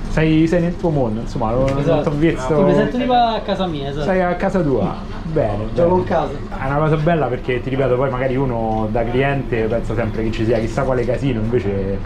Sei, 0.09 0.45
sei 0.47 0.59
nel 0.61 0.75
tuo 0.75 0.89
mondo, 0.89 1.21
insomma, 1.21 1.51
non 1.51 1.67
ti 1.83 1.89
ho 1.89 2.11
visto... 2.11 2.57
Sì, 2.57 2.63
mi 2.63 2.73
sento 2.73 2.97
tipo 2.97 3.13
a 3.13 3.39
casa 3.45 3.65
mia, 3.67 3.89
esatto. 3.89 4.05
Sei 4.05 4.21
a 4.21 4.35
casa 4.35 4.59
tua? 4.59 4.93
Bene, 5.23 5.67
Gioco 5.73 5.95
bene. 5.95 6.07
casa. 6.07 6.31
È 6.61 6.65
una 6.65 6.77
cosa 6.79 6.95
bella 6.97 7.27
perché 7.27 7.61
ti 7.61 7.69
ripeto, 7.69 7.95
poi 7.95 8.09
magari 8.09 8.35
uno 8.35 8.89
da 8.91 9.05
cliente 9.05 9.61
pensa 9.65 9.93
sempre 9.95 10.23
che 10.23 10.31
ci 10.31 10.43
sia 10.43 10.59
chissà 10.59 10.81
quale 10.81 11.05
casino, 11.05 11.39
invece 11.39 11.99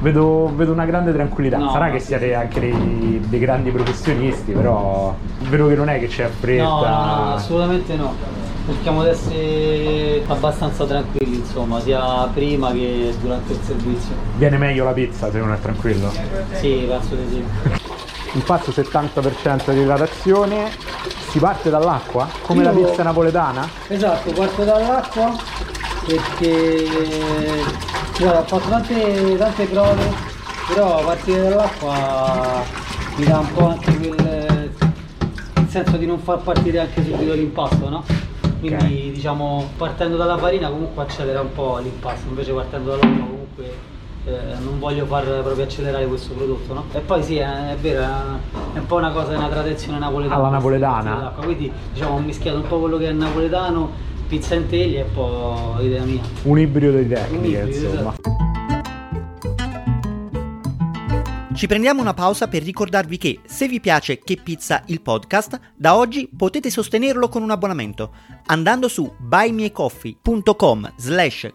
vedo, 0.00 0.50
vedo 0.56 0.72
una 0.72 0.86
grande 0.86 1.12
tranquillità. 1.12 1.58
No, 1.58 1.70
Sarà 1.70 1.86
no, 1.86 1.92
che 1.92 2.00
siete 2.00 2.28
sì. 2.28 2.32
anche 2.32 2.58
dei, 2.58 3.20
dei 3.28 3.38
grandi 3.38 3.70
professionisti, 3.70 4.50
però 4.50 5.14
vedo 5.48 5.68
che 5.68 5.74
non 5.76 5.88
è 5.88 6.00
che 6.00 6.08
c'è 6.08 6.26
fretta. 6.26 6.64
No, 6.64 6.80
no, 6.80 7.24
no, 7.24 7.34
assolutamente 7.34 7.94
no. 7.94 8.40
Cerchiamo 8.72 9.02
di 9.02 9.10
essere 9.10 10.22
abbastanza 10.26 10.84
tranquilli, 10.86 11.36
insomma, 11.36 11.78
sia 11.80 12.26
prima 12.32 12.72
che 12.72 13.14
durante 13.20 13.52
il 13.52 13.58
servizio. 13.62 14.14
Viene 14.36 14.56
meglio 14.56 14.84
la 14.84 14.92
pizza 14.92 15.30
se 15.30 15.38
uno 15.40 15.52
è 15.52 15.60
tranquillo. 15.60 16.10
Sì, 16.54 16.86
penso 16.88 17.14
di 17.14 17.28
sì. 17.30 17.44
Impasto 18.32 18.70
70% 18.70 19.72
di 19.72 19.80
idratazione, 19.80 20.70
si 21.28 21.38
parte 21.38 21.68
dall'acqua, 21.68 22.26
come 22.40 22.64
la 22.64 22.72
Io- 22.72 22.86
pizza 22.86 23.02
napoletana. 23.02 23.68
Esatto, 23.88 24.32
parto 24.32 24.64
dall'acqua 24.64 25.36
perché 26.06 26.88
guarda, 28.18 28.40
ho 28.40 28.44
fatto 28.44 28.68
tante, 28.70 29.36
tante 29.36 29.64
prove, 29.66 30.12
però 30.68 31.04
partire 31.04 31.42
dall'acqua 31.42 32.64
mi 33.16 33.24
dà 33.26 33.38
un 33.38 33.52
po' 33.52 33.68
anche 33.68 33.98
quel 33.98 34.70
il 35.56 35.68
senso 35.68 35.96
di 35.98 36.06
non 36.06 36.18
far 36.18 36.38
partire 36.38 36.80
anche 36.80 37.04
subito 37.04 37.34
l'impasto, 37.34 37.88
no? 37.88 38.04
Quindi 38.68 39.10
diciamo 39.12 39.70
partendo 39.76 40.16
dalla 40.16 40.38
farina 40.38 40.68
comunque 40.68 41.02
accelera 41.02 41.40
un 41.40 41.52
po' 41.52 41.78
l'impasto, 41.78 42.28
invece 42.28 42.52
partendo 42.52 42.90
dall'acqua 42.90 43.26
comunque 43.26 43.74
eh, 44.24 44.54
non 44.62 44.78
voglio 44.78 45.04
far 45.06 45.24
proprio 45.24 45.64
accelerare 45.64 46.06
questo 46.06 46.32
prodotto, 46.34 46.74
no? 46.74 46.84
E 46.92 47.00
poi 47.00 47.22
sì, 47.22 47.38
è, 47.38 47.72
è 47.72 47.76
vero, 47.76 48.02
è 48.72 48.78
un 48.78 48.86
po' 48.86 48.96
una 48.96 49.10
cosa, 49.10 49.36
una 49.36 49.48
tradizione 49.48 49.98
napoletana. 49.98 50.36
Alla 50.36 50.48
napoletana? 50.50 51.32
Quindi 51.42 51.72
diciamo 51.92 52.16
ho 52.16 52.20
mischiato 52.20 52.58
un 52.58 52.66
po' 52.68 52.78
quello 52.78 52.98
che 52.98 53.08
è 53.08 53.12
napoletano, 53.12 53.90
pizza 54.28 54.54
in 54.54 54.66
teglia 54.68 55.00
e 55.00 55.06
poi 55.12 55.86
idea 55.86 56.04
mia. 56.04 56.22
Un 56.42 56.58
ibrido 56.58 56.96
di 56.98 57.08
tecniche, 57.08 57.58
ibrido, 57.58 57.86
insomma. 57.88 58.10
esatto. 58.10 58.51
Ci 61.54 61.66
prendiamo 61.66 62.00
una 62.00 62.14
pausa 62.14 62.48
per 62.48 62.62
ricordarvi 62.62 63.18
che 63.18 63.40
se 63.44 63.68
vi 63.68 63.78
piace 63.78 64.18
Che 64.18 64.40
Pizza 64.42 64.82
il 64.86 65.02
podcast, 65.02 65.60
da 65.76 65.96
oggi 65.96 66.28
potete 66.34 66.70
sostenerlo 66.70 67.28
con 67.28 67.42
un 67.42 67.50
abbonamento. 67.50 68.14
Andando 68.46 68.88
su 68.88 69.12
buymeacoffee.com 69.18 70.94
slash 70.96 71.52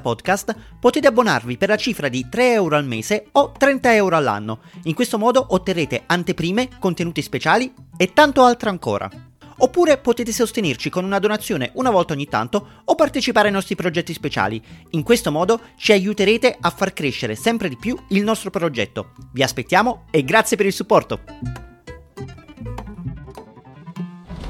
podcast 0.00 0.54
potete 0.78 1.08
abbonarvi 1.08 1.56
per 1.56 1.70
la 1.70 1.76
cifra 1.76 2.08
di 2.08 2.28
3 2.30 2.52
euro 2.52 2.76
al 2.76 2.86
mese 2.86 3.26
o 3.32 3.52
30 3.56 3.94
euro 3.94 4.16
all'anno. 4.16 4.60
In 4.84 4.94
questo 4.94 5.18
modo 5.18 5.44
otterrete 5.50 6.04
anteprime, 6.06 6.68
contenuti 6.78 7.20
speciali 7.20 7.74
e 7.96 8.12
tanto 8.12 8.44
altro 8.44 8.70
ancora. 8.70 9.31
Oppure 9.58 9.98
potete 9.98 10.32
sostenerci 10.32 10.90
con 10.90 11.04
una 11.04 11.18
donazione 11.18 11.70
una 11.74 11.90
volta 11.90 12.12
ogni 12.14 12.26
tanto 12.26 12.66
o 12.84 12.94
partecipare 12.94 13.48
ai 13.48 13.52
nostri 13.54 13.74
progetti 13.74 14.12
speciali. 14.12 14.62
In 14.90 15.02
questo 15.02 15.30
modo 15.30 15.60
ci 15.76 15.92
aiuterete 15.92 16.56
a 16.60 16.70
far 16.70 16.92
crescere 16.92 17.34
sempre 17.34 17.68
di 17.68 17.76
più 17.76 17.96
il 18.08 18.22
nostro 18.24 18.50
progetto. 18.50 19.10
Vi 19.32 19.42
aspettiamo 19.42 20.04
e 20.10 20.24
grazie 20.24 20.56
per 20.56 20.66
il 20.66 20.72
supporto! 20.72 21.20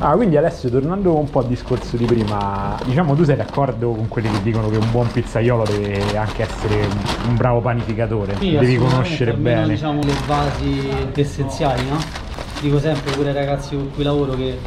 Ah, 0.05 0.17
quindi 0.17 0.37
Alessio, 0.37 0.69
tornando 0.69 1.17
un 1.17 1.31
po' 1.31 1.39
al 1.41 1.47
discorso 1.47 1.97
di 1.97 2.05
prima, 2.07 2.77
diciamo 2.85 3.15
tu 3.15 3.23
sei 3.23 3.37
d'accordo 3.37 3.93
con 3.93 4.09
quelli 4.09 4.29
che 4.33 4.43
dicono 4.43 4.69
che 4.69 4.77
un 4.77 4.91
buon 4.91 5.09
pizzaiolo 5.13 5.63
deve 5.63 6.17
anche 6.17 6.43
essere 6.43 6.87
un- 6.87 7.29
un 7.29 7.37
bravo 7.37 7.61
panificatore, 7.61 8.37
Sì, 8.39 8.51
devi 8.51 8.77
conoscere 8.79 9.31
almeno, 9.31 9.61
bene. 9.61 9.75
diciamo 9.75 10.01
le 10.03 10.15
basi 10.27 10.89
essenziali, 11.15 11.89
no? 11.89 11.99
Dico 12.61 12.81
sempre 12.81 13.13
pure 13.13 13.29
ai 13.29 13.35
ragazzi 13.35 13.77
con 13.77 13.93
cui 13.95 14.03
lavoro 14.03 14.35
che 14.35 14.59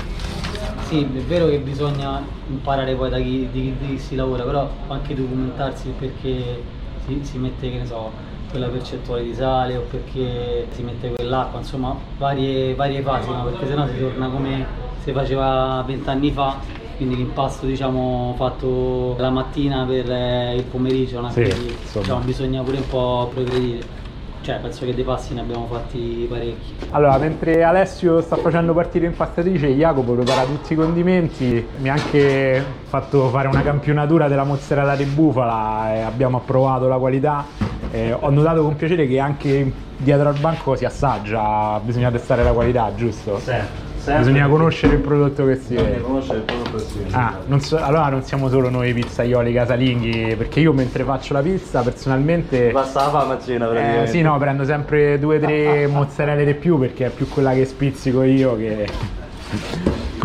sì, 0.86 1.02
è 1.02 1.22
vero 1.22 1.48
che 1.48 1.58
bisogna 1.60 2.24
imparare 2.48 2.94
poi 2.94 3.10
da 3.10 3.18
chi, 3.18 3.50
di, 3.52 3.76
di 3.78 3.88
chi 3.88 4.00
si 4.00 4.16
lavora, 4.16 4.44
però 4.44 4.70
anche 4.88 5.16
documentarsi 5.16 5.94
perché 5.98 6.62
si, 7.06 7.20
si 7.24 7.38
mette, 7.38 7.72
che 7.72 7.78
ne 7.80 7.86
so, 7.86 8.12
quella 8.52 8.68
percentuale 8.68 9.24
di 9.24 9.34
sale 9.34 9.78
o 9.78 9.82
perché 9.82 10.68
si 10.72 10.84
mette 10.84 11.12
quell'acqua, 11.12 11.60
insomma 11.60 11.96
varie, 12.18 12.76
varie 12.76 13.02
fasi, 13.02 13.30
no? 13.30 13.44
perché 13.46 13.68
sennò 13.68 13.88
si 13.88 14.00
torna 14.00 14.30
come 14.30 14.66
si 15.02 15.12
faceva 15.12 15.84
vent'anni 15.86 16.32
fa, 16.32 16.58
quindi 16.98 17.16
l'impasto 17.16 17.66
diciamo 17.66 18.36
fatto 18.38 19.16
la 19.18 19.30
mattina 19.30 19.86
per 19.86 20.10
eh, 20.12 20.56
il 20.56 20.64
pomeriggio, 20.64 21.20
no? 21.20 21.32
Sì, 21.32 21.42
Quindi, 21.42 21.76
diciamo, 21.94 22.20
bisogna 22.22 22.62
pure 22.62 22.78
un 22.78 22.88
po' 22.88 23.30
progredire. 23.34 24.04
Cioè, 24.46 24.60
penso 24.60 24.86
che 24.86 24.94
dei 24.94 25.04
passi 25.04 25.34
ne 25.34 25.40
abbiamo 25.42 25.66
fatti 25.66 26.28
parecchi. 26.30 26.76
Allora, 26.92 27.18
mentre 27.18 27.64
Alessio 27.64 28.22
sta 28.22 28.36
facendo 28.36 28.76
partire 28.76 29.08
l'impastatrice, 29.08 29.70
Jacopo 29.70 30.14
prepara 30.14 30.46
tutti 30.46 30.74
i 30.74 30.76
condimenti, 30.76 31.68
mi 31.80 31.90
ha 31.90 31.94
anche 31.94 32.64
fatto 32.84 33.30
fare 33.30 33.48
una 33.48 33.64
campionatura 33.64 34.28
della 34.28 34.44
mozzarella 34.44 34.96
di 34.96 35.06
bufala 35.06 35.96
e 35.96 36.02
abbiamo 36.02 36.38
approvato 36.38 36.88
la 36.88 36.98
qualità. 36.98 37.44
Eh, 37.92 38.14
ho 38.14 38.30
notato 38.30 38.62
con 38.62 38.76
piacere 38.76 39.08
che 39.08 39.18
anche 39.18 39.72
dietro 39.98 40.30
al 40.30 40.38
banco 40.40 40.76
si 40.76 40.86
assaggia, 40.86 41.80
bisogna 41.84 42.12
testare 42.12 42.44
la 42.44 42.52
qualità, 42.52 42.94
giusto? 42.96 43.38
Bisogna 43.38 43.85
conoscere 44.48 44.94
il 44.96 45.00
prodotto 45.02 45.46
che 45.46 45.56
si 45.56 45.76
Bisogna 45.76 45.98
conoscere 46.00 46.38
il 46.38 46.44
prodotto 46.44 46.78
che 46.78 46.84
si 46.84 46.98
vende. 47.00 47.16
Ah, 47.16 47.40
non 47.46 47.60
so- 47.60 47.78
allora 47.78 48.10
non 48.10 48.24
siamo 48.24 48.50
solo 48.50 48.70
noi 48.70 48.94
pizzaioli 48.94 49.54
casalinghi, 49.54 50.36
perché 50.38 50.60
io 50.60 50.74
mentre 50.74 51.04
faccio 51.04 51.34
la 51.34 51.42
pizza 51.42 51.82
personalmente... 51.82 52.72
Basta 52.72 53.04
la 53.04 53.10
fame 53.10 53.34
a 53.34 53.40
cena 53.40 53.66
Eh, 53.66 53.70
praticamente. 53.70 54.12
sì, 54.12 54.22
no, 54.22 54.38
prendo 54.38 54.64
sempre 54.66 55.20
due 55.20 55.38
o 55.38 55.40
tre 55.40 55.88
mozzarelle 55.92 56.46
di 56.46 56.54
più 56.54 56.78
perché 56.80 57.08
è 57.08 57.10
più 57.10 57.28
quella 57.28 57.54
che 57.54 57.66
spizzico 57.66 58.24
io 58.24 58.56
che... 58.58 58.88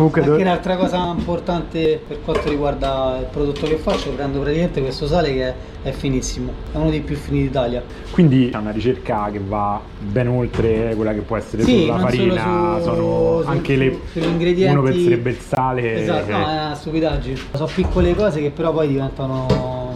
Comunque 0.01 0.21
Anche 0.21 0.35
do- 0.35 0.41
un'altra 0.41 0.77
cosa 0.77 1.13
importante 1.15 2.01
per 2.07 2.21
quanto 2.23 2.49
riguarda 2.49 3.17
il 3.19 3.25
prodotto 3.25 3.67
che 3.67 3.75
faccio, 3.75 4.09
prendo 4.09 4.39
praticamente 4.39 4.81
questo 4.81 5.05
sale 5.05 5.31
che 5.31 5.47
è, 5.49 5.53
è 5.83 5.91
finissimo, 5.91 6.51
è 6.73 6.77
uno 6.77 6.89
dei 6.89 7.01
più 7.01 7.15
fini 7.15 7.43
d'Italia. 7.43 7.83
Quindi 8.09 8.49
è 8.49 8.57
una 8.57 8.71
ricerca 8.71 9.29
che 9.31 9.39
va 9.39 9.79
ben 9.99 10.27
oltre 10.27 10.95
quella 10.95 11.13
che 11.13 11.19
può 11.19 11.37
essere 11.37 11.61
Sì, 11.61 11.81
solo 11.81 11.85
la 11.85 11.97
non 11.97 12.09
solo 12.09 12.33
farina, 12.33 12.77
su- 12.79 12.83
sono 12.83 13.41
su- 13.43 13.47
anche 13.47 13.75
le... 13.75 13.99
sugli 14.11 14.23
ingredienti. 14.23 14.75
Uno 14.75 14.81
penserebbe 14.89 15.29
il 15.29 15.37
sale 15.37 16.01
Esatto, 16.01 16.25
che 16.25 16.31
no, 16.31 16.37
è 16.37 16.41
una 16.41 16.75
stupidaggine. 16.75 17.39
Sono 17.53 17.69
piccole 17.71 18.15
cose 18.15 18.41
che 18.41 18.49
però 18.49 18.73
poi 18.73 18.87
diventano 18.87 19.45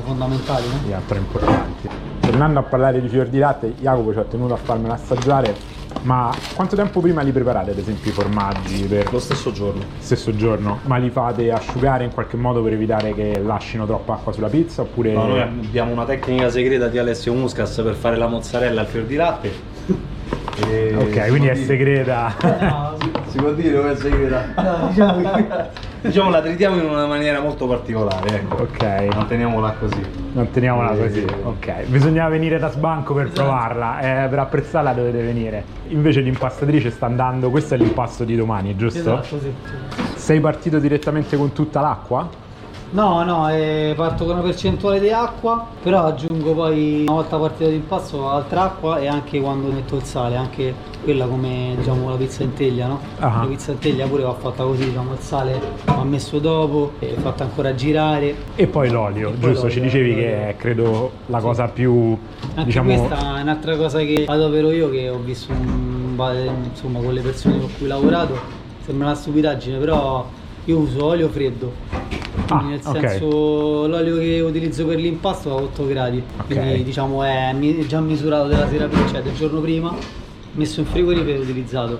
fondamentali, 0.05 0.67
no? 0.67 0.79
diventano 0.83 1.19
importanti. 1.19 1.89
Tornando 2.19 2.59
a 2.59 2.63
parlare 2.63 3.01
di 3.01 3.07
fior 3.07 3.27
di 3.27 3.39
latte, 3.39 3.73
Jacopo 3.79 4.13
ci 4.13 4.19
ha 4.19 4.23
tenuto 4.23 4.53
a 4.53 4.57
farmela 4.57 4.93
assaggiare 4.93 5.73
Ma 6.05 6.31
quanto 6.53 6.75
tempo 6.75 6.99
prima 6.99 7.23
li 7.23 7.31
preparate, 7.31 7.71
ad 7.71 7.79
esempio, 7.79 8.11
i 8.11 8.13
formaggi 8.13 8.83
per 8.85 9.11
Lo 9.11 9.17
stesso 9.19 9.51
giorno. 9.51 9.81
stesso 9.97 10.35
giorno? 10.35 10.79
Ma 10.83 10.97
li 10.97 11.09
fate 11.09 11.51
asciugare 11.51 12.03
in 12.03 12.13
qualche 12.13 12.37
modo 12.37 12.61
per 12.61 12.73
evitare 12.73 13.11
che 13.15 13.41
lasciano 13.43 13.87
troppa 13.87 14.13
acqua 14.13 14.31
sulla 14.31 14.47
pizza? 14.49 14.83
Oppure. 14.83 15.13
No, 15.13 15.25
noi 15.25 15.41
abbiamo 15.41 15.91
una 15.91 16.05
tecnica 16.05 16.49
segreta 16.51 16.88
di 16.89 16.99
Alessio 16.99 17.34
Muscas 17.34 17.82
per 17.84 17.95
fare 17.95 18.17
la 18.17 18.27
mozzarella 18.27 18.82
al 18.82 18.88
fior 18.88 19.05
di 19.05 19.15
latte. 19.15 19.51
E- 20.69 20.93
Ok, 20.95 21.11
si 21.23 21.30
quindi 21.30 21.38
può 21.39 21.49
è 21.49 21.53
dire- 21.53 21.55
segreta. 21.65 22.36
No, 22.69 22.97
Si 23.27 23.38
può 23.38 23.51
dire 23.53 23.77
o 23.77 23.88
è 23.89 23.95
segreta? 23.95 24.45
no, 24.55 24.88
diciamo 24.89 25.21
che 25.32 25.93
Diciamo 26.06 26.30
la 26.30 26.39
tritiamo 26.39 26.78
in 26.78 26.86
una 26.88 27.08
maniera 27.08 27.39
molto 27.39 27.66
particolare, 27.66 28.36
ecco. 28.36 28.62
ok. 28.62 29.16
Manteniamola 29.16 29.72
così. 29.80 30.01
Non 30.34 30.51
teniamola 30.51 30.91
Eh, 30.93 30.97
così, 30.99 31.26
ok. 31.43 31.86
Bisogna 31.86 32.30
venire 32.30 32.60
da 32.60 32.70
sbanco 32.70 33.16
per 33.16 33.32
provarla, 33.32 33.99
eh, 34.26 34.28
per 34.28 34.38
apprezzarla 34.38 34.93
dovete 34.93 35.24
venire. 35.24 35.64
Invece 35.88 36.20
l'impastatrice 36.22 36.91
sta 36.91 37.08
andando, 37.08 37.49
questo 37.49 37.74
è 37.74 37.78
l'impasto 37.78 38.24
di 38.24 38.36
domani, 38.36 38.76
giusto? 38.76 38.99
Esatto, 38.99 39.39
sì. 39.39 39.51
Sei 40.14 40.39
partito 40.39 40.78
direttamente 40.78 41.36
con 41.38 41.53
tutta 41.53 41.82
l'acqua? 41.82 42.30
No, 42.91 43.23
no, 43.23 43.49
eh, 43.51 43.93
parto 43.95 44.23
con 44.23 44.36
una 44.36 44.43
percentuale 44.43 45.01
di 45.01 45.09
acqua, 45.11 45.67
però 45.83 46.03
aggiungo 46.05 46.53
poi 46.53 47.01
una 47.01 47.13
volta 47.13 47.36
partito 47.38 47.69
d'impasto 47.69 48.29
altra 48.29 48.63
acqua 48.63 48.99
e 48.99 49.07
anche 49.07 49.41
quando 49.41 49.67
metto 49.67 49.97
il 49.97 50.03
sale, 50.03 50.38
anche 50.38 50.73
quella 51.03 51.25
come 51.25 51.73
diciamo 51.77 52.09
la 52.09 52.15
pizza 52.15 52.43
in 52.43 52.53
teglia, 52.53 52.88
no? 52.88 52.99
Ah. 53.19 53.39
La 53.41 53.47
pizza 53.47 53.71
in 53.73 53.79
teglia 53.79 54.07
pure 54.07 54.23
va 54.23 54.33
fatta 54.33 54.63
così, 54.63 54.86
diciamo 54.86 55.11
il 55.11 55.19
sale 55.19 55.59
va 55.83 56.03
messo 56.03 56.39
dopo, 56.39 56.93
è 56.99 57.13
fatta 57.15 57.43
ancora 57.43 57.75
girare. 57.75 58.33
E 58.55 58.67
poi 58.67 58.89
l'olio, 58.89 59.29
E 59.29 59.31
poi 59.33 59.49
giusto? 59.51 59.65
l'olio, 59.65 59.69
Ci 59.69 59.81
dicevi 59.81 60.09
l'olio. 60.11 60.23
che 60.23 60.47
è 60.49 60.55
credo 60.55 61.11
la 61.25 61.39
cosa 61.39 61.67
più, 61.67 62.17
Anche 62.53 62.63
diciamo... 62.63 62.93
questa 62.95 63.38
è 63.39 63.41
un'altra 63.41 63.75
cosa 63.75 63.99
che 63.99 64.23
adopero 64.25 64.71
io 64.71 64.89
che 64.89 65.09
ho 65.09 65.17
visto 65.19 65.51
un, 65.51 66.15
insomma 66.69 66.99
con 66.99 67.13
le 67.13 67.21
persone 67.21 67.59
con 67.59 67.69
cui 67.77 67.86
ho 67.88 67.89
lavorato, 67.89 68.38
sembra 68.86 69.07
una 69.07 69.15
stupidaggine, 69.15 69.79
però 69.79 70.25
io 70.63 70.77
uso 70.77 71.03
olio 71.03 71.27
freddo. 71.27 72.23
Ah, 72.47 72.61
nel 72.61 72.81
senso 72.81 73.88
l'olio 73.88 74.17
che 74.17 74.39
utilizzo 74.39 74.86
per 74.86 74.99
l'impasto 74.99 75.49
è 75.49 75.51
a 75.51 75.55
8 75.63 75.88
gradi. 75.88 76.21
Ok. 76.38 76.45
Quindi 76.47 76.83
diciamo 76.83 77.23
è 77.23 77.55
già 77.88 77.99
misurato 77.99 78.47
della 78.47 78.67
sera 78.67 78.86
prima, 78.88 79.07
cioè 79.07 79.21
del 79.21 79.36
giorno 79.36 79.59
prima, 79.61 79.93
messo 80.53 80.79
in 80.81 80.86
frigorifero 80.86 81.38
e 81.38 81.41
utilizzato. 81.41 81.99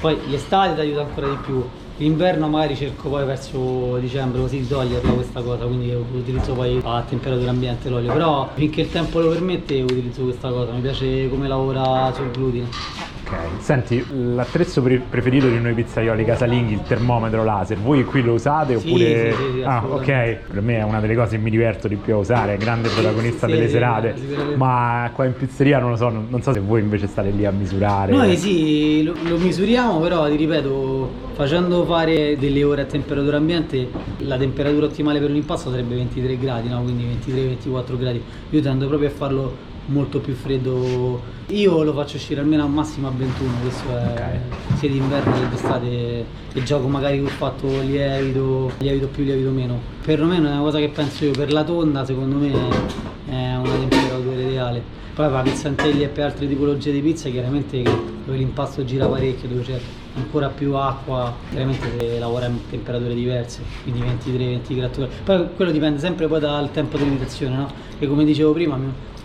Poi 0.00 0.16
l'estate 0.28 0.74
ti 0.74 0.80
aiuta 0.80 1.00
ancora 1.00 1.28
di 1.28 1.36
più. 1.44 1.62
L'inverno 1.98 2.48
magari 2.48 2.76
cerco 2.76 3.10
poi 3.10 3.26
verso 3.26 3.98
dicembre 4.00 4.40
così 4.40 4.60
di 4.60 4.66
toglierla 4.66 5.10
questa 5.10 5.42
cosa, 5.42 5.66
quindi 5.66 5.92
utilizzo 5.92 6.54
poi 6.54 6.80
a 6.82 7.04
temperatura 7.06 7.50
ambiente 7.50 7.90
l'olio. 7.90 8.10
Però 8.12 8.48
finché 8.54 8.80
il 8.80 8.90
tempo 8.90 9.20
lo 9.20 9.28
permette 9.28 9.82
utilizzo 9.82 10.22
questa 10.22 10.48
cosa, 10.48 10.72
mi 10.72 10.80
piace 10.80 11.28
come 11.28 11.46
lavora 11.46 12.10
sul 12.14 12.30
glutine. 12.30 12.68
Ok, 13.30 13.62
senti, 13.62 14.04
l'attrezzo 14.10 14.82
pre- 14.82 14.98
preferito 15.08 15.48
di 15.48 15.60
noi 15.60 15.72
pizzaioli 15.72 16.24
casalinghi, 16.24 16.72
il 16.72 16.82
termometro 16.82 17.44
laser, 17.44 17.78
voi 17.78 18.04
qui 18.04 18.22
lo 18.22 18.32
usate 18.32 18.74
oppure... 18.74 19.30
sì, 19.30 19.36
sì, 19.36 19.52
sì, 19.54 19.62
ah, 19.62 19.84
ok, 19.86 20.38
per 20.50 20.60
me 20.60 20.78
è 20.78 20.82
una 20.82 20.98
delle 20.98 21.14
cose 21.14 21.36
che 21.36 21.42
mi 21.42 21.50
diverto 21.50 21.86
di 21.86 21.94
più 21.94 22.14
a 22.14 22.16
usare, 22.16 22.56
grande 22.56 22.88
protagonista 22.88 23.46
delle 23.46 23.68
serate, 23.68 24.16
ma 24.56 25.12
qua 25.14 25.26
in 25.26 25.34
pizzeria 25.34 25.78
non 25.78 25.90
lo 25.90 25.96
so, 25.96 26.08
non, 26.08 26.26
non 26.28 26.42
so 26.42 26.52
se 26.52 26.58
voi 26.58 26.80
invece 26.80 27.06
state 27.06 27.30
lì 27.30 27.46
a 27.46 27.52
misurare. 27.52 28.10
Noi 28.10 28.36
sì, 28.36 29.04
lo, 29.04 29.14
lo 29.22 29.36
misuriamo, 29.36 30.00
però 30.00 30.28
ti 30.28 30.34
ripeto, 30.34 31.10
facendo 31.34 31.84
fare 31.84 32.36
delle 32.36 32.64
ore 32.64 32.82
a 32.82 32.86
temperatura 32.86 33.36
ambiente, 33.36 33.88
la 34.18 34.38
temperatura 34.38 34.86
ottimale 34.86 35.20
per 35.20 35.30
un 35.30 35.36
impasto 35.36 35.70
sarebbe 35.70 35.94
23 35.94 36.36
gradi, 36.36 36.68
no? 36.68 36.82
quindi 36.82 37.06
23-24 37.24 37.96
gradi. 37.96 38.20
Io 38.50 38.60
tendo 38.60 38.88
proprio 38.88 39.08
a 39.08 39.12
farlo 39.12 39.68
molto 39.90 40.20
più 40.20 40.34
freddo. 40.34 41.38
Io 41.48 41.82
lo 41.82 41.92
faccio 41.92 42.16
uscire 42.16 42.40
almeno 42.40 42.62
al 42.62 42.70
massimo 42.70 43.08
a 43.08 43.12
21, 43.14 43.50
questo 43.62 43.96
è 43.96 44.40
sia 44.76 44.88
d'inverno 44.88 45.32
che 45.32 45.48
d'estate 45.48 46.24
e 46.52 46.62
gioco 46.62 46.88
magari 46.88 47.20
col 47.20 47.28
fatto 47.28 47.66
lievito, 47.80 48.72
lievito 48.78 49.08
più, 49.08 49.24
lievito 49.24 49.50
meno. 49.50 49.78
Perlomeno 50.04 50.48
è 50.48 50.52
una 50.52 50.60
cosa 50.60 50.78
che 50.78 50.88
penso 50.88 51.24
io, 51.24 51.32
per 51.32 51.52
la 51.52 51.64
tonda 51.64 52.04
secondo 52.04 52.36
me 52.36 52.52
è 53.28 53.56
una 53.56 53.74
temperatura 53.88 54.40
ideale. 54.40 54.98
Poi 55.12 55.26
per 55.26 55.34
la 55.34 55.42
pizza 55.42 55.68
in 55.68 55.74
teglia 55.74 56.06
e 56.06 56.08
per 56.08 56.24
altre 56.24 56.46
tipologie 56.46 56.92
di 56.92 57.00
pizza 57.00 57.28
chiaramente 57.28 57.82
dove 57.82 58.38
l'impasto 58.38 58.84
gira 58.84 59.06
parecchio, 59.06 59.48
dove 59.48 59.62
c'è 59.62 59.78
ancora 60.14 60.48
più 60.48 60.74
acqua, 60.74 61.34
chiaramente 61.50 62.18
lavora 62.18 62.46
in 62.46 62.58
temperature 62.70 63.12
diverse, 63.12 63.60
quindi 63.82 64.02
23-20 64.02 64.74
gradi. 64.74 65.06
Poi 65.24 65.46
quello 65.56 65.72
dipende 65.72 65.98
sempre 65.98 66.28
poi 66.28 66.40
dal 66.40 66.70
tempo 66.70 66.96
di 66.96 67.04
limitazione, 67.04 67.56
no? 67.56 67.70
Che 67.98 68.06
come 68.06 68.24
dicevo 68.24 68.52
prima, 68.52 68.78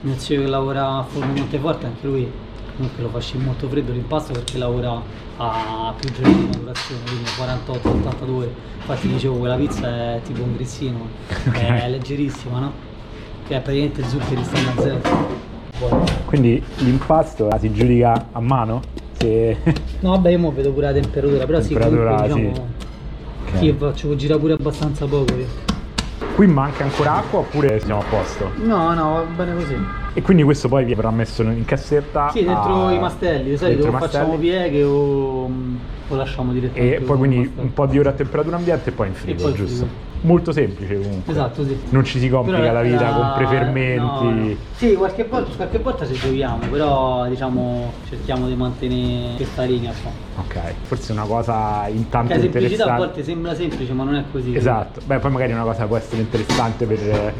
mio, 0.05 0.13
mio 0.13 0.17
zio 0.17 0.41
che 0.41 0.47
lavora 0.47 0.97
a 0.97 1.03
Forno 1.03 1.33
Monteforte, 1.33 1.85
anche 1.87 2.07
lui 2.07 2.31
comunque 2.75 3.03
lo 3.03 3.09
faccio 3.09 3.37
molto 3.39 3.67
freddo 3.67 3.91
l'impasto 3.91 4.33
perché 4.33 4.57
lavora 4.57 5.01
a 5.37 5.93
più 5.97 6.11
giorni 6.11 6.35
di 6.35 6.45
maturazione, 6.45 7.01
quindi 7.05 7.23
48-82 7.37 8.29
ore. 8.29 8.53
Infatti 8.77 9.07
dicevo 9.07 9.37
quella 9.37 9.55
pizza 9.55 9.87
è 9.87 10.21
tipo 10.23 10.43
un 10.43 10.55
grissino, 10.55 11.07
è 11.51 11.89
leggerissima, 11.89 12.59
no? 12.59 12.71
Che 13.47 13.55
è 13.55 13.61
praticamente 13.61 14.03
zuccheri 14.03 14.43
stanno 14.43 14.69
a 14.69 14.81
zero. 14.81 15.01
Buono. 15.77 16.03
Quindi 16.25 16.63
l'impasto 16.77 17.47
la 17.47 17.57
si 17.59 17.71
giudica 17.73 18.27
a 18.31 18.39
mano? 18.39 18.81
Se... 19.13 19.57
No, 19.99 20.11
vabbè, 20.11 20.29
io 20.29 20.39
mo 20.39 20.51
vedo 20.51 20.71
pure 20.71 20.87
la 20.87 20.93
temperatura, 20.93 21.45
però 21.45 21.59
Temperatura, 21.59 22.23
sì, 22.23 22.29
comunque, 22.29 22.61
sì. 22.61 23.51
diciamo, 23.51 23.59
sì, 23.59 23.75
faccio 23.77 24.15
girare 24.15 24.39
pure 24.39 24.53
abbastanza 24.53 25.05
poco 25.05 25.35
io. 25.35 25.73
Qui 26.35 26.47
manca 26.47 26.83
ancora 26.83 27.13
acqua 27.15 27.39
oppure 27.39 27.79
siamo 27.79 28.01
a 28.01 28.03
posto? 28.03 28.51
No, 28.55 28.93
no, 28.93 29.13
va 29.13 29.21
bene 29.21 29.53
così. 29.55 29.77
E 30.13 30.21
quindi 30.21 30.43
questo 30.43 30.67
poi 30.67 30.83
verrà 30.93 31.09
messo 31.09 31.43
in 31.43 31.63
cassetta? 31.63 32.29
Sì, 32.29 32.43
dentro 32.43 32.87
a- 32.87 32.91
i 32.91 32.99
mastelli, 32.99 33.51
di 33.51 33.57
solito 33.57 33.83
dentro 33.83 33.95
o 33.97 33.99
facciamo 34.01 34.37
pieghe 34.37 34.83
o, 34.83 35.45
o 35.45 36.15
lasciamo 36.15 36.51
direttamente. 36.51 36.97
E 36.97 36.99
poi 36.99 37.17
quindi 37.17 37.51
un 37.55 37.71
po' 37.73 37.85
di 37.85 37.99
ore 37.99 38.09
a 38.09 38.11
temperatura 38.11 38.57
ambiente 38.57 38.89
e 38.89 38.91
poi 38.91 39.07
in 39.07 39.13
frigo, 39.13 39.43
poi 39.43 39.53
giusto? 39.53 39.75
frigo. 39.85 40.14
Molto 40.25 40.51
semplice 40.51 40.95
comunque. 40.97 41.31
Esatto, 41.31 41.63
sì. 41.63 41.77
Non 41.89 42.03
ci 42.03 42.19
si 42.19 42.29
complica 42.29 42.59
Però 42.59 42.73
la 42.73 42.81
vita 42.81 43.09
la- 43.09 43.15
con 43.15 43.31
prefermenti. 43.35 44.23
no, 44.25 44.31
no. 44.31 44.55
Sì, 44.75 44.93
qualche 44.95 45.23
volta, 45.25 45.55
qualche 45.55 45.77
volta 45.79 46.05
ci 46.07 46.13
giochiamo, 46.13 46.65
però 46.69 47.27
diciamo 47.27 47.91
cerchiamo 48.09 48.47
di 48.47 48.55
mantenere 48.55 49.35
questa 49.35 49.63
linea. 49.63 49.91
Insomma. 49.91 50.13
Ok, 50.37 50.73
forse 50.81 51.11
una 51.11 51.25
cosa 51.25 51.87
intanto 51.87 52.29
Che 52.29 52.35
la 52.37 52.41
semplicità 52.41 52.83
a 52.83 52.87
interessante. 52.87 52.97
volte 53.05 53.23
sembra 53.23 53.55
semplice, 53.55 53.93
ma 53.93 54.03
non 54.03 54.15
è 54.15 54.23
così. 54.31 54.55
Esatto, 54.55 55.01
beh 55.05 55.19
poi 55.19 55.31
magari 55.31 55.53
una 55.53 55.63
cosa 55.63 55.85
può 55.85 55.95
essere 55.97 56.21
interessante 56.21 56.85
per 56.85 57.33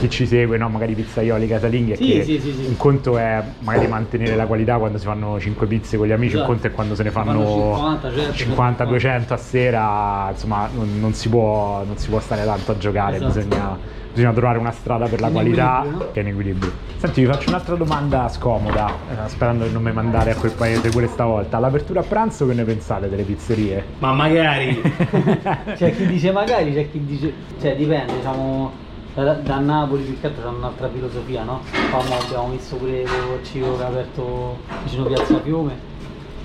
chi 0.00 0.08
ci 0.10 0.26
segue, 0.26 0.56
no? 0.56 0.68
magari 0.68 0.94
pizzaioli 0.94 1.46
casalinghi, 1.46 1.92
è 1.92 1.96
Sì, 1.96 2.04
che 2.12 2.22
sì, 2.24 2.40
sì, 2.40 2.52
sì. 2.52 2.64
un 2.66 2.76
conto 2.76 3.18
è 3.18 3.42
magari 3.60 3.86
mantenere 3.86 4.34
la 4.34 4.46
qualità 4.46 4.76
quando 4.78 4.96
si 4.98 5.04
fanno 5.04 5.38
5 5.38 5.66
pizze 5.66 5.96
con 5.96 6.06
gli 6.06 6.12
amici, 6.12 6.34
Esatto. 6.34 6.48
un 6.50 6.54
conto 6.54 6.66
è 6.68 6.70
quando 6.72 6.94
se 6.94 7.02
ne 7.02 7.10
fanno, 7.10 7.32
fanno 7.32 7.44
50, 7.46 8.08
certo, 8.12 8.32
50 8.34 8.34
50. 8.36 8.84
200 8.84 9.34
a 9.34 9.36
sera, 9.36 10.28
insomma 10.30 10.68
non, 10.74 10.98
non 10.98 11.12
si 11.12 11.28
può, 11.28 11.82
non 11.84 11.96
si 11.98 12.08
può 12.08 12.18
stare 12.20 12.44
tanto 12.44 12.72
a 12.72 12.78
giocare, 12.78 13.16
Esatto. 13.16 13.32
bisogna, 13.34 13.76
bisogna 14.12 14.32
trovare 14.32 14.58
una 14.58 14.70
strada 14.72 15.06
per 15.06 15.20
la 15.20 15.26
In 15.28 15.32
qualità 15.34 15.84
no? 15.88 15.98
che 16.12 16.20
è 16.20 16.22
in 16.22 16.28
equilibrio. 16.28 16.72
Senti, 16.96 17.20
vi 17.22 17.26
faccio 17.26 17.48
un'altra 17.48 17.74
domanda 17.76 18.28
scomoda, 18.28 18.88
eh, 19.10 19.28
sperando 19.28 19.64
di 19.66 19.72
non 19.72 19.82
mi 19.82 19.92
mandare 19.92 20.32
a 20.32 20.34
quel 20.34 20.52
paese 20.52 20.88
pure 20.90 21.06
stavolta. 21.06 21.56
All'apertura 21.56 22.00
a 22.00 22.02
pranzo 22.02 22.46
che 22.46 22.52
ne 22.54 22.64
pensate 22.64 23.08
delle 23.08 23.22
pizzerie? 23.22 23.82
Ma 23.98 24.12
magari! 24.12 24.80
C'è 25.76 25.94
chi 25.94 26.06
dice 26.06 26.30
magari, 26.32 26.74
c'è 26.74 26.90
chi 26.90 27.02
dice. 27.04 27.32
Cioè 27.60 27.74
dipende, 27.76 28.14
diciamo. 28.16 28.88
Da, 29.14 29.34
da 29.34 29.58
Napoli 29.58 30.02
più 30.04 30.20
che 30.20 30.28
altro 30.28 30.42
c'è 30.42 30.48
un'altra 30.56 30.88
filosofia, 30.88 31.42
no? 31.42 31.60
Qua 31.90 32.02
mo 32.04 32.16
abbiamo 32.18 32.48
visto 32.50 32.76
pure 32.76 33.00
il 33.02 33.08
Civo 33.42 33.76
che 33.76 33.82
ha 33.82 33.86
aperto 33.88 34.56
vicino 34.84 35.04
Piazza 35.04 35.40
Fiume. 35.42 35.88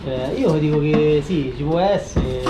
Eh, 0.06 0.34
io 0.40 0.52
dico 0.54 0.80
che 0.80 1.22
sì, 1.24 1.54
ci 1.56 1.64
può 1.64 1.80
essere, 1.80 2.42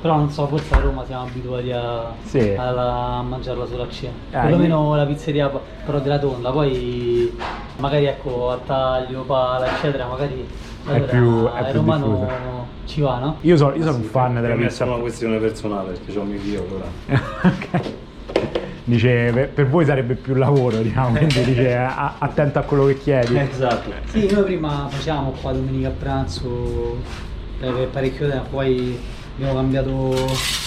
però 0.00 0.16
non 0.16 0.30
so, 0.30 0.46
forse 0.46 0.74
a 0.74 0.78
Roma 0.80 1.04
siamo 1.06 1.24
abituati 1.24 1.72
a, 1.72 2.12
Sì. 2.24 2.54
alla- 2.56 3.16
a 3.18 3.22
mangiarla 3.22 3.66
solo 3.66 3.82
a 3.84 3.88
cena. 3.90 4.12
Ah, 4.32 4.40
Perlomeno 4.42 4.94
la 4.94 5.04
pizzeria 5.06 5.50
però 5.84 5.98
della 5.98 6.18
tonda, 6.18 6.50
poi 6.50 7.34
magari 7.78 8.04
ecco 8.06 8.50
a 8.50 8.58
taglio, 8.64 9.22
pala, 9.22 9.66
eccetera, 9.76 10.06
magari 10.06 10.46
allora, 10.86 11.04
più- 11.04 11.50
è 11.52 11.64
più 11.70 11.80
romano 11.80 12.06
diffusa. 12.06 12.32
ci 12.86 13.00
va, 13.00 13.18
no? 13.18 13.36
Io, 13.40 13.56
so- 13.56 13.72
io 13.74 13.82
sono 13.82 13.96
un 13.96 14.02
fan 14.04 14.34
della 14.34 14.54
è 14.54 14.56
pizza 14.56 14.70
solo 14.70 14.92
una 14.92 15.00
questione 15.00 15.38
personale 15.38 15.92
perché 15.92 16.18
ho 16.18 16.22
mio 16.22 16.38
figlio 16.38 16.64
allora. 16.68 16.84
Ok. 17.42 17.92
Dice, 18.88 19.30
per, 19.34 19.48
per 19.50 19.68
voi 19.68 19.84
sarebbe 19.84 20.14
più 20.14 20.32
lavoro, 20.34 20.78
diciamo, 20.78 21.14
quindi 21.18 21.44
dice 21.44 21.74
a- 21.76 22.14
attento 22.18 22.58
a 22.58 22.62
quello 22.62 22.86
che 22.86 22.96
chiedi. 22.98 23.36
Esatto. 23.36 23.92
Sì, 24.06 24.26
noi 24.32 24.44
prima 24.44 24.86
facevamo 24.88 25.34
qua 25.42 25.52
domenica 25.52 25.88
a 25.88 25.90
pranzo 25.90 26.96
per 27.60 27.88
parecchio 27.92 28.28
tempo, 28.30 28.46
poi 28.48 28.98
abbiamo 29.36 29.54
cambiato 29.56 29.92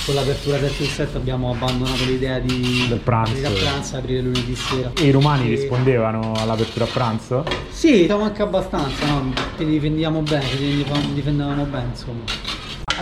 con 0.06 0.14
l'apertura 0.16 0.60
7 0.60 0.84
7 0.86 1.18
abbiamo 1.18 1.50
abbandonato 1.52 2.04
l'idea 2.06 2.38
di 2.38 2.86
Del 2.90 3.00
pranzo. 3.00 3.32
aprire 3.32 3.48
a 3.48 3.52
pranzo 3.72 3.96
e 3.96 3.98
aprire 3.98 4.22
lunedì 4.22 4.56
sera. 4.56 4.92
E 5.00 5.04
i 5.08 5.12
romani 5.12 5.48
E- 5.48 5.56
rispondevano 5.56 6.34
all'apertura 6.38 6.86
a 6.86 6.90
pranzo? 6.94 7.44
Sì, 7.72 8.06
siamo 8.06 8.24
anche 8.26 8.44
abbastanza, 8.44 9.04
no? 9.08 9.34
Ci 9.58 9.66
difendiamo 9.66 10.22
bene, 10.22 10.44
ci 10.46 10.86
difendevamo 11.14 11.64
bene, 11.64 11.86
insomma. 11.90 12.20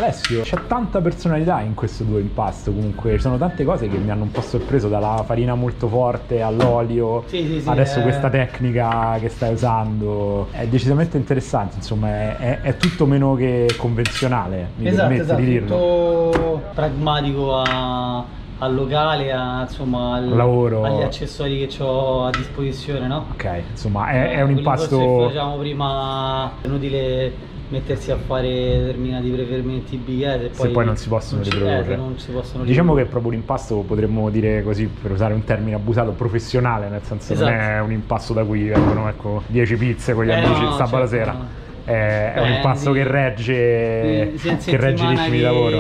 Alessio, 0.04 0.42
c'è 0.44 0.58
tanta 0.66 1.02
personalità 1.02 1.60
in 1.60 1.74
questo 1.74 2.06
tuo 2.06 2.20
impasto 2.20 2.72
comunque, 2.72 3.12
ci 3.14 3.20
sono 3.20 3.38
tante 3.38 3.66
cose 3.66 3.90
che 3.90 3.98
mi 3.98 4.10
hanno 4.10 4.24
un 4.24 4.32
po' 4.32 4.40
sorpreso, 4.42 4.88
dalla 4.88 5.24
farina 5.26 5.56
molto 5.56 5.88
forte 5.90 6.42
all'olio, 6.42 7.24
Sì, 7.28 7.46
sì, 7.46 7.62
sì, 7.62 7.68
adesso 7.70 8.00
eh. 8.00 8.04
questa 8.04 8.30
tecnica 8.30 9.18
che 9.20 9.28
stai 9.28 9.52
usando, 9.54 10.48
è 10.52 10.66
decisamente 10.68 11.18
interessante, 11.18 11.76
insomma 11.78 12.08
è, 12.38 12.62
è- 12.62 12.78
tutto 12.78 13.06
meno 13.06 13.36
che 13.36 13.76
convenzionale, 13.78 14.70
mi 14.78 14.88
esatto, 14.88 15.02
permette 15.02 15.22
esatto, 15.24 15.42
di 15.42 15.46
dirlo. 15.46 15.68
tutto 15.68 16.62
pragmatico 16.74 17.56
a- 17.58 18.24
al 18.62 18.74
locale, 18.74 19.32
a, 19.34 19.62
insomma, 19.62 20.16
al- 20.16 20.30
Lavoro. 20.30 20.84
agli 20.84 21.02
accessori 21.02 21.66
che 21.68 21.84
ho 21.84 22.26
a 22.26 22.30
disposizione, 22.32 23.06
no? 23.08 23.26
Ok, 23.32 23.50
insomma 23.70 24.10
è, 24.10 24.32
è 24.36 24.42
un 24.42 24.62
forse 24.64 24.88
che 24.98 25.04
impasto... 25.04 25.26
facevamo 25.28 25.58
prima, 25.58 26.52
è 26.62 26.68
inutile 26.68 27.34
mettersi 27.70 28.10
a 28.12 28.18
fare 28.18 28.50
determinati 28.50 29.30
preferimenti 29.30 29.96
biglietti 29.98 30.46
e 30.46 30.50
Se 30.52 30.62
poi, 30.64 30.72
poi 30.72 30.86
non 30.86 30.98
si 30.98 31.08
possono 31.08 31.44
ci- 31.44 31.52
riprodurre. 31.52 31.94
eh, 31.94 31.98
non 31.98 32.18
si 32.18 32.32
possono 32.32 32.64
Diciamo 32.64 32.94
che 32.96 33.02
è 33.04 33.06
proprio 33.06 33.32
un 33.32 33.38
impasto, 33.38 33.78
potremmo 33.88 34.30
dire 34.30 34.64
così, 34.64 34.88
per 34.88 35.12
usare 35.12 35.34
un 35.34 35.44
termine 35.44 35.76
abusato, 35.76 36.12
professionale, 36.12 36.90
nel 36.90 37.02
senso 37.04 37.34
non 37.36 37.44
Esatto. 37.48 37.62
è 37.74 37.80
un 37.82 37.92
impasto 37.92 38.34
da 38.34 38.44
cui 38.44 38.64
vengono 38.68 39.08
ecco, 39.08 39.44
10 39.48 39.76
pizze 39.76 40.14
con 40.14 40.26
gli 40.26 40.30
Eh, 40.30 40.34
amici 40.34 40.62
no, 40.62 40.68
il 40.70 40.74
sabato 40.76 41.08
certo, 41.08 41.16
sera. 41.16 41.32
no. 41.34 41.48
È, 41.86 42.34
è 42.36 42.40
un 42.42 42.48
Beh, 42.50 42.56
impasto 42.56 42.92
sì. 42.94 42.98
che 43.00 43.04
regge, 43.08 44.38
Sì, 44.38 44.56
che 44.70 44.78
regge 44.78 45.04
i 45.04 45.08
ritmi 45.10 45.30
di 45.32 45.42
lavoro. 45.42 45.80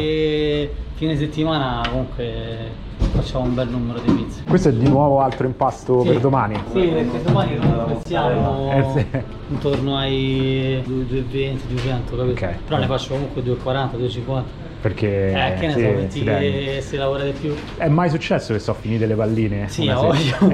Fine 0.95 1.15
settimana 1.17 1.81
comunque 1.87 2.87
facciamo 3.09 3.45
un 3.45 3.53
bel 3.55 3.67
numero 3.69 3.99
di 3.99 4.11
pizze. 4.11 4.43
Questo 4.47 4.69
è 4.69 4.73
di 4.73 4.87
nuovo 4.87 5.19
altro 5.19 5.45
impasto 5.47 6.01
Sì. 6.01 6.07
per 6.07 6.19
domani. 6.19 6.55
Sì, 6.71 6.79
perché 6.87 7.21
domani 7.23 7.57
comunque 7.57 7.97
siamo 8.05 8.71
Eh, 8.71 8.85
sì. 8.95 9.05
intorno 9.49 9.97
ai 9.97 10.81
220, 10.85 11.67
200, 11.67 12.15
capito? 12.15 12.45
Ok. 12.45 12.55
Però 12.65 12.77
ne 12.79 12.85
faccio 12.85 13.13
comunque 13.13 13.41
240, 13.43 13.97
250. 13.97 14.67
Perché 14.81 15.07
Eh, 15.31 15.59
che 15.59 15.67
ne 15.67 15.73
sì, 15.73 15.79
so, 15.81 15.85
si 15.87 15.93
metti 15.93 16.23
che 16.23 16.77
si 16.81 16.95
lavora 16.95 17.23
di 17.23 17.31
più. 17.31 17.53
È 17.77 17.87
mai 17.89 18.09
successo 18.09 18.53
che 18.53 18.59
sono 18.59 18.77
finite 18.79 19.05
le 19.05 19.15
palline? 19.15 19.67
Sì, 19.67 19.89
voglia. 19.89 20.37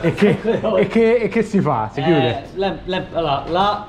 e, 0.00 0.14
che, 0.14 0.38
e, 0.76 0.86
che, 0.86 1.16
e 1.16 1.28
che 1.28 1.42
si 1.42 1.60
fa? 1.60 1.90
Si 1.92 1.98
Eh, 2.00 2.04
chiude? 2.04 2.42
la- 2.54 2.76
la- 2.84 3.04
allora, 3.12 3.44
là 3.48 3.86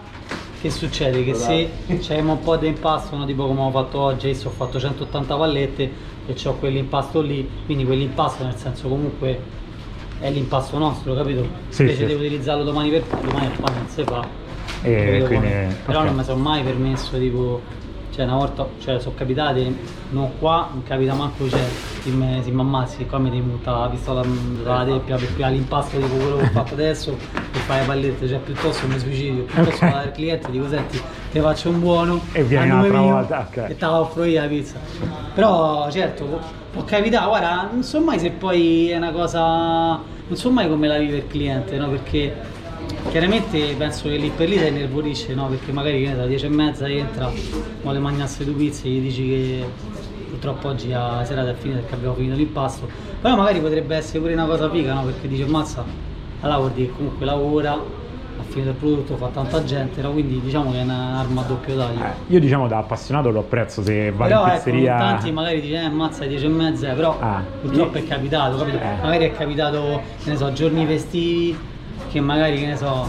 che 0.60 0.72
succede? 0.72 1.24
Che 1.24 1.36
se 1.36 1.70
c'è 2.00 2.20
un 2.20 2.40
po' 2.40 2.56
di 2.58 2.66
impasto, 2.66 3.16
no? 3.16 3.26
tipo 3.28 3.46
come 3.46 3.62
ho 3.62 3.70
fatto 3.70 4.00
oggi, 4.00 4.30
adesso 4.30 4.48
ho 4.48 4.52
fatto 4.52 4.80
180 4.80 5.36
pallette 5.36 5.92
e 6.28 6.36
ho 6.48 6.54
quell'impasto 6.56 7.22
lì, 7.22 7.50
quindi 7.66 7.86
quell'impasto 7.86 8.44
nel 8.44 8.56
senso 8.56 8.88
comunque 8.90 9.40
è 10.20 10.30
l'impasto 10.30 10.78
nostro, 10.78 11.14
capito? 11.16 11.48
Sì, 11.70 11.82
Invece 11.84 12.00
sì. 12.00 12.06
devo 12.06 12.20
utilizzarlo 12.20 12.64
domani 12.64 12.90
per 12.90 13.04
domani 13.22 13.46
il 13.46 13.60
pane 13.60 13.78
non 13.78 13.88
si 13.88 14.04
fa. 14.04 14.28
E 14.82 14.96
capito 15.06 15.26
quindi- 15.26 15.46
come? 15.48 15.76
Però 15.86 16.04
non 16.04 16.16
mi 16.16 16.24
sono 16.24 16.42
mai 16.42 16.64
permesso 16.64 17.18
tipo 17.18 17.62
cioè 18.18 18.26
una 18.26 18.36
volta 18.38 18.68
cioè 18.80 19.00
sono 19.00 19.14
capitate 19.16 19.72
non 20.10 20.32
qua 20.40 20.70
non 20.74 20.82
capita 20.82 21.14
manco 21.14 21.48
cioè 21.48 21.62
si 22.02 22.10
mi 22.10 22.42
ammazzi 22.60 23.06
qua 23.06 23.20
mi 23.20 23.30
devi 23.30 23.44
buttare 23.44 23.80
la 23.82 23.88
pistola 23.90 24.24
dalla 24.64 24.84
teppia 24.86 25.18
per 25.18 25.28
pigliare 25.34 25.54
l'impasto 25.54 25.98
tipo 26.00 26.16
quello 26.16 26.38
che 26.38 26.44
ho 26.46 26.48
fatto 26.48 26.74
adesso 26.74 27.16
per 27.52 27.62
fare 27.62 27.82
le 27.82 27.86
pallette 27.86 28.28
cioè 28.28 28.40
piuttosto 28.40 28.88
mi 28.88 28.98
suicidio 28.98 29.44
piuttosto 29.44 29.86
Ok. 29.86 29.92
vado 29.92 30.06
al 30.08 30.12
cliente 30.14 30.50
dico 30.50 30.68
senti 30.68 31.00
ti 31.32 31.40
faccio 31.40 31.70
un 31.70 31.80
buono 31.80 32.20
E 32.32 32.44
vieni 32.44 32.72
un'altra 32.72 33.00
volta, 33.02 33.48
ok. 33.50 33.58
e 33.70 33.76
te 33.78 33.86
la 33.86 34.00
offro 34.00 34.24
io 34.24 34.42
la 34.42 34.48
pizza 34.48 34.80
però 35.36 35.88
certo 35.92 36.40
può 36.72 36.84
capitare 36.86 37.28
guarda 37.28 37.70
non 37.72 37.84
so 37.84 38.02
mai 38.02 38.18
se 38.18 38.32
poi 38.32 38.90
è 38.90 38.98
una 38.98 39.12
cosa 39.12 39.42
non 40.30 40.36
so 40.36 40.50
mai 40.50 40.68
come 40.68 40.88
la 40.88 40.98
vive 40.98 41.18
il 41.18 41.28
cliente 41.28 41.78
no 41.78 41.88
perché 41.90 42.34
Chiaramente 43.10 43.74
penso 43.78 44.10
che 44.10 44.18
lì 44.18 44.30
per 44.36 44.50
lì 44.50 44.58
ti 44.58 44.68
innervorisce, 44.68 45.34
no? 45.34 45.48
Perché 45.48 45.72
magari 45.72 46.04
che 46.04 46.12
alle 46.12 46.28
10 46.28 46.46
e 46.46 46.50
mezza 46.50 46.88
entra, 46.88 47.32
vuole 47.82 48.00
mangiarsi 48.00 48.44
due 48.44 48.54
pizze 48.54 48.88
gli 48.90 49.00
dici 49.02 49.28
che 49.28 49.66
purtroppo 50.30 50.68
oggi 50.68 50.90
la 50.90 51.22
serata 51.26 51.50
è 51.52 51.54
finita 51.54 51.80
perché 51.80 51.96
abbiamo 51.96 52.16
finito 52.16 52.36
l'impasto. 52.36 52.88
Però 53.22 53.36
magari 53.36 53.60
potrebbe 53.60 53.96
essere 53.96 54.20
pure 54.20 54.34
una 54.34 54.46
cosa 54.46 54.70
figa, 54.70 54.94
no? 54.94 55.04
Perché 55.04 55.28
dice 55.28 55.44
ammazza, 55.44 55.84
allora 56.42 56.60
vuol 56.60 56.72
dire 56.72 56.88
che 56.88 56.94
comunque 56.96 57.26
lavora, 57.26 57.72
ha 57.74 58.44
finito 58.50 58.70
il 58.70 58.76
prodotto, 58.76 59.16
fa 59.16 59.28
tanta 59.30 59.64
gente, 59.64 60.02
no? 60.02 60.12
Quindi 60.12 60.42
diciamo 60.42 60.72
che 60.72 60.80
è 60.80 60.84
un'arma 60.84 61.42
a 61.42 61.44
doppio 61.46 61.76
taglio. 61.78 62.04
Eh, 62.04 62.12
io 62.28 62.40
diciamo 62.40 62.68
da 62.68 62.80
appassionato 62.80 63.32
lo 63.32 63.40
apprezzo 63.40 63.82
se 63.82 64.12
vai 64.12 64.28
Però 64.28 64.44
in 64.44 64.50
ecco, 64.50 64.64
pizzeria... 64.64 64.98
tanti 64.98 65.32
magari 65.32 65.62
dice 65.62 65.76
eh, 65.76 65.86
ammazza 65.86 66.20
alle 66.22 66.30
10 66.32 66.46
e 66.46 66.50
mezza, 66.50 66.92
però 66.94 67.18
Ah. 67.20 67.42
purtroppo 67.62 67.98
è 67.98 68.06
capitato, 68.06 68.58
capito? 68.58 68.78
Eh. 68.78 69.02
Magari 69.02 69.26
è 69.26 69.32
capitato, 69.32 70.02
che 70.24 70.30
ne 70.30 70.36
so, 70.36 70.52
giorni 70.52 70.86
festivi, 70.86 71.58
che 72.10 72.20
magari, 72.22 72.60
che 72.60 72.66
ne 72.68 72.76
so, 72.78 73.08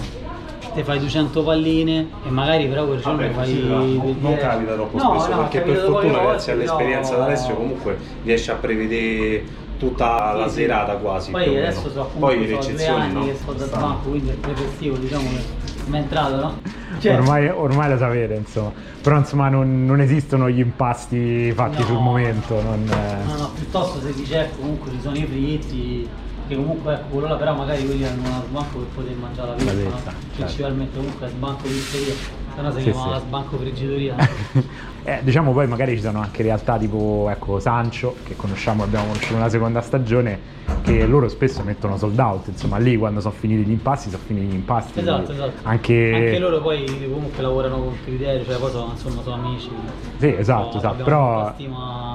te 0.74 0.84
fai 0.84 0.98
200 0.98 1.42
palline 1.42 2.08
e 2.26 2.30
magari 2.30 2.66
però 2.66 2.86
quel 2.86 3.00
giorno 3.00 3.18
Vabbè, 3.18 3.32
fai... 3.32 3.44
così, 3.44 3.66
no, 3.66 4.14
non 4.20 4.36
capita 4.36 4.74
troppo 4.74 4.96
No, 4.98 5.14
spesso 5.18 5.34
no, 5.34 5.40
perché 5.42 5.60
per 5.60 5.76
fortuna 5.76 6.18
grazie 6.20 6.52
all'esperienza 6.52 7.10
però- 7.10 7.22
di 7.24 7.28
Alessio 7.30 7.54
comunque 7.54 7.98
riesce 8.24 8.50
a 8.50 8.54
prevedere 8.54 9.44
tutta 9.78 10.32
la 10.34 10.44
Sì, 10.48 10.54
sì. 10.54 10.60
serata 10.62 10.94
quasi 10.96 11.30
Poi 11.30 11.42
più 11.44 11.52
o 11.52 11.54
meno. 11.54 11.66
adesso 11.68 11.90
so, 11.90 12.00
appunto, 12.00 12.26
poi 12.26 12.38
le 12.38 12.46
so 12.46 12.48
due 12.48 12.56
eccezioni 12.58 13.00
anni 13.00 13.12
no? 13.14 13.24
che 13.26 13.34
sto 13.40 13.52
da 13.52 13.66
banco, 13.66 14.08
quindi 14.08 14.28
il 14.30 14.36
prefestivo 14.36 14.96
diciamo 14.96 15.22
che 15.28 15.66
mi 15.86 15.96
è 15.96 16.00
entrato, 16.00 16.36
no? 16.36 16.60
Cioè, 16.98 17.14
Ormai, 17.14 17.48
ormai 17.48 17.88
lo 17.90 17.96
sapete, 17.96 18.34
insomma. 18.34 18.72
Però 19.00 19.16
insomma 19.16 19.48
non, 19.48 19.86
non 19.86 20.00
esistono 20.00 20.50
gli 20.50 20.58
impasti 20.58 21.52
fatti 21.52 21.78
No. 21.80 21.86
sul 21.86 21.98
momento. 21.98 22.60
non, 22.60 22.86
eh. 22.90 23.24
No, 23.24 23.36
no, 23.36 23.50
piuttosto 23.54 24.00
se 24.00 24.12
dice 24.12 24.40
ecco 24.40 24.56
comunque 24.58 24.90
ci 24.90 25.00
sono 25.00 25.16
i 25.16 25.24
fritti, 25.24 26.08
che 26.48 26.56
comunque 26.56 26.94
ecco 26.94 27.06
quello 27.08 27.28
là, 27.28 27.36
però 27.36 27.54
magari 27.54 27.84
quelli 27.84 28.04
hanno 28.04 28.26
una 28.26 28.42
sbanco 28.48 28.78
per 28.78 28.88
poter 28.94 29.16
mangiare 29.16 29.48
la 29.48 29.54
pizza, 29.54 29.72
no? 29.72 30.00
certo. 30.02 30.18
principalmente 30.36 30.96
comunque 30.96 31.26
è 31.26 31.30
sbanco 31.30 31.62
pizzeria, 31.62 32.14
se 32.58 32.62
no 32.62 32.70
si 32.72 32.80
Sì, 32.82 32.90
chiamava 32.90 33.18
sì. 33.18 33.24
sbanco 33.26 33.56
friggitoria. 33.56 34.14
no? 34.16 34.26
Eh, 35.08 35.20
diciamo 35.22 35.52
poi 35.52 35.66
magari 35.66 35.96
ci 35.96 36.02
sono 36.02 36.20
anche 36.20 36.42
realtà 36.42 36.76
tipo 36.76 37.28
ecco, 37.30 37.58
Sancho, 37.60 38.16
che 38.24 38.36
conosciamo, 38.36 38.82
abbiamo 38.82 39.06
conosciuto 39.06 39.36
nella 39.36 39.48
seconda 39.48 39.80
stagione, 39.80 40.38
che 40.82 41.06
loro 41.06 41.28
spesso 41.28 41.62
mettono 41.62 41.96
sold 41.96 42.18
out, 42.18 42.48
insomma 42.48 42.76
lì 42.76 42.94
quando 42.98 43.20
sono 43.20 43.32
finiti 43.32 43.62
gli 43.62 43.70
impasti 43.72 44.10
sono 44.10 44.22
finiti 44.26 44.48
gli 44.48 44.54
impasti. 44.54 44.98
esatto, 45.00 45.32
esatto. 45.32 45.52
Anche... 45.62 46.10
Anche 46.12 46.38
loro 46.38 46.60
poi 46.60 46.84
comunque 47.10 47.40
lavorano 47.40 47.76
con 47.78 47.94
criterio, 48.04 48.44
cioè 48.44 48.58
poi 48.58 48.70
sono, 48.70 48.90
insomma 48.90 49.22
sono 49.22 49.36
amici. 49.36 49.70
Sì, 50.18 50.34
esatto, 50.36 50.72
No, 50.72 50.76
esatto. 50.76 51.04
Però 51.04 51.54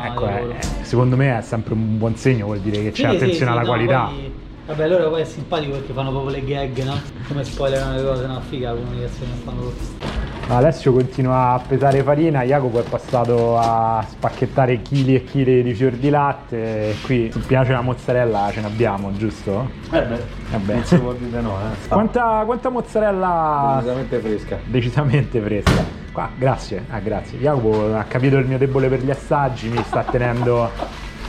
ecco, 0.03 0.27
eh, 0.27 0.55
secondo 0.83 1.15
me 1.15 1.35
è 1.35 1.41
sempre 1.41 1.73
un 1.73 1.97
buon 1.97 2.15
segno, 2.15 2.45
vuol 2.45 2.59
dire 2.59 2.77
che 2.83 2.91
c'è 2.91 2.93
Sì, 2.93 3.01
sì, 3.01 3.15
attenzione 3.15 3.51
alla 3.51 3.61
no, 3.61 3.67
qualità. 3.67 4.03
poi- 4.13 4.31
vabbè, 4.65 4.87
loro 4.87 5.09
poi 5.09 5.21
è 5.21 5.25
simpatico 5.25 5.73
perché 5.73 5.93
fanno 5.93 6.11
proprio 6.11 6.31
le 6.35 6.43
gag, 6.43 6.83
no? 6.83 6.99
Come 7.27 7.43
spoilerano 7.43 7.95
le 7.95 8.03
cose, 8.03 8.25
no? 8.27 8.41
Figa 8.49 8.71
la 8.73 8.79
comunicazione 8.79 9.31
che 9.33 9.41
fanno 9.43 9.61
loro. 9.61 10.21
Alessio 10.49 10.91
continua 10.91 11.53
a 11.53 11.59
pesare 11.65 12.03
farina, 12.03 12.43
Jacopo 12.43 12.79
è 12.79 12.83
passato 12.83 13.57
a 13.57 14.05
spacchettare 14.07 14.81
chili 14.81 15.15
e 15.15 15.23
chili 15.23 15.63
di 15.63 15.73
fior 15.73 15.93
di 15.93 16.09
latte. 16.09 16.89
e 16.89 16.95
Qui 17.01 17.29
ti 17.29 17.39
piace 17.39 17.71
la 17.71 17.79
mozzarella, 17.79 18.49
ce 18.51 18.59
n'abbiamo, 18.59 19.13
giusto? 19.13 19.69
Eh 19.91 20.01
beh, 20.01 20.21
Eh 20.53 20.57
beh. 20.57 20.73
non 20.73 20.83
si 20.83 20.97
può 20.99 21.13
dire 21.13 21.39
no, 21.39 21.57
eh. 21.59 21.87
Quanta, 21.87 22.43
quanta 22.45 22.69
mozzarella 22.69 23.75
Decisamente 23.79 24.19
fresca. 24.19 24.59
decisamente 24.65 25.39
fresca? 25.39 25.83
Qua, 26.11 26.29
grazie, 26.37 26.85
ah, 26.89 26.99
grazie. 26.99 27.39
Jacopo 27.39 27.95
ha 27.95 28.03
capito 28.03 28.37
il 28.37 28.45
mio 28.45 28.57
debole 28.57 28.89
per 28.89 29.01
gli 29.01 29.09
assaggi, 29.11 29.69
mi 29.69 29.81
sta 29.83 30.03
tenendo, 30.03 30.69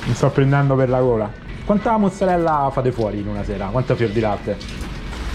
mi 0.07 0.13
sto 0.13 0.29
prendendo 0.31 0.75
per 0.75 0.89
la 0.89 1.01
gola. 1.01 1.31
Quanta 1.65 1.97
mozzarella 1.97 2.69
fate 2.73 2.93
fuori 2.93 3.21
in 3.21 3.29
una 3.29 3.43
sera? 3.43 3.67
Quanta 3.67 3.95
fior 3.95 4.11
di 4.11 4.21
latte? 4.21 4.57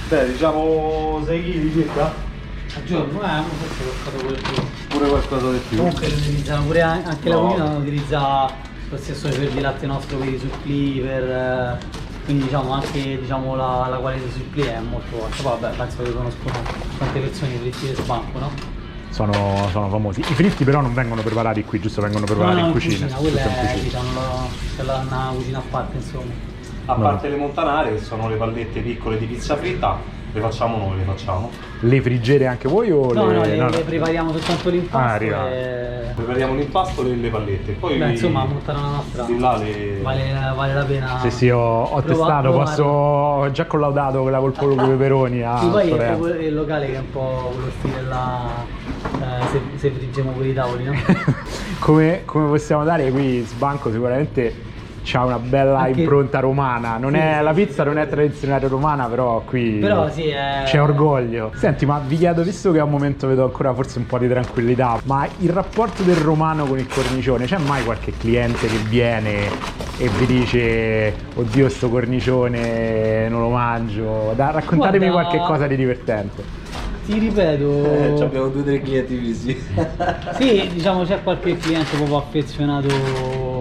Beh, 0.10 0.32
diciamo 0.32 1.22
6 1.26 1.42
kg 1.44 1.74
circa. 1.74 2.06
A 2.76 2.84
giorno, 2.86 3.20
eh, 3.22 3.42
forse 3.58 3.84
ho 3.84 3.92
fatto 4.04 4.26
quel 4.26 4.40
più. 4.42 4.64
Pure 4.90 5.10
qualcosa 5.10 5.52
di 5.52 5.60
più. 5.68 5.78
Comunque 5.78 6.06
utilizzano 6.08 6.64
pure 6.66 6.82
an- 6.84 7.04
anche 7.06 7.30
la 7.30 7.36
No. 7.36 7.48
cucina 7.48 7.78
utilizza 7.78 8.46
lo 8.90 8.98
stesso 8.98 9.28
fior 9.30 9.52
di 9.52 9.60
latte 9.62 9.86
nostro 9.88 10.18
per 10.18 10.28
i 10.28 10.38
suppli, 10.40 11.00
per, 11.00 11.24
eh, 11.24 11.78
quindi 12.26 12.44
diciamo 12.44 12.72
anche 12.74 13.20
diciamo, 13.20 13.56
la, 13.56 13.88
la 13.90 13.98
qualità 13.98 14.24
dei 14.26 14.32
suppli 14.34 14.62
è 14.62 14.80
molto 14.80 15.26
alta. 15.26 15.42
Poi 15.42 15.60
vabbè, 15.60 15.76
penso 15.78 16.04
che 16.04 16.14
conoscono 16.14 16.54
tante 17.00 17.20
persone 17.20 17.56
fritti 17.58 17.86
del 17.88 17.96
sbanco, 17.96 18.38
no? 18.40 18.52
Sono, 19.10 19.68
sono 19.72 19.90
famosi. 19.90 20.20
I 20.22 20.24
fritti 20.24 20.64
però 20.64 20.82
non 20.82 20.94
vengono 20.94 21.22
preparati 21.22 21.64
qui, 21.66 21.80
giusto? 21.80 22.02
Vengono 22.02 22.26
preparati 22.26 22.56
no, 22.56 22.62
no, 22.62 22.68
in 22.68 22.72
cucina. 22.74 23.08
quella 23.08 23.42
Tutto 23.42 23.50
in 23.50 23.56
è 23.56 23.72
cucina. 23.72 23.84
diciamo, 23.84 24.50
c'è 24.76 24.84
la- 24.84 25.04
una 25.06 25.32
cucina 25.36 25.58
a 25.58 25.64
parte 25.70 25.98
insomma. 25.98 26.32
A 26.86 26.96
No. 26.96 27.02
parte 27.04 27.30
le 27.30 27.36
montanare, 27.38 27.94
che 27.96 28.00
sono 28.02 28.28
le 28.30 28.36
pallette 28.36 28.80
piccole 28.82 29.18
di 29.18 29.26
pizza 29.26 29.56
fritta, 29.58 29.98
le 30.32 30.40
facciamo 30.42 30.78
noi, 30.78 30.98
le 30.98 31.04
facciamo. 31.04 31.50
Le 31.82 32.02
friggere 32.02 32.46
anche 32.46 32.68
voi 32.68 32.92
o 32.92 33.12
No, 33.14 33.28
le... 33.28 33.34
no, 33.36 33.42
le, 33.44 33.56
no, 33.56 33.64
no. 33.64 33.70
le 33.70 33.80
prepariamo 33.82 34.32
soltanto 34.32 34.70
l'impasto 34.70 35.24
Ah, 35.36 35.48
e... 35.50 36.12
Prepariamo 36.16 36.56
l'impasto 36.56 37.02
e 37.06 37.16
le 37.16 37.30
pallette. 37.30 37.72
Poi 37.74 37.98
Beh, 37.98 38.10
insomma, 38.12 38.44
montare 38.46 38.80
la 38.80 38.88
nostra 38.88 39.24
di 39.24 39.40
là 39.40 39.58
le... 39.58 40.00
vale, 40.02 40.24
vale 40.56 40.74
la 40.74 40.84
pena. 40.84 41.20
Sì, 41.22 41.32
sì, 41.32 41.50
ho, 41.50 41.84
ho 41.84 42.02
testato, 42.02 42.52
posso, 42.52 42.84
ho 42.84 43.52
già 43.52 43.66
collaudato 43.66 44.22
quella 44.22 44.40
col 44.40 44.52
pollo 44.52 44.76
con 44.76 44.86
i 44.86 44.90
peperoni 44.90 45.42
a 45.42 45.58
Sì, 45.60 45.68
poi 45.68 45.86
è 45.88 45.90
Torino. 45.90 46.18
proprio 46.18 46.48
il 46.48 46.54
locale 46.54 46.86
che 46.88 46.96
è 46.96 47.00
un 47.00 47.12
po' 47.12 47.52
quello 47.54 47.72
stile 47.80 48.02
là, 48.08 48.48
eh, 49.22 49.48
se, 49.52 49.62
se 49.78 49.90
friggiamo 49.92 50.32
quei 50.32 50.54
tavoli, 50.54 50.84
no? 50.84 50.94
come, 51.80 52.22
come 52.26 52.48
possiamo 52.50 52.84
dare 52.84 53.10
qui 53.12 53.42
sbanco 53.42 53.90
sicuramente 53.92 54.68
c'ha 55.04 55.24
una 55.26 55.40
bella 55.40 55.80
Anche- 55.80 56.02
impronta 56.02 56.40
romana. 56.40 56.98
Non 56.98 57.12
Sì, 57.14 57.18
è, 57.20 57.36
sì, 57.38 57.44
la 57.44 57.54
sì, 57.54 57.64
pizza 57.66 57.84
non 57.84 57.98
è 57.98 58.08
tradizionale 58.08 58.68
romana, 58.68 59.06
però 59.06 59.42
qui 59.46 59.78
Però 59.80 60.10
sì, 60.10 60.28
è... 60.28 60.64
c'è 60.66 60.82
orgoglio. 60.82 61.52
Senti, 61.56 61.86
ma 61.86 62.02
vi 62.06 62.18
chiedo, 62.18 62.44
visto 62.44 62.72
che 62.72 62.80
a 62.80 62.84
un 62.84 62.92
momento 62.92 63.28
vedo 63.28 63.44
ancora 63.44 63.74
forse 63.74 64.00
un 64.00 64.06
po' 64.06 64.18
di 64.18 64.28
tranquillità, 64.28 65.00
ma 65.06 65.28
il 65.40 65.50
rapporto 65.50 66.04
del 66.04 66.16
romano 66.18 66.66
con 66.66 66.78
il 66.78 66.88
cornicione, 66.88 67.46
c'è 67.46 67.58
mai 67.58 67.84
qualche 67.84 68.14
cliente 68.18 68.68
che 68.68 68.78
viene 68.90 69.78
e 69.98 70.08
vi 70.18 70.26
dice 70.26 71.14
oddio 71.36 71.68
sto 71.70 71.90
cornicione 71.90 73.28
non 73.30 73.42
lo 73.42 73.50
mangio? 73.50 74.34
Da, 74.36 74.52
raccontatemi 74.52 75.10
Guarda- 75.10 75.30
qualche 75.30 75.46
cosa 75.52 75.68
di 75.68 75.76
divertente. 75.76 76.58
Ti 77.06 77.18
ripeto... 77.18 77.86
Eh, 77.86 78.22
abbiamo 78.24 78.48
due 78.50 78.62
o 78.62 78.64
tre 78.64 78.82
clienti 78.82 79.18
fissi. 79.18 79.60
Sì, 80.38 80.70
diciamo 80.72 81.04
c'è 81.06 81.24
qualche 81.24 81.58
cliente 81.58 81.96
proprio 81.98 82.18
affezionato 82.18 82.88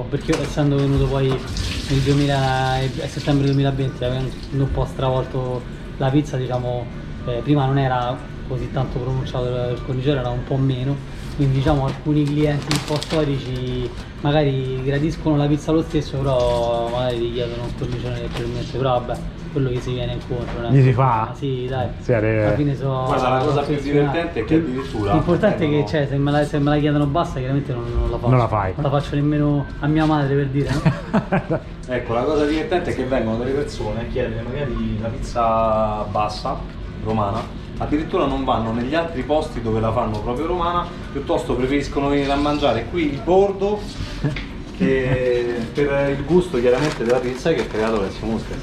perché 0.08 0.40
essendo 0.40 0.76
venuto 0.76 1.06
poi 1.06 1.28
nel 1.28 2.00
2000, 2.00 2.80
e- 2.80 2.90
a 3.02 3.08
settembre 3.08 3.46
2020 3.46 4.04
avendo 4.04 4.32
un 4.52 4.70
po' 4.70 4.84
stravolto 4.84 5.62
la 5.98 6.10
pizza, 6.10 6.36
diciamo 6.36 6.86
eh, 7.26 7.40
prima 7.42 7.66
non 7.66 7.78
era 7.78 8.16
così 8.46 8.70
tanto 8.72 8.98
pronunciato 8.98 9.46
il 9.46 9.82
cornicione, 9.84 10.20
era 10.20 10.30
un 10.30 10.44
po' 10.44 10.56
meno, 10.56 10.96
quindi 11.36 11.56
diciamo 11.56 11.86
alcuni 11.86 12.24
clienti 12.24 12.66
un 12.74 12.84
po' 12.86 13.00
storici 13.00 13.88
magari 14.20 14.82
gradiscono 14.82 15.36
la 15.36 15.46
pizza 15.46 15.70
lo 15.70 15.82
stesso, 15.82 16.16
però 16.16 16.88
magari 16.88 17.18
ti 17.18 17.32
chiedono 17.32 17.64
un 17.64 17.74
cornicione 17.78 18.20
leggermente, 18.20 18.76
però 18.76 19.00
vabbè, 19.00 19.20
quello 19.52 19.70
che 19.70 19.80
si 19.80 19.92
viene 19.92 20.12
incontro. 20.12 20.68
Gli 20.68 20.82
si 20.82 20.92
fa? 20.92 21.32
Sì, 21.34 21.66
dai. 21.68 21.88
Siete- 22.00 22.44
Alla 22.44 22.54
fine 22.54 22.76
so 22.76 23.04
Guarda, 23.06 23.28
la 23.28 23.44
cosa 23.44 23.62
più 23.62 23.80
divertente 23.80 24.40
è 24.40 24.44
che 24.44 24.54
addirittura 24.54 25.12
L'importante 25.12 25.64
è 25.64 25.68
che 25.68 25.84
cioè, 25.88 26.06
se, 26.06 26.16
me 26.16 26.30
la, 26.30 26.44
se 26.44 26.58
me 26.58 26.70
la 26.70 26.78
chiedono 26.78 27.06
basta, 27.06 27.38
chiaramente 27.38 27.72
non, 27.72 27.84
non 27.92 28.10
la 28.10 28.16
faccio. 28.16 28.28
Non 28.28 28.38
la 28.38 28.48
fai. 28.48 28.72
Non 28.76 28.90
la 28.90 29.00
faccio 29.00 29.14
nemmeno 29.14 29.66
a 29.80 29.86
mia 29.86 30.04
madre 30.04 30.34
per 30.34 30.46
dire, 30.48 30.70
no? 30.72 31.60
Ecco, 31.90 32.12
la 32.12 32.22
cosa 32.22 32.44
divertente 32.44 32.90
è 32.90 32.94
che 32.94 33.04
vengono 33.04 33.38
delle 33.38 33.52
persone 33.52 34.00
a 34.00 34.04
chiedere 34.04 34.42
magari 34.42 34.98
la 35.00 35.08
pizza 35.08 36.02
bassa, 36.10 36.58
romana, 37.02 37.40
addirittura 37.78 38.26
non 38.26 38.44
vanno 38.44 38.72
negli 38.72 38.94
altri 38.94 39.22
posti 39.22 39.62
dove 39.62 39.80
la 39.80 39.90
fanno 39.90 40.20
proprio 40.20 40.46
romana, 40.46 40.86
piuttosto 41.10 41.54
preferiscono 41.54 42.08
venire 42.08 42.30
a 42.30 42.36
mangiare 42.36 42.84
qui 42.90 43.12
il 43.12 43.20
bordo 43.24 43.80
che 44.76 45.56
per 45.72 46.10
il 46.10 46.24
gusto 46.26 46.58
chiaramente 46.60 47.04
della 47.04 47.18
pizza 47.20 47.52
che 47.52 47.62
ha 47.62 47.66
creato 47.66 48.00
Alessio 48.00 48.26
Musca. 48.26 48.54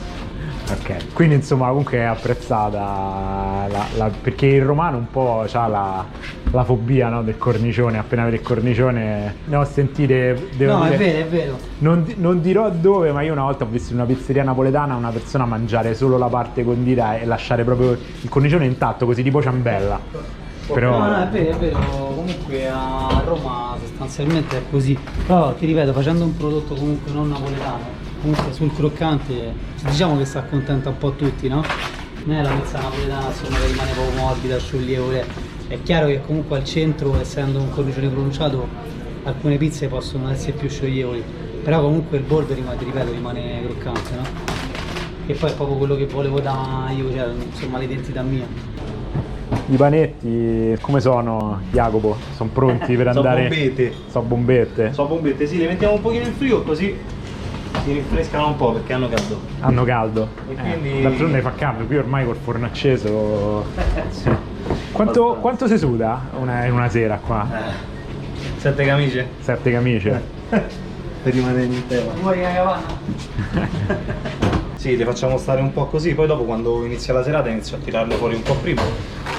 Ok, 0.80 1.14
quindi 1.14 1.36
insomma 1.36 1.68
comunque 1.70 1.98
è 2.00 2.04
apprezzata 2.04 2.78
la- 3.72 3.86
la- 3.96 4.12
perché 4.22 4.46
il 4.48 4.64
romano 4.64 4.98
un 4.98 5.10
po' 5.10 5.46
ha 5.52 5.68
la, 5.68 6.06
la 6.52 6.64
fobia 6.64 7.10
no, 7.10 7.24
del 7.24 7.38
cornicione, 7.38 7.98
appena 7.98 8.24
vede 8.26 8.38
il 8.38 8.42
cornicione 8.42 9.36
ne 9.46 9.56
ho 9.56 9.64
sentite, 9.64 10.50
devo 10.56 10.78
no, 10.78 10.84
dire, 10.84 10.96
è 10.96 10.98
vero, 10.98 11.18
è 11.20 11.26
vero. 11.28 11.58
Non, 11.80 12.14
non 12.18 12.42
dirò 12.42 12.70
dove, 12.70 13.12
ma 13.12 13.22
io 13.22 13.32
una 13.32 13.44
volta 13.44 13.64
ho 13.64 13.68
visto 13.68 13.94
in 13.94 14.00
una 14.00 14.08
pizzeria 14.08 14.44
napoletana 14.44 14.96
una 14.96 15.12
persona 15.12 15.46
mangiare 15.46 15.96
solo 15.96 16.18
la 16.18 16.28
parte 16.28 16.64
condita 16.64 17.18
e 17.20 17.26
lasciare 17.26 17.64
proprio 17.64 17.92
il 17.92 18.30
cornicione 18.30 18.66
intatto, 18.66 19.06
così 19.06 19.24
tipo 19.24 19.42
ciambella. 19.42 20.00
Però 20.68 20.98
No, 20.98 21.08
no, 21.10 21.22
è 21.24 21.28
vero, 21.28 21.56
è 21.56 21.60
vero. 21.60 21.80
Comunque 22.16 22.68
a 22.68 23.22
Roma 23.24 23.76
sostanzialmente 23.80 24.58
è 24.58 24.62
così. 24.70 24.98
Però 25.26 25.54
ti 25.54 25.68
ripeto, 25.68 25.94
facendo 25.94 26.24
un 26.24 26.36
prodotto 26.36 26.74
comunque 26.74 27.12
non 27.12 27.30
napoletano, 27.30 27.84
comunque 28.26 28.54
sul 28.54 28.74
croccante, 28.74 29.54
diciamo 29.84 30.18
che 30.18 30.26
si 30.26 30.38
accontenta 30.38 30.90
un 30.90 30.98
po' 30.98 31.12
tutti, 31.12 31.48
no? 31.48 31.64
Non 32.24 32.36
è 32.38 32.42
la 32.42 32.50
pizza 32.50 32.80
napoletana 32.80 33.28
insomma 33.28 33.58
che 33.60 33.68
rimane 33.68 33.92
poco 33.92 34.10
morbida, 34.18 34.58
scioglievole. 34.58 35.26
È 35.68 35.78
chiaro 35.84 36.08
che 36.08 36.22
comunque 36.26 36.58
al 36.58 36.64
centro, 36.64 37.20
essendo 37.20 37.60
un 37.60 37.70
cornicione 37.70 38.08
pronunciato, 38.08 38.68
alcune 39.24 39.58
pizze 39.58 39.88
possono 39.88 40.32
essere 40.32 40.54
più 40.54 40.68
scioglievoli. 40.68 41.24
Però 41.64 41.82
comunque 41.82 42.18
il 42.18 42.24
bordo 42.24 42.54
rimane, 42.56 42.78
ti 42.78 42.86
ripeto, 42.86 43.12
rimane 43.12 43.62
croccante, 43.64 44.16
no? 44.16 44.24
E 45.28 45.34
poi 45.34 45.50
è 45.52 45.54
proprio 45.56 45.78
quello 45.78 45.96
che 45.96 46.06
volevo 46.08 46.40
da 46.40 46.92
io, 46.96 47.12
cioè 47.12 47.28
insomma 47.32 47.78
l'identità 47.78 48.24
mia. 48.24 48.46
i 49.68 49.76
panetti 49.76 50.76
come 50.82 51.00
sono, 51.00 51.62
Jacopo? 51.72 52.18
Sono 52.36 52.50
pronti 52.52 52.96
per 52.96 53.08
Sono 53.14 53.28
andare? 53.28 53.48
bombette. 53.48 53.94
Sono 54.10 54.26
bombette. 54.26 54.94
Sono 54.94 55.08
bombette, 55.10 55.46
sì, 55.46 55.58
le 55.60 55.68
mettiamo 55.68 55.94
un 55.96 56.02
pochino 56.02 56.26
in 56.26 56.34
frigo 56.34 56.62
così 56.64 56.96
si 57.86 57.94
rinfrescano 57.94 58.48
un 58.48 58.56
po' 58.56 58.74
perché 58.74 58.94
hanno 58.94 59.08
caldo. 59.08 59.40
Hanno 59.62 59.84
caldo. 59.84 60.28
E 60.50 60.52
Eh, 60.54 60.56
quindi- 60.56 61.02
D'altronde 61.04 61.42
fa 61.42 61.52
caldo, 61.52 61.86
qui 61.86 61.98
ormai 61.98 62.26
col 62.26 62.36
forno 62.36 62.66
acceso. 62.66 63.64
Quanto, 64.92 65.38
quanto 65.42 65.68
si 65.68 65.78
suda 65.78 66.22
una- 66.40 66.66
in 66.66 66.72
una 66.74 66.90
sera 66.90 67.18
qua? 67.24 67.46
Sette 68.58 68.86
camicie? 68.86 69.28
Sette 69.40 69.72
camicie. 69.72 70.22
per 70.50 71.34
rimanere 71.34 71.66
in 71.66 71.86
tema. 71.88 72.12
Vuoi 72.22 72.42
la 72.42 72.54
cavanna? 72.54 72.84
Sì, 74.76 74.96
le 74.98 75.04
facciamo 75.06 75.38
stare 75.40 75.62
un 75.62 75.74
po' 75.74 75.86
così, 75.88 76.14
poi 76.14 76.28
dopo 76.28 76.44
quando 76.44 76.86
inizia 76.86 77.12
la 77.12 77.24
serata 77.24 77.50
inizio 77.50 77.76
a 77.78 77.80
tirarle 77.80 78.14
fuori 78.16 78.36
un 78.36 78.44
po' 78.44 78.54
prima, 78.54 78.84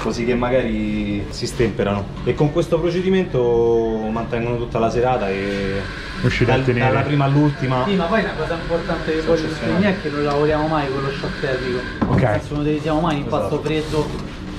così 0.01 0.25
che 0.25 0.35
magari 0.35 1.25
si 1.29 1.45
stemperano. 1.47 2.05
E 2.23 2.33
con 2.33 2.51
questo 2.51 2.79
procedimento 2.79 3.97
mantengono 4.11 4.57
tutta 4.57 4.79
la 4.79 4.89
serata 4.89 5.29
e 5.29 5.81
Riuscite 6.21 6.51
a 6.51 6.55
dal- 6.55 6.65
tenere. 6.65 6.87
dalla 6.91 7.01
prima 7.05 7.25
all'ultima. 7.25 7.83
Sì, 7.87 7.95
ma 7.95 8.05
poi 8.05 8.21
una 8.21 8.33
cosa 8.37 8.53
importante 8.55 9.11
che 9.13 9.21
voglio 9.21 9.47
sottolineare 9.49 9.95
è 9.95 10.01
che 10.01 10.09
non 10.09 10.23
lavoriamo 10.23 10.67
mai 10.67 10.87
con 10.91 11.03
lo 11.03 11.09
shock 11.11 11.39
termico. 11.39 11.79
Ok. 12.07 12.21
Nel 12.21 12.39
senso 12.39 12.53
non 12.53 12.61
utilizziamo 12.63 12.99
mai 12.99 13.15
l'impasto 13.15 13.59
freddo 13.61 14.07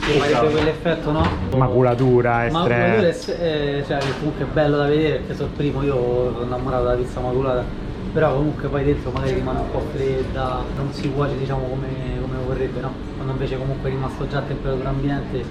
che 0.00 0.12
farebbe 0.12 0.26
Esatto. 0.26 0.50
quell'effetto, 0.50 1.10
no? 1.10 1.28
Maculatura, 1.56 2.30
Ma 2.50 2.60
maculatura 2.60 3.08
estrema. 3.08 3.40
è, 3.40 3.44
eh, 3.78 3.84
cioè, 3.86 3.98
che 3.98 4.06
comunque 4.18 4.44
è 4.44 4.48
bello 4.52 4.76
da 4.76 4.86
vedere 4.86 5.16
perché 5.18 5.34
sono 5.34 5.48
il 5.48 5.54
primo, 5.56 5.82
io 5.82 6.32
sono 6.32 6.44
innamorato 6.44 6.84
della 6.84 6.96
pizza 6.96 7.20
maculata. 7.20 7.64
Però 8.12 8.34
comunque 8.36 8.68
poi 8.68 8.84
dentro 8.84 9.10
magari 9.10 9.34
rimane 9.34 9.58
un 9.60 9.70
po' 9.70 9.82
fredda, 9.92 10.62
non 10.76 10.92
si 10.92 11.10
cuoce 11.12 11.36
diciamo 11.38 11.66
come, 11.68 11.88
come 12.20 12.36
vorrebbe, 12.46 12.80
no? 12.80 12.92
Quando 13.16 13.32
invece 13.32 13.56
comunque 13.58 13.90
è 13.90 13.92
rimasto 13.92 14.26
già 14.28 14.38
a 14.38 14.42
temperatura 14.42 14.88
ambiente 14.88 15.44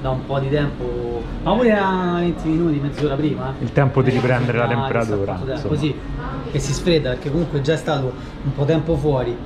da 0.00 0.10
un 0.10 0.24
po' 0.26 0.38
di 0.38 0.48
tempo, 0.48 1.22
ma 1.42 1.54
pure 1.54 1.72
a 1.72 2.16
20 2.20 2.48
minuti, 2.48 2.78
mezz'ora 2.78 3.14
prima. 3.16 3.48
eh. 3.58 3.64
Il 3.64 3.72
tempo 3.72 4.00
di 4.00 4.10
Eh, 4.10 4.12
riprendere 4.14 4.56
la 4.58 4.64
ah, 4.64 4.68
temperatura, 4.68 5.40
tempo. 5.44 5.68
Così, 5.68 5.94
che 6.50 6.58
si 6.58 6.72
sfredda 6.72 7.10
perché 7.10 7.30
comunque 7.30 7.58
è 7.58 7.62
già 7.62 7.76
stato 7.76 8.12
un 8.44 8.52
po' 8.54 8.64
tempo 8.64 8.96
fuori. 8.96 9.36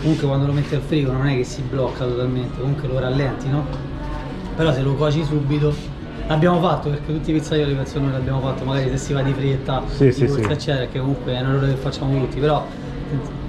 Comunque 0.00 0.26
quando 0.26 0.46
lo 0.46 0.52
metti 0.52 0.74
al 0.74 0.80
frigo 0.80 1.12
non 1.12 1.26
è 1.26 1.36
che 1.36 1.44
si 1.44 1.60
blocca 1.62 2.04
totalmente, 2.04 2.58
comunque 2.60 2.88
lo 2.88 2.98
rallenti, 2.98 3.48
no? 3.48 3.64
Però 4.56 4.72
se 4.72 4.80
lo 4.80 4.94
cuoci 4.94 5.22
subito 5.24 5.72
l'abbiamo 6.28 6.60
fatto 6.60 6.90
perché 6.90 7.06
tutti 7.12 7.30
i 7.30 7.34
pizzaioli 7.34 7.74
penso 7.74 7.98
noi 7.98 8.12
l'abbiamo 8.12 8.40
fatto, 8.40 8.64
magari 8.64 8.90
se 8.90 8.96
si 8.98 9.12
va 9.12 9.22
di 9.22 9.32
fretta, 9.32 9.82
Sì, 9.88 10.04
di 10.06 10.12
sì, 10.12 10.26
corsa, 10.26 10.42
sì. 10.44 10.52
eccetera, 10.52 10.86
che 10.86 10.98
comunque 11.00 11.32
è 11.34 11.40
un 11.40 11.48
errore 11.48 11.68
che 11.68 11.76
facciamo 11.76 12.18
tutti, 12.18 12.38
però 12.38 12.64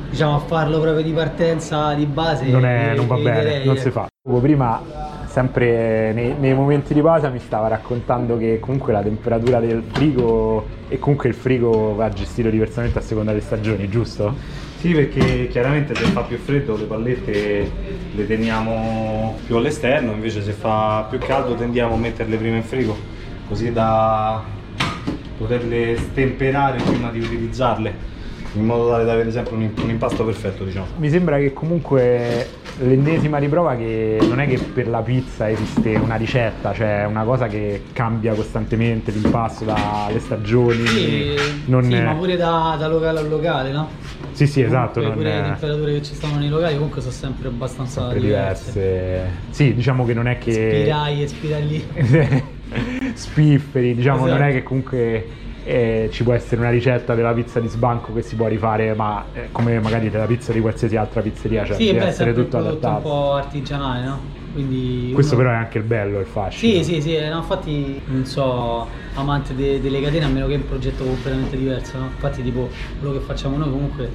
diciamo 0.09 0.35
a 0.35 0.39
farlo 0.39 0.79
proprio 0.79 1.03
di 1.03 1.11
partenza 1.11 1.93
di 1.93 2.05
base 2.05 2.45
Non, 2.47 2.65
è- 2.65 2.93
non 2.95 3.07
va 3.07 3.15
bene, 3.15 3.29
eviterei, 3.39 3.65
non 3.67 3.77
si 3.77 3.87
ecco. 3.87 3.91
fa. 3.91 4.07
Prima, 4.41 4.81
sempre 5.27 6.13
nei, 6.13 6.33
nei 6.39 6.53
momenti 6.53 6.93
di 6.93 7.01
pausa, 7.01 7.29
mi 7.29 7.39
stava 7.39 7.67
raccontando 7.67 8.37
che 8.37 8.59
comunque 8.59 8.93
la 8.93 9.01
temperatura 9.01 9.59
del 9.59 9.83
frigo 9.91 10.65
e 10.87 10.99
comunque 10.99 11.29
il 11.29 11.35
frigo 11.35 11.95
va 11.95 12.09
gestito 12.09 12.49
diversamente 12.49 12.99
a 12.99 13.01
seconda 13.01 13.31
delle 13.31 13.43
stagioni, 13.43 13.89
giusto? 13.89 14.33
Sì, 14.79 14.93
perché 14.93 15.49
chiaramente 15.49 15.93
se 15.93 16.05
fa 16.05 16.21
più 16.21 16.37
freddo 16.37 16.77
le 16.77 16.85
pallette 16.85 17.69
le 18.15 18.25
teniamo 18.25 19.37
più 19.45 19.57
all'esterno, 19.57 20.13
invece 20.13 20.41
se 20.41 20.53
fa 20.53 21.05
più 21.09 21.19
caldo 21.19 21.53
tendiamo 21.55 21.95
a 21.95 21.97
metterle 21.97 22.37
prima 22.37 22.55
in 22.55 22.63
frigo, 22.63 22.95
così 23.49 23.73
da 23.73 24.41
poterle 25.37 25.97
stemperare 25.97 26.81
prima 26.81 27.11
di 27.11 27.19
utilizzarle, 27.19 27.93
in 28.53 28.65
modo 28.65 28.89
tale 28.89 29.05
da 29.05 29.13
avere 29.13 29.31
sempre 29.31 29.55
un, 29.55 29.69
un 29.81 29.89
impasto 29.89 30.25
perfetto, 30.25 30.63
diciamo. 30.63 30.87
Mi 30.97 31.09
sembra 31.09 31.37
che 31.37 31.53
comunque 31.53 32.47
l'ennesima 32.79 33.37
riprova 33.37 33.75
che 33.75 34.17
non 34.27 34.39
è 34.39 34.47
che 34.47 34.57
per 34.57 34.87
la 34.87 35.01
pizza 35.01 35.49
esiste 35.49 35.95
una 35.95 36.15
ricetta, 36.15 36.73
cioè 36.73 37.05
una 37.05 37.23
cosa 37.23 37.47
che 37.47 37.83
cambia 37.93 38.33
costantemente 38.33 39.11
l'impasto 39.11 39.65
dalle 39.65 40.19
stagioni. 40.19 40.85
Sì, 40.87 41.35
non 41.65 41.83
sì, 41.83 41.93
è- 41.93 42.03
ma 42.03 42.13
pure 42.13 42.35
da, 42.37 42.75
da 42.79 42.87
locale 42.87 43.19
a 43.19 43.21
locale, 43.23 43.71
no? 43.71 43.89
Sì, 44.31 44.47
sì, 44.47 44.61
esatto, 44.61 45.01
Comunque 45.01 45.23
non 45.23 45.31
pure 45.33 45.41
le 45.41 45.55
è 45.55 45.59
temperature 45.59 45.93
che 45.93 46.03
ci 46.03 46.13
stanno 46.13 46.37
nei 46.39 46.49
locali 46.49 46.73
comunque 46.75 47.01
sono 47.01 47.13
sempre 47.13 47.47
abbastanza 47.49 48.01
sempre 48.01 48.19
diverse. 48.21 48.71
diverse. 48.71 49.29
Sì, 49.49 49.73
diciamo 49.73 50.05
che 50.05 50.13
non 50.13 50.27
è 50.27 50.37
che 50.37 50.51
Spirai 50.51 51.23
e 51.23 51.27
spiragli. 51.27 51.83
spifferi, 53.13 53.95
diciamo, 53.95 54.25
non 54.27 54.35
è 54.41 54.47
Esatto. 54.47 54.53
che 54.53 54.63
comunque 54.63 55.25
eh, 55.63 56.09
ci 56.11 56.23
può 56.23 56.33
essere 56.33 56.61
una 56.61 56.69
ricetta 56.69 57.15
della 57.15 57.33
pizza 57.33 57.59
di 57.59 57.67
sbanco 57.67 58.13
che 58.13 58.21
si 58.21 58.35
può 58.35 58.47
rifare, 58.47 58.93
ma 58.93 59.25
eh, 59.33 59.49
come 59.51 59.79
magari 59.79 60.09
della 60.09 60.25
pizza 60.25 60.51
di 60.53 60.59
qualsiasi 60.61 60.95
altra 60.95 61.21
pizzeria, 61.21 61.65
cioè 61.65 61.75
sì, 61.75 61.85
deve 61.85 61.99
beh, 61.99 62.05
essere 62.07 62.33
tutto 62.33 62.57
prodotto 62.57 62.87
un 62.89 62.95
adattato. 62.95 63.01
po' 63.01 63.33
artigianale, 63.33 64.05
no? 64.05 64.19
Quindi 64.51 65.11
Questo 65.13 65.35
uno- 65.35 65.43
però 65.43 65.53
è 65.55 65.57
anche 65.57 65.77
il 65.77 65.83
bello, 65.83 66.19
il 66.19 66.25
fascino. 66.25 66.83
Sì, 66.83 66.83
sì, 66.83 67.01
sì, 67.01 67.17
no, 67.27 67.37
infatti 67.37 68.01
non 68.05 68.25
so 68.25 68.87
amante 69.13 69.53
de- 69.55 69.79
delle 69.79 70.01
catene 70.01 70.25
a 70.25 70.27
meno 70.27 70.47
che 70.47 70.53
è 70.53 70.57
un 70.57 70.65
progetto 70.65 71.03
completamente 71.05 71.55
diverso, 71.57 71.97
no? 71.97 72.05
Infatti 72.05 72.41
tipo 72.43 72.69
quello 72.99 73.13
che 73.13 73.19
facciamo 73.19 73.57
noi 73.57 73.69
comunque 73.69 74.11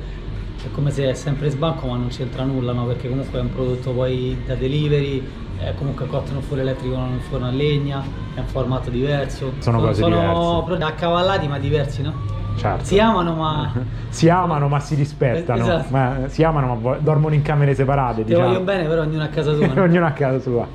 è 0.63 0.71
come 0.71 0.91
se 0.91 1.11
è 1.11 1.15
sempre 1.15 1.51
sbanco 1.51 1.87
ma 1.87 1.97
non 1.97 2.09
c'entra 2.09 2.45
nulla, 2.45 2.73
no? 2.73 2.87
Perché 2.87 3.09
comunque 3.09 3.39
è 3.39 3.43
un 3.43 3.51
prodotto 3.51 3.93
poi 3.93 4.43
da 4.45 4.55
delivery, 4.55 5.23
è 5.59 5.75
comunque 5.77 6.07
un 6.11 6.43
forno 6.43 6.63
elettrico 6.63 6.97
non 6.97 7.13
un 7.13 7.21
forno 7.21 7.47
a 7.47 7.51
legna, 7.51 8.03
è 8.35 8.41
un 8.41 8.47
formato 8.47 8.91
diverso. 8.91 9.53
Sono 9.59 9.81
cose 9.81 10.03
sono 10.03 10.65
diverse. 10.67 10.85
accavallati 10.85 11.49
ma 11.49 11.59
diversi, 11.59 12.03
no? 12.03 12.13
certo. 12.57 12.85
Si 12.85 12.99
amano 12.99 13.35
ma 13.35 13.73
Si 14.11 14.29
amano 14.29 14.69
ma 14.69 14.79
si 14.81 14.95
rispettano, 14.95 15.63
Esatto. 15.63 15.87
ma 15.91 16.17
si 16.27 16.43
amano 16.43 16.75
ma 16.77 16.97
dormono 16.97 17.35
in 17.35 17.43
camere 17.43 17.75
separate. 17.75 18.23
ti 18.23 18.29
diciamo. 18.31 18.47
voglio 18.47 18.61
bene 18.61 18.85
però 18.87 19.03
ognuno 19.03 19.23
a 19.25 19.29
casa 19.29 19.55
sua. 19.55 19.67
no? 19.75 19.83
Ognuno 19.83 20.07
a 20.07 20.11
casa 20.13 20.39
sua. 20.41 20.67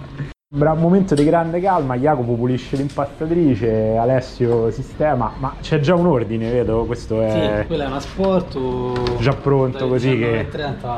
Sembra 0.52 0.72
un 0.72 0.80
momento 0.80 1.14
di 1.14 1.24
grande 1.24 1.62
calma, 1.62 1.96
Jacopo 1.96 2.34
pulisce 2.34 2.76
l'impastatrice, 2.76 3.96
Alessio 3.98 4.72
sistema, 4.72 5.32
ma 5.38 5.54
c'è 5.62 5.80
già 5.80 5.94
un 5.94 6.08
ordine, 6.08 6.50
vedo, 6.50 6.86
questo 6.86 7.22
è 7.22 7.60
Sì, 7.62 7.68
quella 7.68 7.84
è 7.84 7.88
una 7.88 8.00
sport. 8.00 9.20
già 9.20 9.34
pronto 9.36 9.88
così 9.88 10.18
che, 10.18 10.48
30 10.50 10.98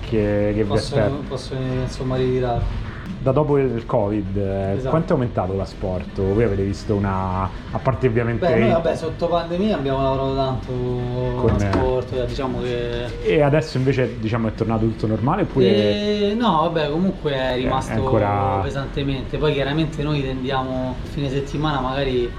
che, 0.00 0.50
che 0.52 0.52
vi 0.52 0.64
posso, 0.64 0.96
aspetta. 0.96 1.14
posso 1.28 1.54
insomma 1.54 2.16
ritirare. 2.16 2.87
Da 3.28 3.34
dopo 3.34 3.58
il 3.58 3.84
Covid, 3.84 4.36
eh, 4.38 4.72
Esatto. 4.72 4.88
quanto 4.88 5.10
è 5.10 5.12
aumentato 5.12 5.52
l'asporto? 5.54 6.22
Voi 6.32 6.44
avete 6.44 6.62
visto 6.62 6.94
una... 6.94 7.42
a 7.42 7.78
parte 7.78 8.06
ovviamente... 8.06 8.46
Beh, 8.46 8.58
noi 8.58 8.70
vabbè 8.70 8.96
sotto 8.96 9.26
pandemia 9.26 9.76
abbiamo 9.76 10.00
lavorato 10.02 10.34
tanto 10.34 10.72
Con- 10.72 11.50
con 11.50 11.60
sport, 11.60 12.12
eh, 12.14 12.24
diciamo 12.24 12.62
che 12.62 13.04
E 13.26 13.42
adesso 13.42 13.76
invece 13.76 14.18
diciamo 14.18 14.48
è 14.48 14.54
tornato 14.54 14.86
tutto 14.86 15.06
normale 15.06 15.42
oppure... 15.42 15.66
Eh, 15.66 16.36
no, 16.38 16.70
vabbè, 16.72 16.88
comunque 16.88 17.32
è 17.34 17.56
rimasto 17.56 17.92
È 17.92 17.96
ancora- 17.96 18.60
pesantemente. 18.62 19.36
Poi 19.36 19.52
chiaramente 19.52 20.02
noi 20.02 20.22
tendiamo 20.22 20.94
a 20.98 21.06
fine 21.10 21.28
settimana 21.28 21.80
magari 21.80 22.32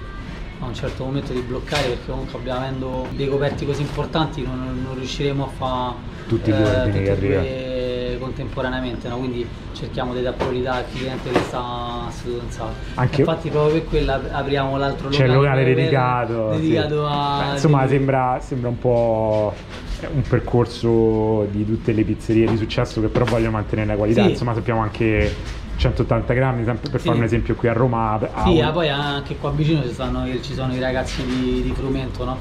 a 0.62 0.66
un 0.66 0.74
certo 0.74 1.04
momento 1.06 1.34
di 1.34 1.42
bloccare 1.42 1.88
perché 1.88 2.10
comunque 2.10 2.40
abbiamo 2.40 2.60
avendo 2.62 3.06
dei 3.12 3.28
coperti 3.28 3.66
così 3.66 3.82
importanti 3.82 4.42
non, 4.42 4.82
non 4.84 4.96
riusciremo 4.96 5.46
a 5.46 5.48
fare 5.48 5.94
Tutti 6.28 6.50
i 6.50 6.54
due 6.54 6.66
ordini 6.66 7.04
che 7.04 7.18
due 7.18 7.79
contemporaneamente, 8.20 9.08
no? 9.08 9.18
quindi 9.18 9.48
cerchiamo 9.74 10.14
di 10.14 10.22
dare 10.22 10.36
priorità 10.36 10.74
al 10.76 10.86
cliente 10.92 11.30
che 11.32 11.40
sta 11.40 12.04
seduto 12.10 12.44
in 12.46 12.52
sala. 12.52 12.72
Anche- 12.96 13.22
Infatti 13.22 13.50
proprio 13.50 13.74
per 13.74 13.86
quello 13.90 14.12
ap- 14.14 14.30
apriamo 14.32 14.78
l'altro 14.78 15.10
C'è 15.10 15.26
il 15.26 15.34
locale 15.34 15.64
per- 15.64 15.76
dedicato. 15.76 16.54
sì. 16.54 16.60
dedicato 16.62 17.08
a... 17.08 17.44
Beh, 17.48 17.52
insomma, 17.54 17.80
dei- 17.86 17.90
sembra, 17.98 18.38
sembra 18.42 18.70
un 18.70 18.78
po' 18.78 19.54
un 20.14 20.22
percorso 20.22 21.46
di 21.52 21.66
tutte 21.66 21.92
le 21.92 22.04
pizzerie 22.04 22.48
di 22.48 22.58
successo 22.58 23.02
che 23.02 23.08
però 23.08 23.26
vogliono 23.26 23.52
mantenere 23.52 23.88
la 23.90 23.96
qualità. 23.96 24.24
Sì. 24.24 24.30
Insomma, 24.30 24.54
sappiamo 24.54 24.82
anche 24.82 25.34
180 25.78 26.34
grammi, 26.34 26.64
sempre 26.66 26.90
per 26.90 27.00
Sì. 27.00 27.08
fare 27.08 27.18
un 27.20 27.24
esempio 27.26 27.56
qui 27.56 27.68
a 27.68 27.74
Roma. 27.74 28.14
ha 28.34 28.44
Sì, 28.44 28.58
un- 28.58 28.62
ah, 28.64 28.72
poi 28.72 28.90
anche 28.90 29.38
qua 29.38 29.50
vicino 29.52 29.82
ci, 29.84 29.92
stanno- 29.94 30.26
ci 30.42 30.54
sono 30.54 30.74
i 30.74 30.80
ragazzi 30.80 31.24
di, 31.26 31.62
di 31.64 31.74
Frumento, 31.74 32.24
no? 32.26 32.38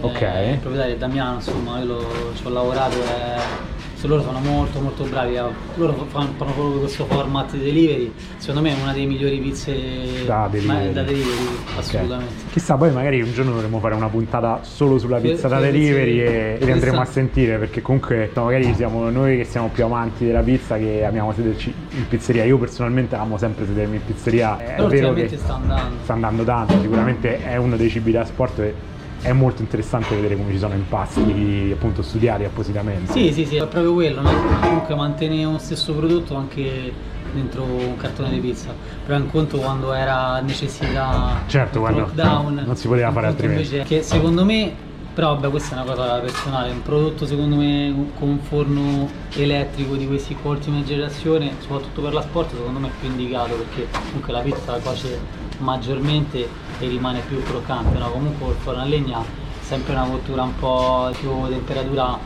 Ok. 0.00 0.20
Eh, 0.22 0.52
il 0.52 0.58
proprietario 0.58 0.94
è 0.94 0.98
Damiano, 0.98 1.34
insomma, 1.36 1.78
io 1.80 1.84
lo- 1.86 2.32
ci 2.34 2.46
ho 2.46 2.50
lavorato 2.50 2.96
e 2.96 3.66
se 3.76 3.77
loro 4.06 4.22
sono 4.22 4.38
molto 4.38 4.80
molto 4.80 5.04
bravi. 5.04 5.34
eh. 5.34 5.42
Loro 5.74 5.92
fanno, 6.08 6.30
fanno 6.36 6.52
proprio 6.52 6.78
questo 6.78 7.04
format 7.06 7.50
di 7.52 7.58
delivery. 7.64 8.12
Secondo 8.36 8.60
me 8.60 8.76
è 8.76 8.80
una 8.82 8.92
delle 8.92 9.06
migliori 9.06 9.38
pizze 9.38 10.24
Da 10.24 10.46
delivery. 10.50 10.92
da 10.92 11.02
delivery, 11.02 11.46
assolutamente. 11.76 12.32
Chissà, 12.52 12.76
poi 12.76 12.92
magari 12.92 13.20
un 13.22 13.32
giorno 13.32 13.52
dovremmo 13.52 13.80
fare 13.80 13.94
una 13.94 14.08
puntata 14.08 14.60
solo 14.62 14.98
sulla 14.98 15.20
Sì, 15.20 15.28
pizza 15.28 15.48
da 15.48 15.56
sì, 15.56 15.62
delivery 15.64 16.12
sì. 16.12 16.20
e, 16.20 16.58
e 16.60 16.64
li 16.64 16.70
andremo 16.70 17.00
a 17.00 17.04
sentire 17.04 17.56
perché 17.58 17.82
comunque 17.82 18.30
no, 18.34 18.44
magari 18.44 18.72
siamo 18.74 19.08
noi 19.10 19.36
che 19.38 19.44
siamo 19.44 19.68
più 19.72 19.84
amanti 19.84 20.24
della 20.26 20.42
pizza 20.42 20.76
che 20.76 21.04
amiamo 21.04 21.32
sederci 21.32 21.72
in 21.90 22.06
pizzeria. 22.08 22.44
Io 22.44 22.58
personalmente 22.58 23.16
amo 23.16 23.36
sempre 23.38 23.66
sedermi 23.66 23.96
in 23.96 24.04
pizzeria. 24.04 24.58
È 24.58 24.74
Però 24.76 24.88
vero 24.88 25.12
che 25.12 25.28
sta 25.36 25.54
andando. 25.54 25.96
sta 26.02 26.12
andando 26.12 26.44
tanto, 26.44 26.80
sicuramente 26.80 27.42
è 27.42 27.56
uno 27.56 27.76
dei 27.76 27.88
cibi 27.90 28.12
da 28.12 28.24
sport 28.24 28.72
è 29.20 29.32
molto 29.32 29.62
interessante 29.62 30.14
vedere 30.14 30.36
come 30.36 30.52
ci 30.52 30.58
sono 30.58 30.74
impasti 30.74 31.70
appunto 31.72 32.02
studiati 32.02 32.44
appositamente. 32.44 33.12
Sì, 33.12 33.32
sì, 33.32 33.44
sì, 33.44 33.56
è 33.56 33.66
proprio 33.66 33.94
quello, 33.94 34.20
no? 34.20 34.30
comunque 34.60 34.94
mantenere 34.94 35.44
uno 35.44 35.58
stesso 35.58 35.92
prodotto 35.92 36.36
anche 36.36 36.92
dentro 37.32 37.62
un 37.64 37.96
cartone 37.96 38.30
di 38.30 38.38
pizza. 38.38 38.74
Però 39.04 39.18
un 39.18 39.30
conto 39.30 39.58
quando 39.58 39.92
era 39.92 40.40
necessità 40.40 41.42
Certo, 41.46 41.80
quando 41.80 42.00
lockdown, 42.00 42.62
non 42.64 42.76
si 42.76 42.88
poteva 42.88 43.10
fare 43.12 43.26
altrimenti. 43.26 43.62
Invece, 43.62 43.82
che 43.84 44.02
secondo 44.02 44.44
me, 44.44 44.72
però 45.12 45.34
vabbè 45.34 45.50
questa 45.50 45.76
è 45.76 45.82
una 45.82 45.94
cosa 45.94 46.18
personale, 46.20 46.70
un 46.70 46.82
prodotto 46.82 47.26
secondo 47.26 47.56
me 47.56 48.10
con 48.18 48.28
un 48.28 48.38
forno 48.38 49.08
elettrico 49.34 49.96
di 49.96 50.06
questi 50.06 50.34
qua 50.36 50.52
ultima 50.52 50.82
generazione, 50.84 51.52
soprattutto 51.58 52.02
per 52.02 52.12
la 52.12 52.22
sport, 52.22 52.54
secondo 52.54 52.78
me 52.78 52.88
è 52.88 52.92
più 53.00 53.08
indicato 53.08 53.54
perché 53.54 53.88
comunque 54.06 54.32
la 54.32 54.40
pizza 54.40 54.72
la 54.72 54.78
cuoce 54.78 55.46
maggiormente 55.58 56.38
e 56.78 56.88
rimane 56.88 57.20
più 57.20 57.42
croccante, 57.42 57.98
no? 57.98 58.10
Comunque 58.10 58.46
col 58.46 58.54
forno 58.56 58.82
a 58.82 58.84
legna 58.84 59.46
sempre 59.60 59.92
una 59.92 60.04
cottura 60.04 60.42
un 60.44 60.56
po' 60.58 61.10
più 61.18 61.30
temperatura 61.48 62.18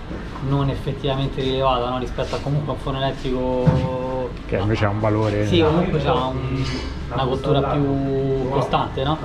non 0.48 0.68
effettivamente 0.68 1.40
rilevata 1.42 1.88
no? 1.88 1.98
rispetto 1.98 2.36
a 2.36 2.38
comunque 2.38 2.70
a 2.72 2.76
un 2.76 2.80
forno 2.80 3.02
elettrico 3.02 4.30
Che 4.46 4.56
invece 4.58 4.84
ha 4.84 4.90
un 4.90 5.00
valore. 5.00 5.44
sì 5.48 5.60
comunque 5.60 5.98
c'ha 6.00 6.12
un- 6.26 6.64
una 7.12 7.24
cottura 7.24 7.60
più 7.62 8.48
costante 8.48 9.02
no? 9.02 9.18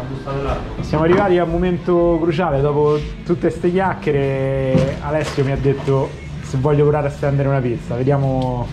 Siamo 0.80 1.04
arrivati 1.04 1.38
al 1.38 1.48
momento 1.48 2.18
cruciale, 2.20 2.60
dopo 2.60 2.98
tutte 3.24 3.52
ste 3.52 3.70
chiacchiere 3.72 4.98
Alessio 5.02 5.44
mi 5.44 5.52
ha 5.52 5.58
detto 5.58 6.10
se 6.42 6.58
voglio 6.58 6.84
provare 6.88 7.08
a 7.08 7.12
stendere 7.12 7.50
una 7.50 7.60
pizza, 7.60 7.94
vediamo, 7.96 8.66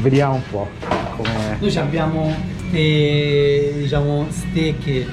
vediamo 0.00 0.34
un 0.34 0.42
po' 0.48 0.68
come... 1.16 1.56
noi 1.58 1.70
ci 1.70 1.78
abbiamo 1.78 2.32
ste, 2.76 3.72
diciamo 3.78 4.26
stecche 4.30 5.06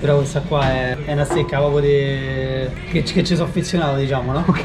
però 0.00 0.16
questa 0.16 0.40
qua 0.40 0.68
è, 0.70 0.96
è 1.06 1.12
una 1.14 1.24
stecca 1.24 1.56
proprio 1.58 1.80
de- 1.80 2.70
che, 2.90 3.02
che 3.04 3.24
ci 3.24 3.34
sono 3.36 3.48
affezionato 3.48 3.96
diciamo 3.96 4.32
no? 4.32 4.44
Ok. 4.46 4.64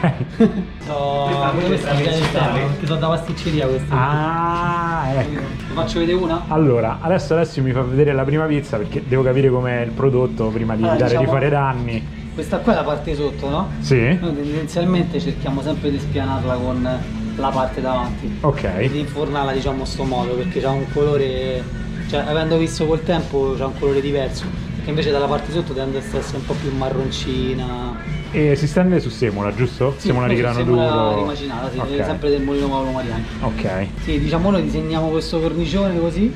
so, 0.86 1.28
sono 1.30 1.78
già 1.78 1.90
all'interno, 2.10 2.54
perché 2.68 2.86
sono 2.86 3.00
da 3.00 3.08
pasticceria 3.08 3.68
queste 3.68 3.88
Ah, 3.90 5.06
ecco. 5.16 5.30
vi 5.40 5.74
faccio 5.74 6.00
vedere 6.00 6.18
una? 6.18 6.44
Allora, 6.50 6.98
adesso 7.00 7.36
Alessio 7.36 7.64
mi 7.64 7.72
fa 7.72 7.82
vedere 7.84 8.12
la 8.12 8.24
prima 8.26 8.46
pizza 8.48 8.76
perché 8.78 9.02
devo 9.08 9.24
capire 9.24 9.50
com'è 9.50 9.82
il 9.82 9.92
prodotto 9.92 10.48
prima 10.48 10.76
di 10.76 10.82
Allora, 10.84 10.98
evitare 10.98 11.18
di 11.18 11.24
diciamo- 11.24 11.38
fare 11.40 11.50
danni. 11.50 12.08
questa 12.34 12.58
qua 12.58 12.74
è 12.74 12.76
la 12.76 12.84
parte 12.84 13.16
sotto 13.16 13.50
no? 13.50 13.70
Sì? 13.80 14.18
Noi 14.20 14.36
tendenzialmente 14.36 15.22
cerchiamo 15.22 15.62
sempre 15.62 15.90
di 15.92 16.00
spianarla 16.00 16.54
con 16.56 17.00
la 17.38 17.50
parte 17.50 17.80
davanti 17.80 18.26
e 18.26 18.30
Ok. 18.42 18.88
di 18.88 19.00
infornarla 19.00 19.54
diciamo 19.54 19.84
a 19.84 19.86
sto 19.86 20.04
modo 20.04 20.34
perché 20.34 20.62
ha 20.66 20.72
un 20.72 20.84
colore, 20.92 21.64
cioè 22.10 22.20
avendo 22.22 22.58
visto 22.58 22.86
col 22.86 23.04
tempo 23.04 23.56
c'ha 23.58 23.68
un 23.68 23.78
colore 23.80 24.02
diverso 24.02 24.46
perché 24.76 24.90
invece 24.90 25.12
dalla 25.12 25.28
parte 25.28 25.52
sotto 25.52 25.74
tende 25.74 25.98
a 25.98 26.02
essere 26.02 26.38
un 26.38 26.46
po' 26.46 26.54
più 26.54 26.72
marroncina 26.76 28.18
E 28.32 28.56
si 28.56 28.68
stende 28.68 29.00
su 29.00 29.10
semola, 29.10 29.54
giusto? 29.54 29.94
semola 29.98 30.28
di 30.28 30.36
grano 30.36 30.60
semola 30.60 30.90
duro. 30.90 31.16
rimacinata, 31.20 31.70
sì, 31.72 31.80
Ok. 31.80 32.04
sempre 32.06 32.30
del 32.30 32.42
mulino 32.42 32.68
Paolo 32.70 32.92
Mariani 32.92 33.24
Ok, 33.42 33.88
sì 34.04 34.20
diciamo 34.20 34.50
noi 34.52 34.64
disegniamo 34.64 35.10
questo 35.10 35.40
cornicione 35.40 36.00
così 36.00 36.34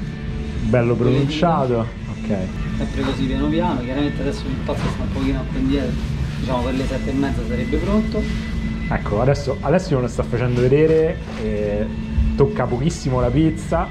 bello 0.64 0.96
pronunciato. 0.96 1.86
Ok. 2.10 2.36
sempre 2.78 3.02
così 3.02 3.24
piano 3.26 3.48
piano 3.48 3.82
chiaramente 3.82 4.22
adesso 4.22 4.44
l'impazzo 4.46 4.82
sta 4.94 5.04
un 5.04 5.12
pochino 5.12 5.44
più 5.52 5.60
indietro 5.60 5.92
diciamo 6.40 6.62
per 6.64 6.74
le 6.76 6.86
sette 6.86 7.10
e 7.10 7.14
mezza 7.14 7.42
sarebbe 7.48 7.78
pronto 7.78 8.52
Ecco, 8.90 9.22
adesso 9.22 9.58
Alessio 9.62 9.96
me 9.96 10.04
lo 10.04 10.08
sta 10.10 10.22
facendo 10.24 10.60
vedere, 10.62 11.18
eh, 11.42 11.86
tocca 12.36 12.66
pochissimo 12.66 13.22
la 13.22 13.30
pizza, 13.30 13.88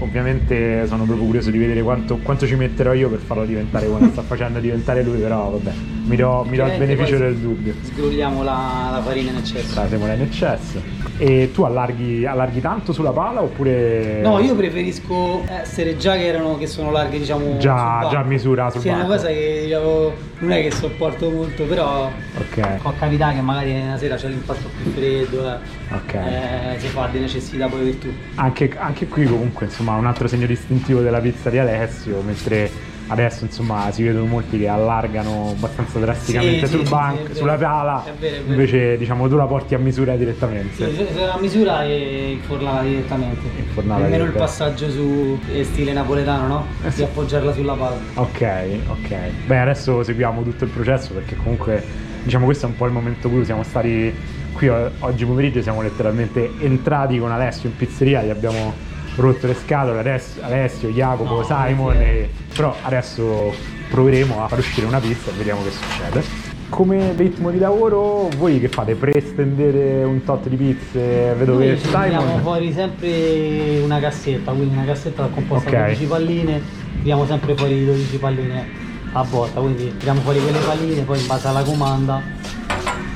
ovviamente 0.00 0.86
sono 0.86 1.04
proprio 1.04 1.26
curioso 1.26 1.50
di 1.50 1.58
vedere 1.58 1.82
quanto, 1.82 2.18
quanto 2.18 2.46
ci 2.46 2.56
metterò 2.56 2.92
io 2.92 3.08
per 3.08 3.20
farlo 3.20 3.44
diventare 3.44 3.86
come 3.86 4.10
sta 4.10 4.22
facendo 4.22 4.58
diventare 4.58 5.02
lui, 5.02 5.18
però 5.18 5.50
vabbè, 5.50 5.72
mi 6.10 6.16
do, 6.16 6.44
mi 6.48 6.56
do 6.56 6.66
il 6.66 6.76
beneficio 6.76 7.16
del 7.18 7.36
dubbio. 7.36 7.72
sgrulliamo 7.82 8.42
la, 8.42 8.88
la 8.92 9.00
farina 9.02 9.30
in 9.30 9.36
eccesso 9.36 9.80
La 9.80 9.86
semola 9.88 10.12
in 10.14 10.22
eccesso. 10.22 10.82
E 11.18 11.50
tu 11.52 11.62
allarghi, 11.62 12.24
allarghi 12.26 12.60
tanto 12.60 12.92
sulla 12.92 13.10
pala 13.10 13.42
oppure... 13.42 14.20
No, 14.22 14.38
io 14.40 14.54
preferisco 14.56 15.44
essere 15.46 15.96
già 15.98 16.14
che 16.16 16.26
erano 16.26 16.56
che 16.58 16.66
sono 16.66 16.90
larghe, 16.90 17.18
diciamo. 17.18 17.58
Già- 17.58 17.76
sul 17.76 17.86
banco. 18.00 18.08
già 18.10 18.22
misura 18.22 18.70
sul 18.70 18.80
Sì, 18.80 18.88
è 18.88 18.92
una 18.92 19.00
banco. 19.02 19.14
cosa 19.16 19.28
che 19.28 19.60
diciamo, 19.64 20.12
non 20.38 20.52
è 20.52 20.62
che 20.62 20.70
sopporto 20.70 21.30
molto, 21.30 21.64
però 21.64 22.10
Ok, 22.38 22.76
può 22.80 22.92
capitare 22.98 23.34
che 23.34 23.40
magari 23.42 23.78
una 23.80 23.98
sera 23.98 24.16
c'è 24.16 24.28
l'impatto 24.28 24.68
più 24.82 24.90
freddo, 24.92 25.46
eh. 25.48 25.56
ok. 25.94 26.14
Eh, 26.14 26.78
si 26.78 26.86
fa 26.88 27.08
di 27.12 27.18
necessità 27.20 27.66
poi 27.68 27.80
per 27.84 27.94
tu. 27.96 28.08
Anche, 28.36 28.72
anche 28.78 29.06
qui 29.06 29.26
comunque 29.26 29.66
insomma 29.66 29.94
un 29.96 30.06
altro 30.06 30.26
segno 30.26 30.46
distintivo 30.46 31.00
della 31.02 31.20
pizza 31.20 31.50
di 31.50 31.58
Alessio, 31.58 32.22
mentre 32.22 32.70
adesso 33.12 33.44
insomma 33.44 33.90
si 33.90 34.02
vedono 34.04 34.24
molti 34.26 34.58
che 34.58 34.68
allargano 34.68 35.50
abbastanza 35.56 35.98
drasticamente 35.98 36.66
Sì, 36.66 36.72
sul 36.76 36.84
sì, 36.86 36.90
banco, 36.90 37.26
sì, 37.32 37.34
sulla 37.38 37.54
pala, 37.56 38.04
È 38.04 38.12
vero, 38.18 38.36
è 38.36 38.38
vero. 38.38 38.50
invece 38.52 38.96
diciamo 38.96 39.28
tu 39.28 39.36
la 39.36 39.46
porti 39.46 39.74
a 39.74 39.78
misura 39.78 40.16
direttamente. 40.16 40.90
la 41.14 41.36
misura 41.40 41.84
e 41.84 42.30
infornata 42.32 42.82
direttamente. 42.82 43.46
Infornata 43.58 44.02
Nemmeno 44.02 44.24
il 44.24 44.30
passaggio 44.32 44.90
su 44.90 45.38
eh, 45.52 45.64
stile 45.64 45.92
napoletano, 45.92 46.46
no? 46.46 46.66
Eh 46.84 46.90
sì. 46.90 46.96
Di 46.98 47.02
appoggiarla 47.02 47.52
sulla 47.52 47.74
palla. 47.74 47.96
Ok, 48.14 48.46
ok. 48.88 49.14
Beh 49.46 49.58
adesso 49.58 50.02
seguiamo 50.02 50.42
tutto 50.42 50.64
il 50.64 50.70
processo 50.70 51.12
perché 51.12 51.34
comunque 51.36 51.82
diciamo 52.22 52.44
questo 52.44 52.66
è 52.66 52.68
un 52.68 52.76
po' 52.76 52.86
il 52.86 52.92
momento 52.92 53.28
clou, 53.28 53.42
siamo 53.44 53.62
stati 53.64 54.14
qui 54.52 54.68
oggi 54.68 55.24
pomeriggio, 55.24 55.62
siamo 55.62 55.82
letteralmente 55.82 56.48
entrati 56.60 57.18
con 57.18 57.32
Alessio 57.32 57.68
in 57.68 57.76
pizzeria, 57.76 58.22
gli 58.22 58.30
abbiamo 58.30 58.72
rotto 59.16 59.46
le 59.46 59.54
scatole, 59.54 59.98
Alessio, 59.98 60.42
Alessio 60.42 60.88
Jacopo, 60.90 61.40
No, 61.40 61.44
Simon, 61.44 61.96
e- 61.96 62.28
però 62.54 62.74
adesso 62.82 63.52
proveremo 63.90 64.44
a 64.44 64.48
far 64.48 64.58
uscire 64.58 64.86
una 64.86 64.98
pizza 65.00 65.30
e 65.30 65.34
vediamo 65.34 65.62
che 65.62 65.70
succede. 65.70 66.48
Come 66.68 67.14
ritmo 67.16 67.50
di 67.50 67.58
lavoro, 67.58 68.28
voi 68.36 68.60
che 68.60 68.68
fate? 68.68 68.94
Pre-stendete 68.94 70.04
un 70.04 70.22
tot 70.22 70.48
di 70.48 70.54
pizze? 70.54 71.34
Vedo 71.36 71.54
Noi 71.54 71.66
che 71.66 71.78
Simon... 71.78 72.40
fuori 72.42 72.72
sempre 72.72 73.80
una 73.82 73.98
cassetta, 73.98 74.52
quindi 74.52 74.74
una 74.76 74.84
cassetta 74.84 75.26
composta 75.34 75.68
Ok. 75.68 75.74
da 75.76 75.82
12 75.86 76.04
palline, 76.04 76.62
tiriamo 76.98 77.26
sempre 77.26 77.56
fuori 77.56 77.84
12 77.84 78.16
palline 78.18 78.68
a 79.12 79.22
volta, 79.24 79.58
quindi 79.60 79.96
tiriamo 79.96 80.20
fuori 80.20 80.38
quelle 80.40 80.58
palline, 80.60 81.02
poi 81.02 81.18
in 81.18 81.26
base 81.26 81.48
alla 81.48 81.62
comanda 81.62 82.22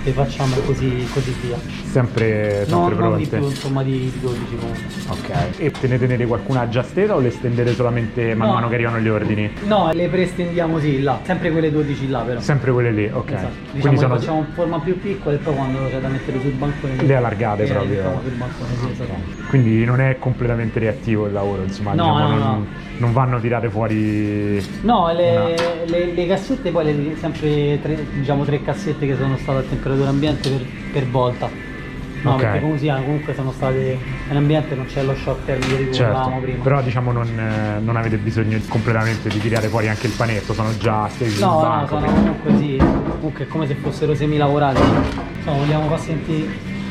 le 0.05 0.11
facciamo 0.13 0.55
così, 0.67 1.07
così 1.13 1.35
via. 1.43 1.57
Sempre, 1.85 2.67
No, 2.69 2.87
sempre 2.89 2.95
di 2.95 3.27
pronte. 3.27 3.37
più, 3.39 3.47
insomma 3.47 3.83
di 3.83 4.13
12 4.21 4.57
comunque. 4.57 4.83
Ok. 5.09 5.31
E 5.61 5.71
te 5.71 5.87
ne 5.89 5.99
tenere 5.99 6.27
qualcuna 6.27 6.69
già 6.69 6.83
stesa 6.83 7.15
o 7.15 7.21
le 7.21 7.31
stendere 7.31 7.73
solamente 7.75 8.35
man 8.35 8.49
No. 8.49 8.55
mano 8.55 8.69
che 8.69 8.75
arrivano 8.75 8.99
gli 9.01 9.09
ordini? 9.09 9.51
No, 9.67 9.91
le 9.93 10.09
prestendiamo 10.09 10.79
sì 10.79 11.01
là, 11.01 11.21
sempre 11.25 11.51
quelle 11.51 11.71
12 11.71 12.09
là 12.11 12.21
però. 12.21 12.41
Sempre 12.41 12.73
quelle 12.73 12.91
lì, 12.93 13.09
ok. 13.11 13.31
Esatto. 13.31 13.53
Quindi 13.71 13.89
Diciamo 13.89 13.97
sono 13.99 14.13
che 14.15 14.19
facciamo 14.21 14.39
in 14.41 14.47
forma 14.55 14.79
più 14.81 15.01
piccola 15.01 15.35
e 15.35 15.39
poi 15.39 15.55
quando 15.55 15.79
c'è 15.89 16.01
da 16.01 16.09
mettere 16.09 16.41
sul 16.41 16.53
bancone 16.53 17.03
le 17.03 17.15
allargate 17.17 17.63
eh, 17.65 17.67
proprio. 17.73 18.03
bancone, 18.37 18.69
sì, 18.81 18.91
esatto. 18.93 19.13
Quindi 19.49 19.85
non 19.85 20.01
è 20.01 20.19
completamente 20.19 20.79
reattivo 20.79 21.27
il 21.27 21.33
lavoro, 21.33 21.63
insomma, 21.63 21.95
No, 21.95 22.03
diciamo, 22.13 22.19
no, 22.19 22.29
non, 22.29 22.39
no. 22.61 22.67
non 22.99 23.13
vanno 23.13 23.41
tirate 23.41 23.71
fuori. 23.71 24.63
No, 24.83 25.11
le, 25.13 25.55
le- 25.87 26.13
le 26.13 26.27
cassette 26.27 26.71
poi 26.71 26.85
le, 26.85 27.17
sempre 27.17 27.79
tre, 27.81 28.05
diciamo 28.13 28.45
tre 28.45 28.63
cassette 28.63 29.07
che 29.07 29.17
sono 29.17 29.37
state 29.39 29.59
a 29.59 29.63
temperatura 29.63 29.93
ambiente 30.03 30.49
per, 30.51 30.65
per 30.93 31.07
volta. 31.09 31.49
No, 32.23 32.33
Ok. 32.35 32.41
perché 32.41 32.61
come 32.61 32.77
si 32.79 32.85
chiama, 32.85 33.03
comunque 33.03 33.35
sono 33.35 33.53
state 33.53 33.99
in 34.31 34.37
ambiente 34.37 34.75
non 34.75 34.87
c'è 34.87 35.03
lo 35.03 35.15
shock 35.15 35.45
termico 35.45 35.77
di 35.77 35.85
cui 35.85 35.93
Certo, 35.95 36.13
parlavamo 36.15 36.41
prima. 36.41 36.63
però 36.63 36.81
diciamo 36.81 37.13
non, 37.13 37.27
eh, 37.39 37.81
non 37.81 37.97
avete 37.97 38.17
bisogno 38.17 38.59
completamente 38.67 39.29
di 39.29 39.39
tirare 39.41 39.69
fuori 39.69 39.89
anche 39.89 40.07
il 40.07 40.15
panetto, 40.17 40.55
sono 40.55 40.75
già 40.79 41.07
stesi 41.11 41.33
sul 41.37 41.45
No, 41.45 41.63
no, 41.81 41.87
sono 41.87 42.07
comunque 42.07 42.57
sì, 42.57 42.77
comunque 42.79 43.45
è 43.45 43.47
come 43.47 43.67
se 43.67 43.75
fossero 43.75 44.15
semilavorati. 44.15 44.81
Insomma, 45.37 45.57
vogliamo 45.59 45.87
far 45.89 46.01
sentire 46.01 46.39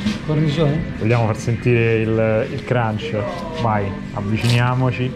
il 0.04 0.18
cornicione? 0.28 0.84
Vogliamo 1.00 1.26
far 1.26 1.38
sentire 1.38 1.96
il, 1.96 2.48
il 2.52 2.64
crunch? 2.64 3.16
Vai, 3.64 3.92
avviciniamoci. 4.14 5.12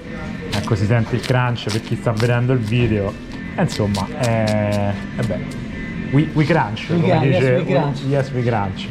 Ecco 0.52 0.74
si 0.74 0.86
sente 0.88 1.14
il 1.16 1.22
crunch 1.22 1.70
per 1.72 1.82
chi 1.82 1.96
sta 1.96 2.12
vedendo 2.12 2.54
il 2.54 2.60
video. 2.60 3.14
E 3.56 3.62
insomma, 3.62 4.08
è, 4.18 4.92
è 5.18 5.22
bello. 5.28 5.66
We, 6.12 6.30
we 6.34 6.46
crunch, 6.46 6.90
We 6.90 7.00
come 7.02 7.20
dice. 7.20 7.40
yes, 7.40 7.60
we 7.60 7.66
crunch. 7.74 8.02
yes, 8.04 8.32
we 8.32 8.44
crunch. 8.44 8.88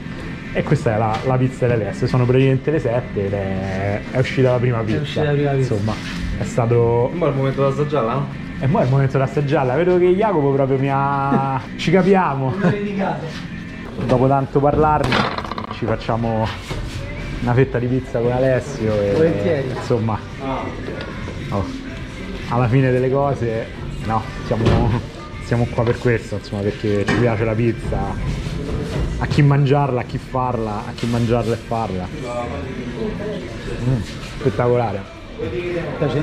E 0.52 0.62
questa 0.62 0.94
è 0.94 0.98
la, 0.98 1.16
la 1.26 1.36
pizza 1.36 1.66
delle 1.66 1.92
S, 1.92 2.04
sono 2.04 2.24
praticamente 2.24 2.70
le 2.70 2.78
7 2.78 3.26
ed 3.26 3.32
è, 3.32 4.00
è 4.10 4.18
uscita 4.18 4.52
la 4.52 4.58
prima 4.58 4.78
pizza. 4.80 5.00
uscita 5.00 5.24
la 5.24 5.32
prima 5.32 5.50
pizza. 5.50 5.74
Insomma, 5.74 5.94
è 6.38 6.44
stato. 6.44 7.10
Ma 7.14 7.26
è 7.26 7.28
il 7.30 7.36
momento 7.36 7.60
da 7.62 7.68
assaggiarla, 7.68 8.12
no? 8.12 8.28
E 8.58 8.66
poi 8.68 8.80
è 8.80 8.84
il 8.84 8.90
momento 8.90 9.18
da 9.18 9.24
assaggiarla, 9.24 9.74
vedo 9.74 9.98
che 9.98 10.06
Jacopo 10.14 10.52
proprio 10.52 10.78
mi 10.78 10.88
ha. 10.90 11.60
ci 11.76 11.90
capiamo. 11.90 12.54
Dopo 14.06 14.28
tanto 14.28 14.60
parlarne 14.60 15.14
ci 15.72 15.84
facciamo 15.84 16.46
una 17.42 17.52
fetta 17.54 17.78
di 17.78 17.86
pizza 17.86 18.18
con 18.18 18.32
Alessio 18.32 18.98
e 19.00 19.12
Volentieri. 19.12 19.68
insomma 19.68 20.18
oh, 21.50 21.64
alla 22.48 22.66
fine 22.66 22.90
delle 22.90 23.10
cose 23.10 23.66
no, 24.06 24.22
siamo, 24.46 24.64
siamo 25.46 25.64
qua 25.72 25.84
per 25.84 25.98
questo, 25.98 26.34
insomma, 26.34 26.62
perché 26.62 27.06
ci 27.06 27.14
piace 27.14 27.44
la 27.44 27.54
pizza 27.54 28.14
a 29.18 29.26
chi 29.26 29.42
mangiarla, 29.42 30.00
a 30.00 30.04
chi 30.04 30.18
farla, 30.18 30.78
a 30.88 30.92
chi 30.92 31.06
mangiarla 31.06 31.54
e 31.54 31.56
farla. 31.56 32.08
Mm, 33.84 34.00
spettacolare. 34.40 35.00
Piace? 35.98 36.22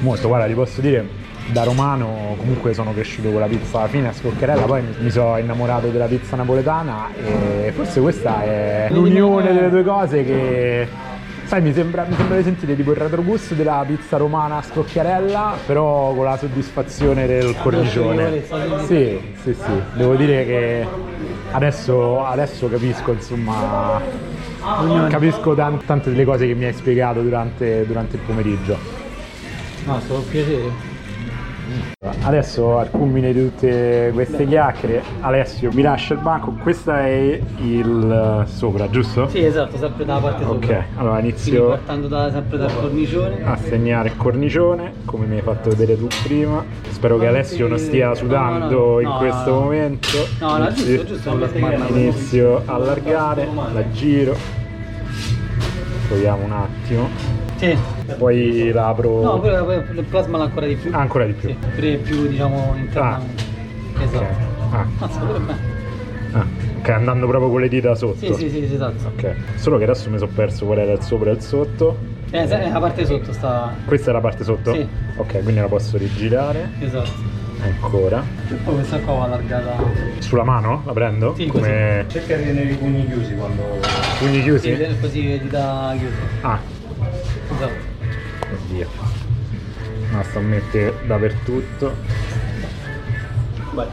Molto, 0.00 0.28
guarda, 0.28 0.46
ti 0.46 0.52
posso 0.52 0.82
dire, 0.82 1.08
da 1.52 1.64
romano 1.64 2.34
comunque 2.36 2.74
sono 2.74 2.92
cresciuto 2.92 3.30
con 3.30 3.40
la 3.40 3.46
pizza 3.46 3.86
fine 3.88 4.08
a 4.08 4.12
scoccherella, 4.12 4.66
poi 4.66 4.82
mi 4.98 5.10
sono 5.10 5.38
innamorato 5.38 5.88
della 5.88 6.06
pizza 6.06 6.36
napoletana 6.36 7.08
e 7.16 7.72
forse 7.74 8.00
questa 8.00 8.42
è 8.42 8.88
l'unione 8.90 9.54
delle 9.54 9.70
due 9.70 9.84
cose 9.84 10.22
che, 10.22 10.86
sai, 11.50 11.62
mi 11.62 11.72
sembra, 11.72 12.04
mi 12.04 12.14
sembra 12.14 12.36
di 12.36 12.44
sentire 12.44 12.76
tipo 12.76 12.92
il 12.92 12.96
retrogusto 12.96 13.54
della 13.54 13.82
pizza 13.84 14.16
romana 14.16 14.58
a 14.58 14.62
scocchiarella, 14.62 15.56
però 15.66 16.14
con 16.14 16.24
la 16.24 16.36
soddisfazione 16.36 17.26
del 17.26 17.56
cornicione. 17.60 18.44
scioglierezza, 18.44 18.86
Sì, 18.86 19.18
sì, 19.42 19.54
sì, 19.54 19.82
devo 19.94 20.14
dire 20.14 20.44
che 20.44 20.86
adesso, 21.50 22.24
adesso 22.24 22.68
capisco, 22.68 23.10
insomma, 23.10 24.00
capisco 25.08 25.52
tan- 25.56 25.84
tante 25.84 26.10
delle 26.10 26.24
cose 26.24 26.46
che 26.46 26.54
mi 26.54 26.66
hai 26.66 26.72
spiegato 26.72 27.20
durante, 27.20 27.84
durante 27.84 28.14
il 28.14 28.22
pomeriggio. 28.22 28.78
No, 29.86 29.96
è 29.96 30.00
stato 30.00 30.20
un 30.20 30.28
piacere. 30.28 30.89
Adesso 32.22 32.78
al 32.78 32.90
culmine 32.90 33.32
di 33.32 33.40
tutte 33.48 34.10
queste 34.12 34.46
chiacchiere, 34.46 35.02
Alessio 35.20 35.70
mi 35.72 35.82
lascia 35.82 36.14
il 36.14 36.20
banco, 36.20 36.52
questo 36.62 36.92
è 36.92 37.40
il 37.58 38.42
eh, 38.44 38.46
sopra, 38.48 38.88
giusto? 38.90 39.28
Sì, 39.28 39.44
esatto, 39.44 39.76
sempre 39.78 40.04
dalla 40.04 40.20
parte 40.20 40.44
Ok, 40.44 40.62
sopra. 40.64 40.84
allora 40.96 41.12
Quindi 41.18 41.28
inizio 41.30 41.68
partendo 41.68 42.08
da- 42.08 42.30
sempre 42.30 42.58
dal 42.58 42.74
cornicione. 42.74 43.44
a 43.44 43.56
segnare 43.56 44.08
il 44.08 44.16
cornicione, 44.16 44.92
come 45.04 45.26
mi 45.26 45.36
hai 45.36 45.42
fatto 45.42 45.70
vedere 45.70 45.96
tu 45.98 46.06
prima. 46.24 46.64
Spero 46.90 47.18
che 47.18 47.26
Alessio 47.26 47.68
non 47.68 47.78
stia 47.78 48.14
sudando 48.14 48.76
No, 48.76 48.90
no, 48.92 49.00
in 49.00 49.08
no, 49.08 49.16
questo 49.18 49.50
no. 49.50 49.60
momento. 49.60 50.08
No, 50.40 50.56
no, 50.58 50.64
Inizi- 50.66 50.84
giusto, 50.96 51.04
giusto, 51.06 51.46
smarra. 51.48 51.86
Inizio 51.88 52.62
a 52.64 52.74
allargare, 52.74 53.48
la 53.72 53.90
giro, 53.92 54.36
proviamo 56.08 56.44
un 56.44 56.52
attimo, 56.52 57.08
Sì. 57.60 57.76
poi 58.16 58.70
la 58.72 58.86
apro 58.88 59.20
No, 59.20 59.38
poi 59.38 59.76
il 59.92 60.04
plasma 60.08 60.42
ancora 60.42 60.64
di 60.64 60.76
più. 60.76 60.90
ancora 60.94 61.26
di 61.26 61.32
più. 61.34 61.50
Sì, 61.50 61.56
pure 61.74 61.96
più 61.96 62.26
diciamo 62.26 62.74
internamente. 62.78 63.42
Ok. 63.96 64.02
Esatto. 64.02 64.48
Ah, 64.70 64.86
Mazza, 64.98 65.18
pure 65.20 65.40
ah, 66.32 66.46
ok, 66.78 66.88
andando 66.88 67.26
proprio 67.26 67.50
con 67.50 67.60
le 67.60 67.68
dita 67.68 67.94
sotto. 67.94 68.16
Sì, 68.16 68.32
sì, 68.32 68.48
sì, 68.48 68.66
sì, 68.66 68.74
esatto. 68.74 69.08
Ok, 69.08 69.34
solo 69.56 69.76
che 69.76 69.84
adesso 69.84 70.08
mi 70.08 70.16
sono 70.16 70.30
perso 70.34 70.64
qual 70.64 70.78
era 70.78 70.92
il 70.92 71.02
sopra 71.02 71.28
e 71.28 71.34
il 71.34 71.42
sotto. 71.42 71.98
Eh, 72.30 72.46
se- 72.46 72.62
eh, 72.62 72.70
la 72.70 72.80
parte 72.80 73.04
sotto 73.04 73.32
sta. 73.34 73.74
Questa 73.84 74.08
è 74.10 74.12
la 74.14 74.20
parte 74.20 74.42
sotto? 74.42 74.72
Sì. 74.72 74.86
Ok, 75.16 75.42
quindi 75.42 75.60
la 75.60 75.68
posso 75.68 75.98
rigirare. 75.98 76.70
Esatto. 76.78 77.10
Ancora. 77.62 78.24
E 78.48 78.54
poi 78.54 78.74
questa 78.76 78.98
qua 79.00 79.12
va 79.16 79.24
allargata. 79.24 79.76
Sulla 80.20 80.44
mano 80.44 80.82
la 80.86 80.92
prendo? 80.94 81.34
Sì, 81.34 81.46
Come 81.46 82.06
Cerca 82.08 82.36
di 82.36 82.44
tenere 82.44 82.70
i 82.70 82.74
pugni 82.74 83.04
chiusi 83.06 83.34
quando. 83.34 83.62
pugni 84.18 84.42
chiusi? 84.42 84.74
Sì, 84.74 84.96
così 84.98 85.26
vedi 85.26 85.48
da 85.48 85.94
chiuso. 85.98 86.14
Ah, 86.40 86.58
Esatto. 87.60 88.54
oddio. 88.54 88.88
Ma 90.12 90.22
sto 90.22 90.38
a 90.38 90.42
mettere 90.42 90.94
dappertutto. 91.06 91.94
Vai. 93.72 93.86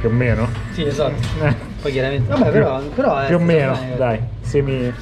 Più 0.00 0.08
o 0.08 0.12
meno? 0.12 0.48
Sì, 0.72 0.84
esatto. 0.84 1.14
Eh, 1.42 1.54
Poi 1.80 1.90
chiaramente. 1.92 2.28
Vabbè, 2.28 2.50
però, 2.50 2.80
però 2.80 3.18
è 3.18 3.26
più 3.26 3.36
o 3.36 3.40
meno, 3.40 3.72
bene. 3.72 3.96
dai. 3.96 4.20
Semi. 4.42 4.92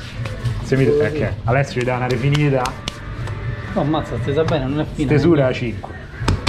Semi. 0.63 0.87
Ok. 0.87 1.33
Alessio 1.45 1.81
gli 1.81 1.85
dà 1.85 1.97
una 1.97 2.07
rifinita. 2.07 2.63
No, 3.75 3.81
ammazza, 3.81 4.17
stesa 4.21 4.45
bene, 4.45 4.65
non 4.67 4.81
è 4.81 4.85
fina. 4.95 5.09
Stesura 5.09 5.53
5. 5.53 5.95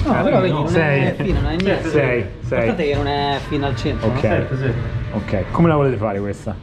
No, 0.06 0.24
però 0.24 0.40
vedi, 0.42 0.54
non 0.54 0.68
Sei. 0.68 1.06
è 1.06 1.16
fina, 1.16 1.40
non 1.40 1.52
è 1.52 1.56
niente. 1.56 1.90
6. 1.90 2.26
L'importante 2.40 2.84
è 2.84 2.88
che 2.88 2.96
non 2.96 3.08
è 3.08 3.40
fina 3.48 3.68
al 3.68 3.76
centro. 3.76 4.08
Ok. 4.08 4.24
no? 4.24 4.74
Ok. 5.18 5.44
Come 5.52 5.68
la 5.68 5.76
volete 5.76 5.98
fare 5.98 6.20
questa? 6.20 6.56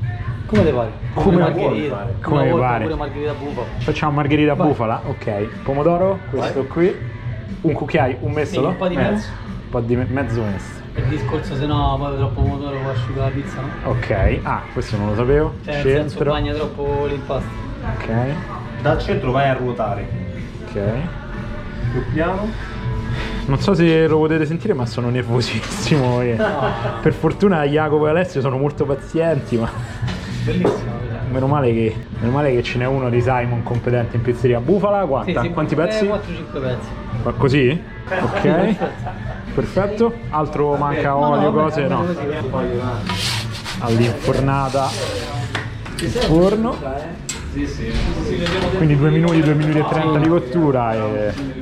Come 0.48 0.62
le 0.64 0.72
pare? 0.72 0.90
Come 1.12 1.36
la 1.36 1.42
margherita. 1.44 1.68
vuoi 1.68 1.88
fare? 1.88 2.14
Come 2.22 2.48
vuoi, 2.48 2.60
pare. 2.60 2.84
Pure 2.84 2.94
margherita 2.96 3.32
bufala. 3.34 3.66
Facciamo 3.80 4.12
margherita 4.12 4.54
Vai. 4.54 4.66
bufala? 4.68 5.02
Ok. 5.06 5.30
Pomodoro, 5.62 6.18
questo 6.30 6.64
qui. 6.64 6.96
Un 7.60 7.72
cucchiaio, 7.72 8.16
un 8.20 8.32
mestolo? 8.32 8.66
Sì, 8.68 8.72
un 8.72 8.78
po' 8.78 8.88
di 8.88 8.96
mezzo. 8.96 9.28
Un 9.64 9.68
po' 9.68 9.80
di 9.80 9.96
me- 9.96 10.06
mezzo 10.08 10.42
messo. 10.42 10.76
Il 10.94 11.04
discorso 11.04 11.54
se 11.54 11.66
no 11.66 11.96
poi 11.98 12.16
troppo 12.16 12.40
pomodoro 12.40 12.78
può 12.78 12.90
asciugare 12.90 13.28
la 13.34 13.40
pizza, 13.42 13.60
no? 13.60 13.90
Ok. 13.90 14.38
Ah, 14.42 14.62
questo 14.72 14.96
non 14.96 15.08
lo 15.08 15.14
sapevo. 15.16 15.52
Cioè 15.64 15.74
nel 15.74 15.82
senso 15.82 16.08
Centro. 16.16 16.30
bagna 16.32 16.54
troppo 16.54 17.04
l'impasto. 17.06 17.48
Ok. 17.96 18.08
Dal 18.80 18.98
centro 19.00 19.30
vai 19.32 19.48
a 19.48 19.52
ruotare. 19.52 20.08
Ok. 20.64 20.80
Più 21.92 22.02
piano. 22.12 22.48
Non 23.46 23.58
so 23.60 23.74
se 23.74 24.06
lo 24.06 24.18
potete 24.18 24.46
sentire, 24.46 24.72
ma 24.72 24.86
sono 24.86 25.10
nervosissimo. 25.10 26.20
e- 26.22 26.36
Per 27.02 27.12
fortuna 27.12 27.64
Jacopo 27.64 28.06
e 28.06 28.10
Alessio 28.10 28.40
sono 28.40 28.56
molto 28.56 28.84
pazienti, 28.86 29.56
ma 29.56 29.70
Bellissimo. 30.48 30.92
meno 31.30 31.46
male 31.46 31.72
che, 31.72 31.94
meno 32.20 32.32
male 32.32 32.52
che 32.52 32.62
ce 32.62 32.78
n'è 32.78 32.86
uno 32.86 33.10
di 33.10 33.20
Simon 33.20 33.62
competente 33.62 34.16
in 34.16 34.22
pizzeria. 34.22 34.60
Bufala, 34.60 35.04
quanta? 35.04 35.46
Quanti 35.50 35.74
pezzi? 35.74 36.06
4-5 36.06 36.18
pezzi. 36.52 36.88
Ma 37.22 37.32
così? 37.32 37.82
Ok. 38.22 38.74
Perfetto. 39.54 40.14
Altro 40.30 40.74
manca 40.76 41.16
olio, 41.16 41.52
cose? 41.52 41.86
No. 41.86 42.06
All'infornata 43.80 44.88
il 46.00 46.08
forno. 46.08 46.76
Quindi 48.76 48.96
due 48.96 49.10
minuti, 49.10 49.40
due 49.40 49.54
minuti 49.54 49.78
e 49.78 49.84
30 49.86 50.18
di 50.18 50.28
cottura 50.28 50.94
e 50.94 51.57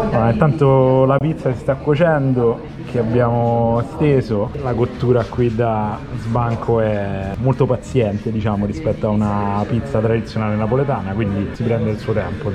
Allora, 0.00 0.30
intanto 0.30 1.04
la 1.04 1.18
pizza 1.18 1.52
si 1.52 1.58
sta 1.58 1.74
cuocendo 1.74 2.60
che 2.86 3.00
abbiamo 3.00 3.82
steso. 3.94 4.50
La 4.62 4.72
cottura 4.72 5.24
qui 5.24 5.54
da 5.54 5.98
sbanco 6.18 6.80
è 6.80 7.32
molto 7.38 7.66
paziente, 7.66 8.30
diciamo, 8.30 8.64
rispetto 8.64 9.08
a 9.08 9.10
una 9.10 9.64
pizza 9.68 9.98
tradizionale 9.98 10.54
napoletana, 10.54 11.12
quindi 11.12 11.50
si 11.52 11.62
prende 11.64 11.90
il 11.90 11.98
suo 11.98 12.12
tempo. 12.12 12.52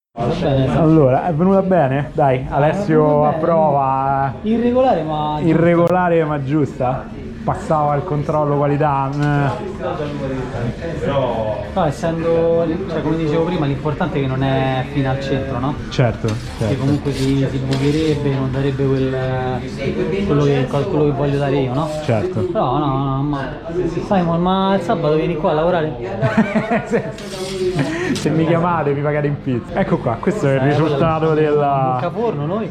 Allora, 0.75 1.27
è 1.27 1.33
venuta 1.33 1.61
bene? 1.61 2.11
Dai, 2.13 2.45
Alessio 2.49 3.25
approva. 3.25 4.33
Irregolare 4.43 5.03
ma... 5.03 5.39
Irregolare 5.41 6.23
ma 6.23 6.43
giusta? 6.43 7.05
Passava 7.43 7.95
il 7.95 8.03
controllo 8.03 8.55
qualità. 8.57 9.09
eh. 9.13 9.71
Però 10.99 11.61
No, 11.73 11.85
essendo, 11.85 12.65
cioè, 12.89 13.01
come 13.01 13.17
dicevo 13.17 13.43
prima, 13.45 13.65
l'importante 13.65 14.17
è 14.19 14.21
che 14.21 14.27
non 14.27 14.43
è 14.43 14.85
fino 14.91 15.09
al 15.09 15.19
centro, 15.21 15.59
no? 15.59 15.73
Certo, 15.89 16.27
Che 16.27 16.33
certo. 16.59 16.75
comunque 16.77 17.11
si, 17.11 17.45
si 17.49 17.57
bucherebbe, 17.57 18.29
non 18.35 18.51
darebbe 18.51 18.85
quel, 18.85 19.15
quello, 20.27 20.43
che, 20.43 20.67
quello 20.67 21.03
che 21.05 21.11
voglio 21.11 21.37
dare 21.39 21.55
io, 21.57 21.73
no? 21.73 21.89
certo. 22.03 22.41
Però 22.41 22.77
no, 22.77 22.85
no, 23.15 23.21
ma 23.23 23.49
Simon, 24.07 24.41
ma 24.41 24.75
il 24.75 24.81
sabato 24.81 25.15
vieni 25.15 25.35
qua 25.35 25.51
a 25.51 25.53
lavorare? 25.53 25.95
se, 26.85 27.03
se 28.13 28.29
mi 28.29 28.45
chiamate 28.45 28.93
mi 28.93 29.01
pagate 29.01 29.27
in 29.27 29.41
pizza. 29.41 29.73
Ecco 29.79 29.97
qua, 29.97 30.17
questo 30.19 30.47
è 30.47 30.53
il 30.53 30.61
Eh, 30.61 30.69
risultato 30.69 31.33
della... 31.33 31.97
caforno 31.99 32.45
noi 32.45 32.69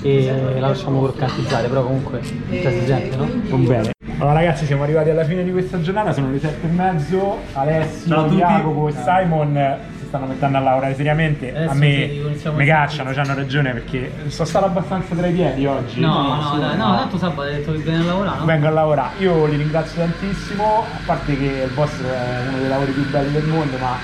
e 0.00 0.32
la 0.60 0.68
lasciamo 0.68 1.02
croccantizzare, 1.02 1.66
però 1.66 1.82
comunque 1.82 2.20
cioè, 2.22 2.70
si 2.72 2.86
sente, 2.86 3.16
no? 3.16 3.26
Va 3.48 3.56
bene. 3.56 3.90
Allora 4.20 4.32
ragazzi 4.32 4.66
siamo 4.66 4.82
arrivati 4.82 5.10
alla 5.10 5.22
fine 5.24 5.44
di 5.44 5.52
questa 5.52 5.80
giornata, 5.80 6.12
sono 6.12 6.32
le 6.32 6.40
sette 6.40 6.66
e 6.66 6.70
mezzo, 6.70 7.38
a 7.52 7.60
Alessio. 7.60 8.26
Jacopo 8.26 8.88
e 8.88 8.92
Simon 8.92 9.76
si 9.96 10.06
stanno 10.06 10.26
mettendo 10.26 10.56
a 10.56 10.60
lavorare 10.60 10.94
seriamente, 10.96 11.54
a 11.54 11.58
Adesso 11.58 11.74
me 11.74 11.86
sì, 12.08 12.16
iniziamo 12.16 12.56
mi 12.56 12.68
a- 12.68 12.74
cacciano, 12.74 13.10
hanno 13.16 13.34
ragione 13.34 13.72
perché 13.72 14.10
sono 14.26 14.48
stato 14.48 14.64
abbastanza 14.64 15.14
tra 15.14 15.24
i 15.28 15.32
piedi 15.32 15.66
oggi. 15.66 16.00
No, 16.00 16.34
no, 16.34 16.58
dai, 16.58 16.76
no, 16.76 16.96
tanto 16.96 17.16
sabato 17.16 17.42
hai 17.42 17.54
detto 17.54 17.70
che 17.70 17.78
vieni 17.78 18.00
a 18.00 18.04
lavorare, 18.06 18.38
no? 18.40 18.44
Vengo 18.44 18.66
a 18.66 18.70
lavorare, 18.70 19.10
io 19.18 19.46
li 19.46 19.56
ringrazio 19.56 20.00
tantissimo, 20.00 20.86
a 20.96 20.98
parte 21.04 21.38
che 21.38 21.62
il 21.66 21.70
vostro 21.72 22.08
è 22.08 22.40
uno 22.48 22.58
dei 22.58 22.68
lavori 22.68 22.90
più 22.90 23.08
belli 23.08 23.30
del 23.30 23.44
mondo, 23.44 23.76
ma 23.78 23.96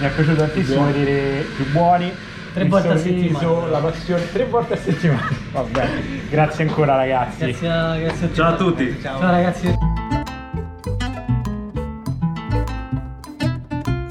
mi 0.00 0.04
è 0.04 0.10
piaciuto 0.10 0.36
tantissimo 0.36 0.84
vedere 0.86 1.42
più 1.54 1.70
buoni. 1.70 2.12
Tre 2.52 2.64
volte 2.64 2.88
a 2.88 2.96
settimana. 2.96 3.66
La 3.68 3.78
passione, 3.78 4.32
tre 4.32 4.44
volte 4.46 4.74
a 4.74 4.76
settimana. 4.76 5.28
Va 5.52 5.62
bene, 5.62 6.02
grazie 6.28 6.64
ancora 6.64 6.96
ragazzi. 6.96 7.44
Grazie, 7.44 7.68
a- 7.70 7.96
grazie 7.96 8.26
a 8.26 8.28
te. 8.28 8.34
Ciao 8.34 8.52
a 8.52 8.56
tutti. 8.56 8.98
Ciao 9.00 9.20
ragazzi. 9.20 9.99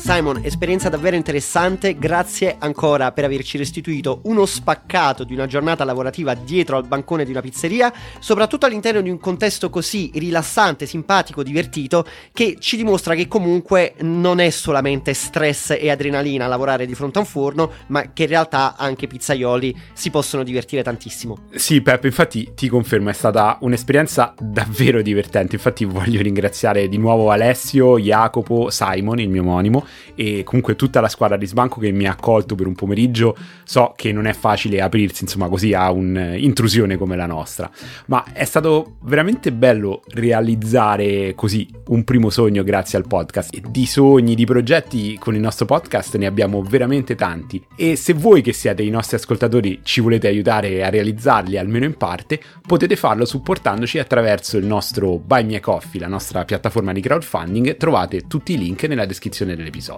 Simon, 0.09 0.39
esperienza 0.41 0.89
davvero 0.89 1.15
interessante, 1.15 1.95
grazie 1.95 2.55
ancora 2.57 3.11
per 3.11 3.25
averci 3.25 3.59
restituito 3.59 4.21
uno 4.23 4.47
spaccato 4.47 5.23
di 5.23 5.35
una 5.35 5.45
giornata 5.45 5.83
lavorativa 5.83 6.33
dietro 6.33 6.77
al 6.77 6.87
bancone 6.87 7.25
di 7.25 7.29
una 7.29 7.41
pizzeria, 7.41 7.93
soprattutto 8.17 8.65
all'interno 8.65 9.01
di 9.01 9.11
un 9.11 9.19
contesto 9.19 9.69
così 9.69 10.09
rilassante, 10.15 10.87
simpatico, 10.87 11.43
divertito, 11.43 12.07
che 12.33 12.55
ci 12.57 12.75
dimostra 12.75 13.13
che 13.13 13.27
comunque 13.27 13.93
non 13.99 14.39
è 14.39 14.49
solamente 14.49 15.13
stress 15.13 15.77
e 15.79 15.91
adrenalina 15.91 16.47
lavorare 16.47 16.87
di 16.87 16.95
fronte 16.95 17.19
a 17.19 17.21
un 17.21 17.27
forno, 17.27 17.71
ma 17.89 18.11
che 18.11 18.23
in 18.23 18.29
realtà 18.29 18.77
anche 18.77 19.05
pizzaioli 19.05 19.79
si 19.93 20.09
possono 20.09 20.41
divertire 20.41 20.81
tantissimo. 20.81 21.37
Sì, 21.53 21.81
Peppe, 21.81 22.07
infatti 22.07 22.53
ti 22.55 22.67
confermo, 22.67 23.11
è 23.11 23.13
stata 23.13 23.59
un'esperienza 23.61 24.33
davvero 24.39 25.03
divertente. 25.03 25.55
Infatti 25.55 25.85
voglio 25.85 26.19
ringraziare 26.19 26.89
di 26.89 26.97
nuovo 26.97 27.29
Alessio, 27.29 27.99
Jacopo, 27.99 28.71
Simon, 28.71 29.19
il 29.19 29.29
mio 29.29 29.43
omonimo, 29.43 29.85
e 30.15 30.43
comunque 30.43 30.75
tutta 30.75 31.01
la 31.01 31.07
squadra 31.09 31.37
di 31.37 31.45
sbanco 31.45 31.79
che 31.79 31.91
mi 31.91 32.07
ha 32.07 32.11
accolto 32.11 32.55
per 32.55 32.67
un 32.67 32.75
pomeriggio. 32.75 33.35
So 33.63 33.93
che 33.95 34.11
non 34.11 34.25
è 34.25 34.33
facile 34.33 34.81
aprirsi, 34.81 35.23
insomma, 35.23 35.47
così 35.47 35.73
a 35.73 35.91
un'intrusione 35.91 36.97
come 36.97 37.15
la 37.15 37.25
nostra. 37.25 37.69
Ma 38.07 38.23
è 38.33 38.45
stato 38.45 38.97
veramente 39.01 39.51
bello 39.51 40.01
realizzare 40.09 41.33
così 41.35 41.67
un 41.87 42.03
primo 42.03 42.29
sogno 42.29 42.63
grazie 42.63 42.97
al 42.97 43.07
podcast. 43.07 43.53
E 43.53 43.61
di 43.69 43.85
sogni, 43.85 44.35
di 44.35 44.45
progetti 44.45 45.17
con 45.17 45.35
il 45.35 45.41
nostro 45.41 45.65
podcast 45.65 46.17
ne 46.17 46.25
abbiamo 46.25 46.61
veramente 46.63 47.15
tanti. 47.15 47.63
E 47.75 47.95
se 47.95 48.13
voi 48.13 48.41
che 48.41 48.53
siete 48.53 48.83
i 48.83 48.89
nostri 48.89 49.17
ascoltatori 49.17 49.79
ci 49.83 50.01
volete 50.01 50.27
aiutare 50.27 50.83
a 50.83 50.89
realizzarli 50.89 51.57
almeno 51.57 51.85
in 51.85 51.95
parte, 51.95 52.39
potete 52.65 52.95
farlo 52.95 53.25
supportandoci 53.25 53.99
attraverso 53.99 54.57
il 54.57 54.65
nostro 54.65 55.17
Buy 55.17 55.43
Me 55.43 55.59
Coffee, 55.59 55.99
la 55.99 56.07
nostra 56.07 56.45
piattaforma 56.45 56.93
di 56.93 57.01
crowdfunding. 57.01 57.77
Trovate 57.77 58.27
tutti 58.27 58.53
i 58.53 58.57
link 58.57 58.83
nella 58.83 59.05
descrizione 59.05 59.55
dell'episodio. 59.55 59.88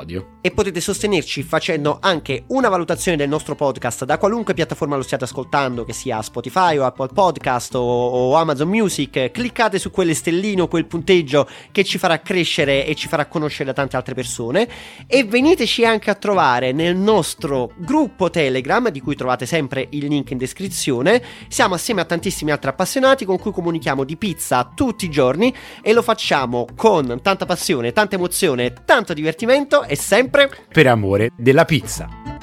E 0.41 0.51
potete 0.51 0.79
sostenerci 0.79 1.43
facendo 1.43 1.97
anche 1.99 2.45
una 2.47 2.69
valutazione 2.69 3.17
del 3.17 3.27
nostro 3.27 3.55
podcast 3.55 4.05
da 4.05 4.17
qualunque 4.17 4.53
piattaforma 4.53 4.95
lo 4.95 5.01
stiate 5.01 5.25
ascoltando, 5.25 5.83
che 5.83 5.93
sia 5.93 6.21
Spotify 6.21 6.77
o 6.77 6.85
Apple 6.85 7.09
Podcast 7.13 7.75
o, 7.75 7.81
o 7.81 8.35
Amazon 8.35 8.69
Music. 8.69 9.31
Cliccate 9.31 9.79
su 9.79 9.91
quelle 9.91 10.13
stelline 10.13 10.61
o 10.61 10.67
quel 10.67 10.85
punteggio 10.85 11.47
che 11.71 11.83
ci 11.83 11.97
farà 11.97 12.21
crescere 12.21 12.85
e 12.85 12.95
ci 12.95 13.07
farà 13.07 13.25
conoscere 13.25 13.65
da 13.65 13.73
tante 13.73 13.97
altre 13.97 14.13
persone. 14.13 14.67
E 15.07 15.23
veniteci 15.25 15.83
anche 15.85 16.09
a 16.09 16.15
trovare 16.15 16.71
nel 16.71 16.95
nostro 16.95 17.71
gruppo 17.75 18.29
Telegram, 18.29 18.89
di 18.89 19.01
cui 19.01 19.15
trovate 19.15 19.45
sempre 19.45 19.87
il 19.91 20.05
link 20.05 20.31
in 20.31 20.37
descrizione. 20.37 21.21
Siamo 21.49 21.75
assieme 21.75 22.01
a 22.01 22.05
tantissimi 22.05 22.51
altri 22.51 22.69
appassionati 22.69 23.25
con 23.25 23.39
cui 23.39 23.51
comunichiamo 23.51 24.03
di 24.03 24.15
pizza 24.15 24.71
tutti 24.73 25.05
i 25.05 25.09
giorni 25.09 25.53
e 25.81 25.93
lo 25.93 26.01
facciamo 26.01 26.65
con 26.75 27.19
tanta 27.21 27.45
passione, 27.45 27.91
tanta 27.91 28.15
emozione, 28.15 28.73
tanto 28.85 29.13
divertimento 29.13 29.80
e 29.85 29.95
sempre 29.95 30.49
Per 30.71 30.87
amore 30.87 31.31
della 31.37 31.65
pizza. 31.65 32.40